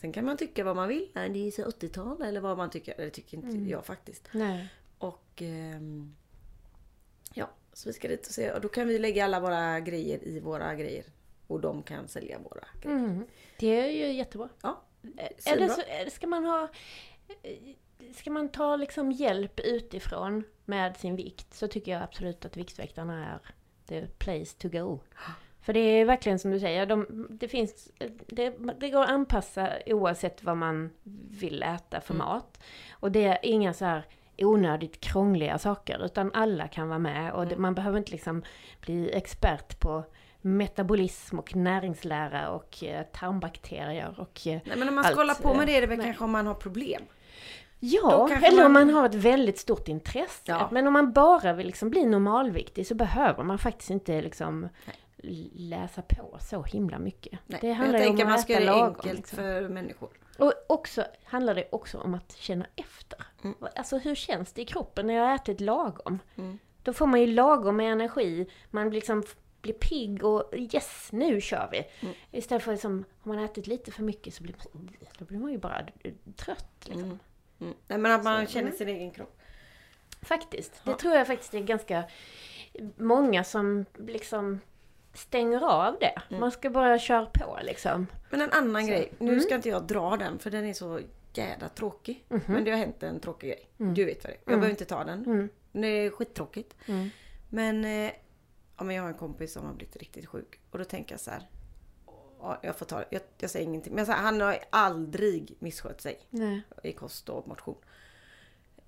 sen 0.00 0.12
kan 0.12 0.24
man 0.24 0.36
tycka 0.36 0.64
vad 0.64 0.76
man 0.76 0.88
vill. 0.88 1.08
Nej, 1.12 1.28
det 1.28 1.46
är 1.46 1.50
så 1.50 1.64
80-tal 1.64 2.22
eller 2.22 2.40
vad 2.40 2.56
man 2.56 2.70
tycker. 2.70 2.94
Det 2.96 3.10
tycker 3.10 3.36
inte 3.36 3.48
Mm. 3.48 3.68
jag 3.68 3.86
faktiskt. 3.86 4.28
Nej. 4.32 4.68
Och 4.98 5.32
ehm, 5.42 6.14
ja, 7.34 7.50
så 7.72 7.88
vi 7.88 7.92
ska 7.92 8.08
dit 8.08 8.26
och 8.26 8.32
se. 8.32 8.52
Och 8.52 8.60
då 8.60 8.68
kan 8.68 8.88
vi 8.88 8.98
lägga 8.98 9.24
alla 9.24 9.40
våra 9.40 9.80
grejer 9.80 10.24
i 10.24 10.40
våra 10.40 10.74
grejer. 10.74 11.04
Och 11.46 11.60
de 11.60 11.82
kan 11.82 12.08
sälja 12.08 12.38
våra 12.38 12.64
grejer. 12.82 12.98
Mm. 12.98 13.26
Det 13.58 13.66
är 13.80 13.90
ju 13.90 14.12
jättebra. 14.12 14.48
Ja, 14.62 14.82
det 15.02 15.28
svinbra. 15.38 15.68
så, 15.68 15.80
är- 15.80 16.10
ska 16.10 16.26
man 16.26 16.44
ha... 16.44 16.68
Ska 18.14 18.30
man 18.30 18.48
ta 18.48 18.76
liksom 18.76 19.12
hjälp 19.12 19.60
utifrån 19.60 20.44
med 20.64 20.96
sin 20.96 21.16
vikt 21.16 21.54
så 21.54 21.68
tycker 21.68 21.92
jag 21.92 22.02
absolut 22.02 22.44
att 22.44 22.56
Viktväktarna 22.56 23.26
är 23.26 23.38
the 23.88 24.06
place 24.06 24.56
to 24.58 24.68
go. 24.68 25.00
För 25.60 25.72
det 25.72 25.80
är 25.80 26.04
verkligen 26.04 26.38
som 26.38 26.50
du 26.50 26.60
säger, 26.60 26.86
de, 26.86 27.26
det, 27.30 27.48
finns, 27.48 27.90
det, 28.26 28.54
det 28.80 28.90
går 28.90 29.02
att 29.02 29.08
anpassa 29.10 29.70
oavsett 29.86 30.42
vad 30.44 30.56
man 30.56 30.90
vill 31.30 31.62
äta 31.62 32.00
för 32.00 32.14
Mm. 32.14 32.26
mat. 32.26 32.60
Och 32.90 33.12
det 33.12 33.24
är 33.24 33.38
inga 33.42 33.72
så 33.74 33.84
här 33.84 34.04
onödigt 34.38 35.00
krångliga 35.00 35.58
saker, 35.58 36.04
utan 36.04 36.30
alla 36.34 36.68
kan 36.68 36.88
vara 36.88 36.98
med. 36.98 37.32
Och 37.32 37.44
det, 37.46 37.52
Mm. 37.52 37.62
man 37.62 37.74
behöver 37.74 37.98
inte 37.98 38.12
liksom 38.12 38.42
bli 38.80 39.10
expert 39.12 39.80
på 39.80 40.04
metabolism 40.40 41.38
och 41.38 41.56
näringslära 41.56 42.50
och 42.50 42.84
eh, 42.84 43.02
tarmbakterier 43.12 44.14
och 44.20 44.46
eh, 44.46 44.60
Nej 44.64 44.76
men 44.76 44.88
om 44.88 44.94
man 44.94 45.04
ska 45.04 45.10
Allt, 45.10 45.18
hålla 45.18 45.34
på 45.34 45.54
med 45.54 45.66
det 45.66 45.76
är 45.76 45.80
det 45.80 45.86
väl 45.86 45.98
nej. 45.98 46.06
kanske 46.06 46.24
om 46.24 46.30
man 46.30 46.46
har 46.46 46.54
problem. 46.54 47.02
Ja, 47.80 48.28
eller 48.42 48.66
om 48.66 48.72
man- 48.72 48.86
man 48.86 48.94
har 48.94 49.06
ett 49.06 49.14
väldigt 49.14 49.58
stort 49.58 49.88
intresse. 49.88 50.42
Ja. 50.44 50.68
Men 50.72 50.86
om 50.86 50.92
man 50.92 51.12
bara 51.12 51.52
vill 51.52 51.66
liksom 51.66 51.90
bli 51.90 52.04
normalviktig 52.06 52.86
så 52.86 52.94
behöver 52.94 53.44
man 53.44 53.58
faktiskt 53.58 53.90
inte 53.90 54.22
liksom 54.22 54.68
läsa 55.52 56.02
på 56.02 56.38
så 56.40 56.62
himla 56.62 56.98
mycket. 56.98 57.38
Nej, 57.46 57.58
det 57.60 57.66
jag 57.68 57.74
handlar 57.74 57.98
ju 58.00 58.08
om 58.08 58.20
att 58.20 58.26
man 58.28 58.38
ska 58.38 58.52
göra 58.60 58.64
det 58.76 58.82
enkelt 58.84 59.16
liksom. 59.16 59.36
för 59.36 59.68
människor. 59.68 60.08
Och 60.38 60.52
också 60.68 61.04
handlar 61.24 61.54
det 61.54 61.68
också 61.72 61.98
om 61.98 62.14
att 62.14 62.36
känna 62.36 62.66
efter. 62.76 63.18
Mm. 63.44 63.56
Alltså 63.76 63.98
hur 63.98 64.14
känns 64.14 64.52
det 64.52 64.62
i 64.62 64.64
kroppen 64.64 65.06
när 65.06 65.14
jag 65.14 65.24
har 65.24 65.34
ätit 65.34 65.60
lagom? 65.60 66.18
Mm. 66.36 66.58
Då 66.82 66.92
får 66.92 67.06
man 67.06 67.20
ju 67.20 67.26
lagom 67.26 67.76
med 67.76 67.92
energi. 67.92 68.50
Man 68.70 68.90
liksom 68.90 69.22
blir 69.62 69.74
pigg 69.74 70.24
och 70.24 70.50
yes, 70.56 71.08
nu 71.12 71.40
kör 71.40 71.68
vi. 71.72 71.78
Mm. 72.00 72.14
Istället 72.32 72.62
för 72.62 72.72
liksom, 72.72 73.04
har 73.20 73.34
man 73.34 73.44
ätit 73.44 73.66
lite 73.66 73.90
för 73.90 74.02
mycket 74.02 74.34
så 74.34 74.42
blir, 74.42 74.56
då 75.18 75.24
blir 75.24 75.38
man 75.38 75.52
ju 75.52 75.58
bara 75.58 75.86
trött. 76.36 76.84
Liksom. 76.84 77.18
Mm. 77.60 77.72
Mm. 77.72 77.74
Nej 77.88 77.98
men 77.98 78.12
att 78.12 78.24
man 78.24 78.46
Så, 78.46 78.52
känner 78.52 78.66
mm. 78.66 78.78
sin 78.78 78.88
egen 78.88 79.10
kropp. 79.10 79.38
Faktiskt. 80.22 80.72
Det 80.84 80.90
Ja. 80.90 80.96
tror 80.96 81.14
jag 81.14 81.26
faktiskt 81.26 81.54
är 81.54 81.60
ganska 81.60 82.04
många 82.96 83.44
som 83.44 83.84
liksom 83.98 84.60
stänger 85.14 85.64
av 85.64 85.96
det. 86.00 86.14
Mm. 86.28 86.40
Man 86.40 86.50
ska 86.50 86.70
bara 86.70 86.98
köra 86.98 87.26
på 87.26 87.58
liksom. 87.62 88.06
Men 88.30 88.40
en 88.40 88.52
annan 88.52 88.82
Så. 88.82 88.88
grej. 88.88 89.12
Nu 89.18 89.28
Mm. 89.32 89.40
ska 89.40 89.54
inte 89.54 89.68
jag 89.68 89.82
dra 89.86 90.16
den 90.16 90.38
för 90.38 90.50
den 90.50 90.64
är 90.64 90.72
så 90.72 91.00
jädra 91.34 91.68
tråkig. 91.68 92.24
Mhm. 92.28 92.40
Men 92.46 92.64
det 92.64 92.70
har 92.70 92.78
hänt 92.78 93.02
en 93.02 93.20
tråkig 93.20 93.48
grej. 93.50 93.68
Mm. 93.78 93.94
Du 93.94 94.04
vet 94.04 94.24
vad 94.24 94.32
det 94.32 94.34
är. 94.36 94.40
Jag 94.44 94.48
Mm. 94.52 94.60
behöver 94.60 94.70
inte 94.70 94.84
ta 94.84 95.04
den. 95.04 95.24
Mm. 95.26 95.48
Det 95.72 95.86
är 95.86 96.10
skittråkigt. 96.10 96.74
Mm. 96.86 97.08
Men, 97.48 97.84
eh, 97.84 98.12
ja, 98.78 98.84
men 98.84 98.96
jag 98.96 99.02
har 99.02 99.08
en 99.08 99.14
kompis 99.18 99.52
som 99.52 99.66
har 99.66 99.72
blivit 99.74 99.96
riktigt 99.96 100.26
sjuk. 100.26 100.60
Och 100.70 100.78
då 100.78 100.84
tänker 100.84 101.12
jag 101.12 101.20
så 101.20 101.30
här. 101.30 101.42
Ja, 102.40 102.58
jag 102.62 102.76
får 102.76 102.86
ta. 102.86 103.04
Jag, 103.10 103.22
jag 103.38 103.50
säger 103.50 103.66
ingenting. 103.66 103.94
Men 103.94 104.06
här, 104.06 104.22
han 104.22 104.40
har 104.40 104.58
aldrig 104.70 105.56
misskött 105.58 106.00
sig 106.00 106.20
Nej. 106.30 106.62
i 106.82 106.92
kost 106.92 107.28
och 107.28 107.48
motion. 107.48 107.76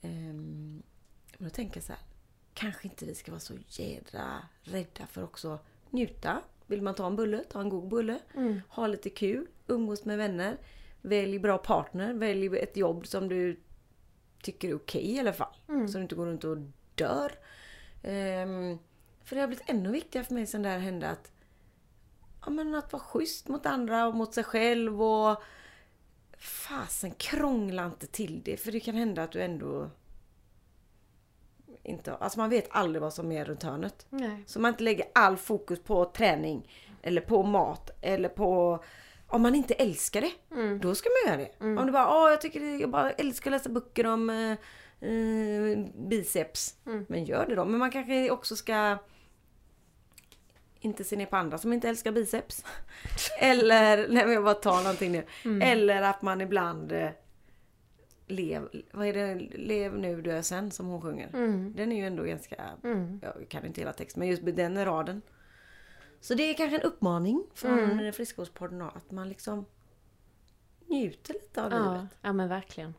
Ehm, 0.02 0.82
men 1.38 1.48
då 1.48 1.50
tänker 1.50 1.76
jag 1.76 1.84
så 1.84 1.92
här. 1.92 2.02
Kanske 2.54 2.88
inte 2.88 3.04
vi 3.04 3.14
ska 3.14 3.30
vara 3.30 3.40
så 3.40 3.54
jädra 3.68 4.42
rädda 4.62 5.06
för 5.06 5.24
också 5.24 5.58
njuta. 5.90 6.40
Vill 6.66 6.82
man 6.82 6.94
ta 6.94 7.06
en 7.06 7.16
bulle, 7.16 7.44
ta 7.44 7.61
en 7.61 7.68
god 7.68 7.88
bulle. 7.88 8.18
Mm. 8.34 8.61
Ha 8.68 8.87
lite 8.87 9.11
kul, 9.11 9.46
umgås 9.66 10.04
med 10.04 10.18
vänner. 10.18 10.56
Välj 11.00 11.38
bra 11.38 11.58
partner, 11.58 12.12
välj 12.12 12.58
ett 12.58 12.76
jobb 12.76 13.06
som 13.06 13.28
du 13.28 13.61
tycker 14.42 14.68
är 14.68 14.74
okej 14.74 15.11
i 15.11 15.20
alla 15.20 15.32
fall. 15.32 15.56
Mm. 15.68 15.88
Så 15.88 15.98
du 15.98 16.02
inte 16.02 16.14
går 16.14 16.26
runt 16.26 16.44
och 16.44 16.58
dör. 16.94 17.32
Ehm, 18.02 18.78
för 19.24 19.37
det 19.37 19.40
har 19.42 19.48
blivit 19.48 19.70
ännu 19.70 19.90
viktigare 19.90 20.26
för 20.26 20.34
mig 20.34 20.46
sen 20.46 20.62
det 20.62 20.68
här 20.68 20.78
hände 20.78 21.11
att 21.11 21.32
ja, 22.44 22.51
men 22.51 22.74
att 22.74 22.92
vara 22.92 23.03
schysst 23.03 23.48
mot 23.48 23.66
andra 23.66 24.07
och 24.07 24.14
mot 24.14 24.35
sig 24.35 24.44
själv 24.44 25.03
och 25.03 25.42
fasen 26.38 27.11
krångla 27.11 27.87
inte 27.87 28.07
till 28.07 28.42
det 28.44 28.57
för 28.57 28.72
det 28.72 28.81
kan 28.81 28.94
hända 28.94 29.22
att 29.22 29.33
du 29.33 29.42
ändå 29.42 29.90
inte, 31.83 32.14
alltså 32.14 32.38
man 32.38 32.51
vet 32.51 32.68
aldrig 32.70 33.03
vad 33.03 33.14
som 33.14 33.33
är 33.33 33.44
runt 33.44 33.62
hörnet. 33.62 34.07
Nej. 34.11 34.44
Så 34.46 34.61
man 34.61 34.68
inte 34.72 34.83
lägger 34.85 35.07
all 35.14 35.37
fokus 35.37 35.81
på 35.83 36.05
träning 36.05 36.68
eller 37.03 37.20
på 37.20 37.42
mat 37.42 37.90
eller 38.01 38.29
på 38.29 38.79
om 39.27 39.42
man 39.42 39.55
inte 39.55 39.74
älskar 39.74 40.20
det, 40.20 40.33
Mm. 40.51 40.81
då 40.81 40.94
ska 40.94 41.09
man 41.24 41.33
göra 41.33 41.42
det. 41.48 41.66
Om 41.81 41.87
du 41.87 41.92
bara, 41.92 42.22
åh 42.22 42.31
jag 42.31 42.40
tycker 42.40 42.61
det, 42.61 42.77
jag 42.77 42.90
bara 42.90 43.11
älskar 43.11 43.51
att 43.51 43.53
läsa 43.53 43.68
böcker 43.68 44.07
om 44.07 44.31
eh, 44.31 44.51
eh, 45.11 45.79
biceps. 46.09 46.74
Mm. 46.87 47.07
Men 47.09 47.24
gör 47.24 47.46
det 47.46 47.55
då. 47.55 47.64
Men 47.64 47.79
man 47.79 47.90
kanske 47.90 48.31
också 48.31 48.57
ska 48.57 48.98
inte 50.81 51.05
se 51.05 51.17
ner 51.17 51.27
på 51.27 51.37
andra 51.37 51.59
som 51.59 51.73
inte 51.73 51.88
älskar 51.88 52.12
biceps. 52.12 52.64
Eller, 53.41 53.97
nej 54.09 54.25
men 54.25 54.35
jag 54.35 54.45
bara 54.45 54.55
tar 54.55 54.83
någonting 54.83 55.12
nu. 55.12 55.25
Mm. 55.45 55.62
Eller 55.62 56.03
att 56.03 56.23
man 56.23 56.41
ibland 56.41 56.93
eh, 56.93 57.11
lev, 58.27 58.69
vad 58.93 59.07
är 59.07 59.12
det, 59.12 59.35
lev 59.57 59.99
nu 59.99 60.23
dö 60.23 60.43
sen 60.43 60.71
som 60.71 60.87
hon 60.87 61.03
sjunger. 61.03 61.29
Mm. 61.35 61.73
Den 61.77 61.93
är 61.93 61.97
ju 61.97 62.07
ändå 62.07 62.23
ganska 62.23 62.64
Mm. 62.85 63.21
jag 63.23 63.49
kan 63.49 63.67
inte 63.67 63.81
hela 63.81 63.93
texten, 63.93 64.21
men 64.21 64.29
just 64.29 64.43
den 64.57 64.85
raden. 64.85 65.23
Så 66.21 66.35
det 66.35 66.43
är 66.43 66.55
kanske 66.55 66.77
en 66.77 66.83
uppmaning 66.83 67.45
från 67.55 67.79
Mm. 67.79 68.12
Friskvårdspodden 68.12 68.83
att 68.83 69.11
man 69.11 69.29
liksom 69.29 69.64
njuter 70.87 71.33
lite 71.35 71.64
av 71.64 71.73
Ja, 71.73 71.93
livet. 71.95 72.09
ja, 72.23 72.33
men 72.33 72.49
verkligen. 72.49 72.95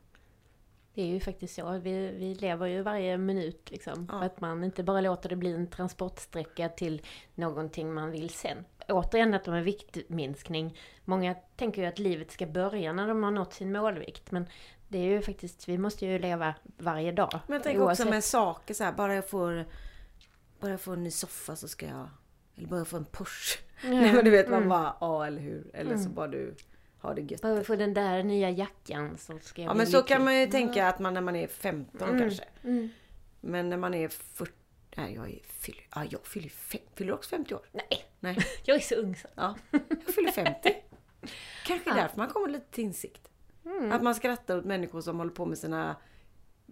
Det 1.00 1.04
är 1.04 1.08
ju 1.08 1.20
faktiskt 1.20 1.56
så. 1.56 1.72
Vi, 1.80 2.12
vi 2.12 2.36
lever 2.36 2.68
ju 2.68 2.82
varje 2.82 3.18
minut 3.18 3.72
liksom. 3.72 4.08
Ja. 4.12 4.24
Att 4.24 4.42
man 4.42 4.64
inte 4.64 4.84
bara 4.84 5.02
låter 5.02 5.30
det 5.30 5.36
bli 5.36 5.54
en 5.54 5.68
transportsträcka 5.68 6.70
till 6.70 7.02
någonting 7.36 7.94
man 7.94 8.12
vill 8.12 8.30
sen. 8.30 8.66
Återigen 8.88 9.32
detta 9.32 9.52
med 9.52 9.64
viktminskning. 9.64 10.78
Många 11.06 11.36
tänker 11.56 11.82
ju 11.82 11.88
att 11.88 12.00
livet 12.00 12.32
ska 12.32 12.46
börja 12.46 12.94
när 12.94 13.08
de 13.08 13.24
har 13.24 13.32
nått 13.32 13.54
sin 13.54 13.72
målvikt. 13.72 14.32
Men 14.32 14.46
det 14.88 14.98
är 14.98 15.04
ju 15.04 15.22
faktiskt, 15.22 15.70
vi 15.70 15.78
måste 15.78 16.06
ju 16.06 16.20
leva 16.20 16.56
varje 16.78 17.12
dag. 17.12 17.40
Men 17.48 17.54
jag 17.54 17.64
tänker 17.64 17.80
också 17.82 17.88
Oavsett. 17.90 18.10
med 18.10 18.24
saker 18.24 18.74
så 18.74 18.84
här, 18.84 18.92
bara 18.92 19.16
jag 19.16 19.30
får 19.30 19.66
bara 20.60 20.72
jag 20.72 20.82
får 20.82 20.94
en 20.94 21.04
ny 21.04 21.12
soffa 21.12 21.56
så 21.56 21.68
ska 21.68 21.86
jag 21.86 22.10
eller 22.56 22.68
bara 22.68 22.78
jag 22.80 22.88
får 22.88 22.98
en 22.98 23.06
Porsche. 23.06 23.60
Nej 23.84 24.14
men 24.14 24.26
du 24.26 24.32
vet 24.32 24.50
man 24.50 24.58
Mm. 24.58 24.70
bara, 24.70 24.96
ja 25.02 25.26
eller 25.28 25.42
hur. 25.42 25.72
Eller 25.74 25.96
så 25.96 26.02
Mm. 26.02 26.14
bara 26.14 26.28
du 26.28 26.56
har 27.00 27.16
det 27.16 27.22
gött. 27.22 27.42
Bara 27.42 27.64
få 27.64 27.76
den 27.76 27.94
där 27.94 28.24
nya 28.24 28.50
jackan 28.50 29.18
så 29.18 29.40
ska 29.40 29.62
jag 29.62 29.70
Ja 29.70 29.74
men 29.74 29.88
så 29.88 30.02
kan 30.02 30.24
man 30.24 30.40
ju 30.40 30.48
tänka 30.48 30.88
att 30.88 31.00
man 31.00 31.14
när 31.14 31.22
man 31.22 31.36
är 31.36 31.48
15 31.48 32.10
Mm. 32.10 32.22
kanske. 32.22 32.44
Mm. 32.64 32.90
Men 33.42 33.70
när 33.70 33.78
man 33.78 33.94
är 33.94 34.08
40, 34.08 34.52
nej 34.98 35.14
jag 35.16 35.30
är, 35.32 35.40
fyller, 35.44 35.84
ja, 35.96 36.06
jag 36.10 36.26
fyller, 36.26 36.50
fem, 36.50 36.82
fyller 36.96 37.14
också 37.14 37.30
50 37.30 37.54
år. 37.56 37.62
Nej, 37.72 38.06
Nej. 38.20 38.38
jag 38.64 38.76
är 38.78 38.82
så 38.82 38.96
ung 38.96 39.16
så. 39.16 39.28
Ja, 39.36 39.56
jag 39.72 40.14
fyller 40.16 40.32
50. 40.32 40.76
Kanske 41.66 41.90
Ja. 41.90 41.96
därför 41.96 42.18
man 42.18 42.28
kommer 42.28 42.48
lite 42.50 42.72
till 42.72 42.84
insikt. 42.84 43.30
Mm. 43.66 43.92
Att 43.92 44.02
man 44.04 44.16
skrattar 44.16 44.58
åt 44.58 44.66
människor 44.66 45.02
som 45.02 45.18
håller 45.18 45.32
på 45.32 45.46
med 45.46 45.58
sina 45.58 45.96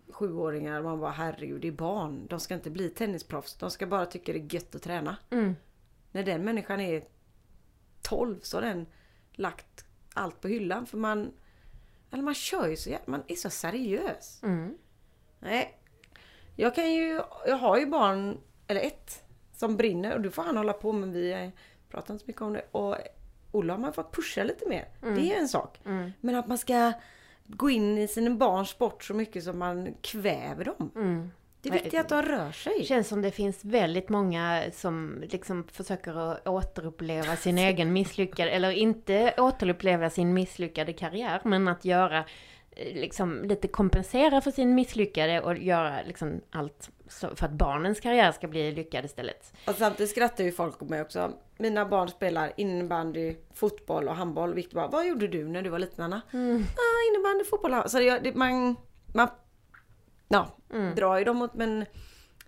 sjuåringar. 0.10 0.82
Man 0.82 1.00
bara 1.00 1.12
herregud, 1.12 1.62
det 1.62 1.68
är 1.68 1.72
barn. 1.72 2.28
De 2.30 2.40
ska 2.40 2.54
inte 2.54 2.70
bli 2.70 2.90
tennisproffs. 2.90 3.54
De 3.54 3.72
ska 3.72 3.88
bara 3.88 4.06
tycka 4.06 4.34
det 4.34 4.40
är 4.40 4.54
gött 4.54 4.76
att 4.76 4.82
träna. 4.82 5.18
Mm. 5.30 5.56
När 6.12 6.24
den 6.24 6.44
människan 6.44 6.80
är 6.80 7.04
12 8.02 8.40
så 8.42 8.58
har 8.58 8.62
den 8.62 8.86
lagt 9.32 9.86
allt 10.18 10.42
på 10.42 10.48
hyllan. 10.48 10.86
För 10.86 10.98
man, 10.98 11.34
eller 12.12 12.24
man 12.24 12.34
kör 12.34 12.68
ju 12.68 12.76
så 12.76 12.90
jävla, 12.90 13.12
man 13.12 13.24
är 13.28 13.36
så 13.36 13.50
seriös. 13.50 14.44
Mm. 14.44 14.78
Nej. 15.40 15.80
Jag 16.56 16.76
kan 16.76 16.94
ju, 16.94 17.22
jag 17.48 17.56
har 17.56 17.78
ju 17.78 17.86
barn, 17.86 18.38
eller 18.68 18.82
ett, 18.82 19.24
som 19.54 19.78
brinner 19.78 20.16
och 20.16 20.22
då 20.22 20.32
får 20.32 20.44
han 20.44 20.58
hålla 20.58 20.74
på 20.74 20.92
men 20.92 21.12
vi 21.12 21.52
pratar 21.90 22.14
inte 22.14 22.26
så 22.26 22.28
mycket 22.28 22.42
om 22.42 22.54
det. 22.54 22.66
Och 22.72 22.96
Ola 23.52 23.74
har 23.74 23.80
man 23.80 23.94
fått 23.94 24.16
pusha 24.16 24.44
lite 24.44 24.70
mer. 24.70 24.88
Det 25.02 25.34
är 25.34 25.40
en 25.40 25.48
sak. 25.50 25.80
Mm. 25.86 26.12
Men 26.22 26.36
att 26.36 26.48
man 26.48 26.58
ska 26.58 26.94
gå 27.46 27.70
in 27.70 27.98
i 27.98 28.08
sina 28.08 28.36
barns 28.36 28.70
sport 28.70 29.04
så 29.04 29.14
mycket 29.14 29.44
som 29.44 29.60
man 29.60 29.94
kväver 30.02 30.66
dem. 30.66 30.92
Det 31.70 31.80
är 31.80 31.84
viktigt 31.84 32.00
att 32.00 32.10
de 32.10 32.22
rör 32.22 32.48
Det 32.48 32.54
sig. 32.54 32.86
känns 32.86 33.08
som 33.08 33.22
det 33.22 33.32
finns 33.32 33.66
väldigt 33.66 34.10
många 34.10 34.64
som 34.74 35.24
liksom 35.30 35.68
försöker 35.72 36.32
att 36.32 36.48
återuppleva 36.48 37.36
sin 37.36 37.58
egen 37.68 37.94
misslyckade, 37.94 38.52
eller 38.52 38.72
inte 38.72 39.34
återuppleva 39.38 40.10
sin 40.10 40.34
misslyckade 40.34 40.94
karriär, 40.94 41.42
men 41.44 41.68
att 41.68 41.86
göra 41.86 42.18
eh, 42.72 42.94
liksom 42.96 43.44
lite 43.44 43.68
kompensera 43.68 44.42
för 44.42 44.52
sin 44.52 44.76
misslyckade 44.76 45.42
och 45.42 45.58
göra 45.58 46.02
liksom 46.08 46.42
allt 46.52 46.90
för 47.10 47.46
att 47.46 47.52
barnens 47.52 48.00
karriär 48.00 48.32
ska 48.32 48.48
bli 48.48 48.72
lyckad 48.72 49.06
istället. 49.06 49.54
Och 49.68 49.76
samtidigt 49.76 50.10
skrattar 50.12 50.44
ju 50.44 50.52
folk 50.52 50.82
åt 50.82 50.90
mig 50.90 51.02
också. 51.02 51.32
Mina 51.58 51.86
barn 51.86 52.08
spelar 52.10 52.54
innebandy, 52.58 53.36
fotboll 53.54 54.08
och 54.08 54.16
handboll. 54.16 54.54
Victor 54.54 54.76
bara, 54.76 54.88
vad 54.88 55.08
gjorde 55.08 55.28
du 55.28 55.48
när 55.48 55.62
du 55.62 55.70
var 55.70 55.80
liten 55.80 56.04
Anna? 56.06 56.22
Mm. 56.34 56.56
Ah, 56.64 57.12
innebandy, 57.12 57.44
fotboll 57.46 57.74
och 57.74 57.92
Så 57.92 58.00
det, 58.00 58.20
det, 58.20 58.36
man, 58.36 58.76
man 59.14 59.28
ja, 60.28 60.56
Mm. 60.70 60.96
drar 60.96 61.18
ju 61.18 61.24
dem 61.24 61.42
åt 61.42 61.54
men 61.54 61.86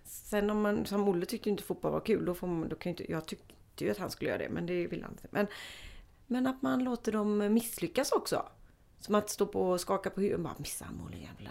sen 0.04 0.50
om 0.50 0.60
man, 0.62 0.86
som 0.86 1.08
Olle 1.08 1.26
tyckte 1.26 1.50
inte 1.50 1.62
fotboll 1.62 1.92
var 1.92 2.00
kul, 2.00 2.24
då 2.24 2.34
får 2.34 2.46
man, 2.46 2.68
då 2.68 2.76
kan 2.76 2.90
inte, 2.90 3.12
jag 3.12 3.26
tyckte 3.26 3.84
ju 3.84 3.90
att 3.90 3.98
han 3.98 4.10
skulle 4.10 4.30
göra 4.30 4.38
det, 4.38 4.48
men 4.48 4.66
det 4.66 4.86
vill 4.86 5.02
han 5.02 5.12
inte. 5.12 5.26
Men, 5.30 5.46
men 6.26 6.46
att 6.46 6.62
man 6.62 6.84
låter 6.84 7.12
dem 7.12 7.54
misslyckas 7.54 8.12
också. 8.12 8.48
Som 9.00 9.14
att 9.14 9.30
stå 9.30 9.46
på 9.46 9.70
och 9.70 9.80
skaka 9.80 10.10
på 10.10 10.20
huvudet 10.20 10.40
bara 10.44 10.54
missa 10.58 10.86
målen 10.92 11.20
jävla... 11.20 11.50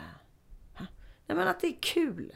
Ha? 0.73 0.85
Nej 1.25 1.37
men 1.37 1.47
att 1.47 1.59
det 1.59 1.67
är 1.67 1.77
kul. 1.81 2.33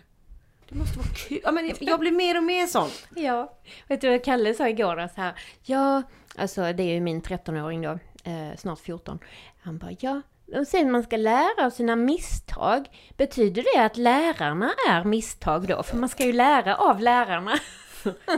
Det 0.70 0.76
måste 0.76 0.98
vara 0.98 1.08
kul. 1.08 1.40
Ja, 1.44 1.52
men 1.52 1.72
jag 1.80 2.00
blir 2.00 2.12
mer 2.12 2.38
och 2.38 2.44
mer 2.44 2.68
sån. 2.68 2.90
Ja, 3.16 3.58
vet 3.88 4.02
du 4.02 4.10
vad 4.10 4.24
Kalle 4.24 4.54
sa 4.54 4.70
igår 4.70 4.96
då, 4.96 5.08
så 5.16 5.22
här, 5.22 5.34
ja, 5.64 6.04
alltså 6.38 6.62
det 6.74 6.84
är 6.84 6.94
ju 6.94 7.02
min 7.02 7.22
13-åring 7.22 7.82
då, 7.82 8.00
eh, 8.24 8.56
snart 8.58 8.80
14. 8.80 9.20
Han 9.62 9.78
bara, 9.78 9.92
ja, 10.00 10.22
och 10.60 10.68
sen 10.68 10.92
man 10.92 11.04
ska 11.04 11.18
lära 11.18 11.66
av 11.66 11.70
sina 11.70 11.96
misstag, 11.96 12.90
betyder 13.18 13.64
det 13.76 13.84
att 13.86 13.98
lärarna 13.98 14.70
är 14.90 15.04
misstag 15.04 15.68
då? 15.68 15.84
För 15.84 15.98
man 15.98 16.10
ska 16.10 16.26
ju 16.26 16.34
lära 16.34 16.76
av 16.76 17.00
lärarna. 17.00 17.54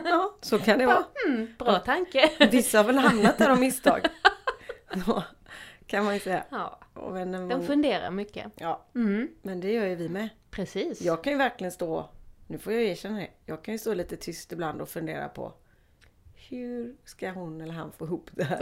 Ja, 0.04 0.36
så 0.42 0.60
kan 0.60 0.80
det 0.80 0.86
vara. 0.86 1.04
Mm, 1.28 1.48
bra 1.60 1.80
tanke. 1.80 2.30
Vissa 2.52 2.78
har 2.78 2.84
väl 2.84 2.98
hamnat 2.98 3.38
där 3.38 3.50
av 3.50 3.60
misstag. 3.60 4.02
Då 5.06 5.24
kan 5.88 6.06
man 6.06 6.14
ju 6.14 6.20
säga. 6.20 6.44
Ja, 6.50 6.80
men, 7.12 7.50
de 7.50 7.64
funderar 7.68 8.12
mycket. 8.12 8.52
ja, 8.56 8.86
Mm, 8.96 9.28
men 9.42 9.60
det 9.60 9.72
gör 9.72 9.86
ju 9.86 9.96
vi 9.96 10.10
med. 10.10 10.30
precis. 10.52 11.02
Jag 11.02 11.24
kan 11.24 11.34
ju 11.34 11.38
verkligen 11.38 11.72
stå, 11.72 12.10
nu 12.48 12.58
får 12.58 12.74
jag 12.74 12.84
erkänna 12.84 13.18
det, 13.20 13.30
jag 13.46 13.64
kan 13.64 13.74
ju 13.74 13.78
stå 13.78 13.94
lite 13.94 14.16
tyst 14.18 14.52
ibland 14.52 14.82
och 14.82 14.90
fundera 14.90 15.28
på 15.30 15.54
hur 16.50 16.96
ska 17.06 17.30
hon 17.32 17.62
eller 17.62 17.74
han 17.74 17.92
få 17.92 18.06
ihop 18.06 18.30
det 18.34 18.44
här? 18.44 18.60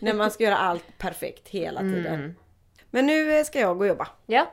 När 0.04 0.14
man 0.14 0.30
ska 0.30 0.44
göra 0.44 0.56
allt 0.56 0.98
perfekt 0.98 1.48
hela 1.48 1.80
tiden. 1.80 2.14
Mm. 2.14 2.34
Men 2.90 3.06
nu 3.06 3.38
eh, 3.38 3.44
ska 3.44 3.60
jag 3.60 3.76
gå 3.76 3.80
och 3.84 3.88
jobba. 3.88 4.08
Ja, 4.26 4.50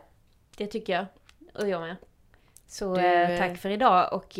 det 0.57 0.67
tycker 0.67 0.93
jag. 0.93 1.05
Och 1.53 1.69
jag 1.69 1.81
med. 1.81 1.95
Så 2.67 2.95
Du, 2.95 3.01
eh, 3.01 3.31
eh, 3.31 3.37
tack 3.39 3.57
för 3.57 3.69
idag 3.69 4.13
och 4.13 4.39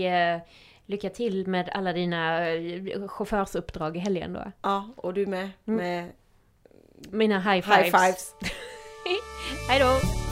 lycka 0.85 1.09
till 1.09 1.47
med 1.47 1.69
alla 1.69 1.93
dina 1.93 2.39
chaufförsuppdrag 3.07 3.97
i 3.97 3.99
helgen 3.99 4.33
då. 4.33 4.51
Ja, 4.61 4.89
och 4.95 5.13
du 5.13 5.25
med. 5.25 5.49
Mm. 5.67 5.77
Med 5.77 6.11
Mina 7.09 7.39
high 7.39 7.61
fives. 7.61 7.85
high 7.85 7.97
fives. 7.97 8.35
Hej 9.69 9.79
då! 9.79 10.24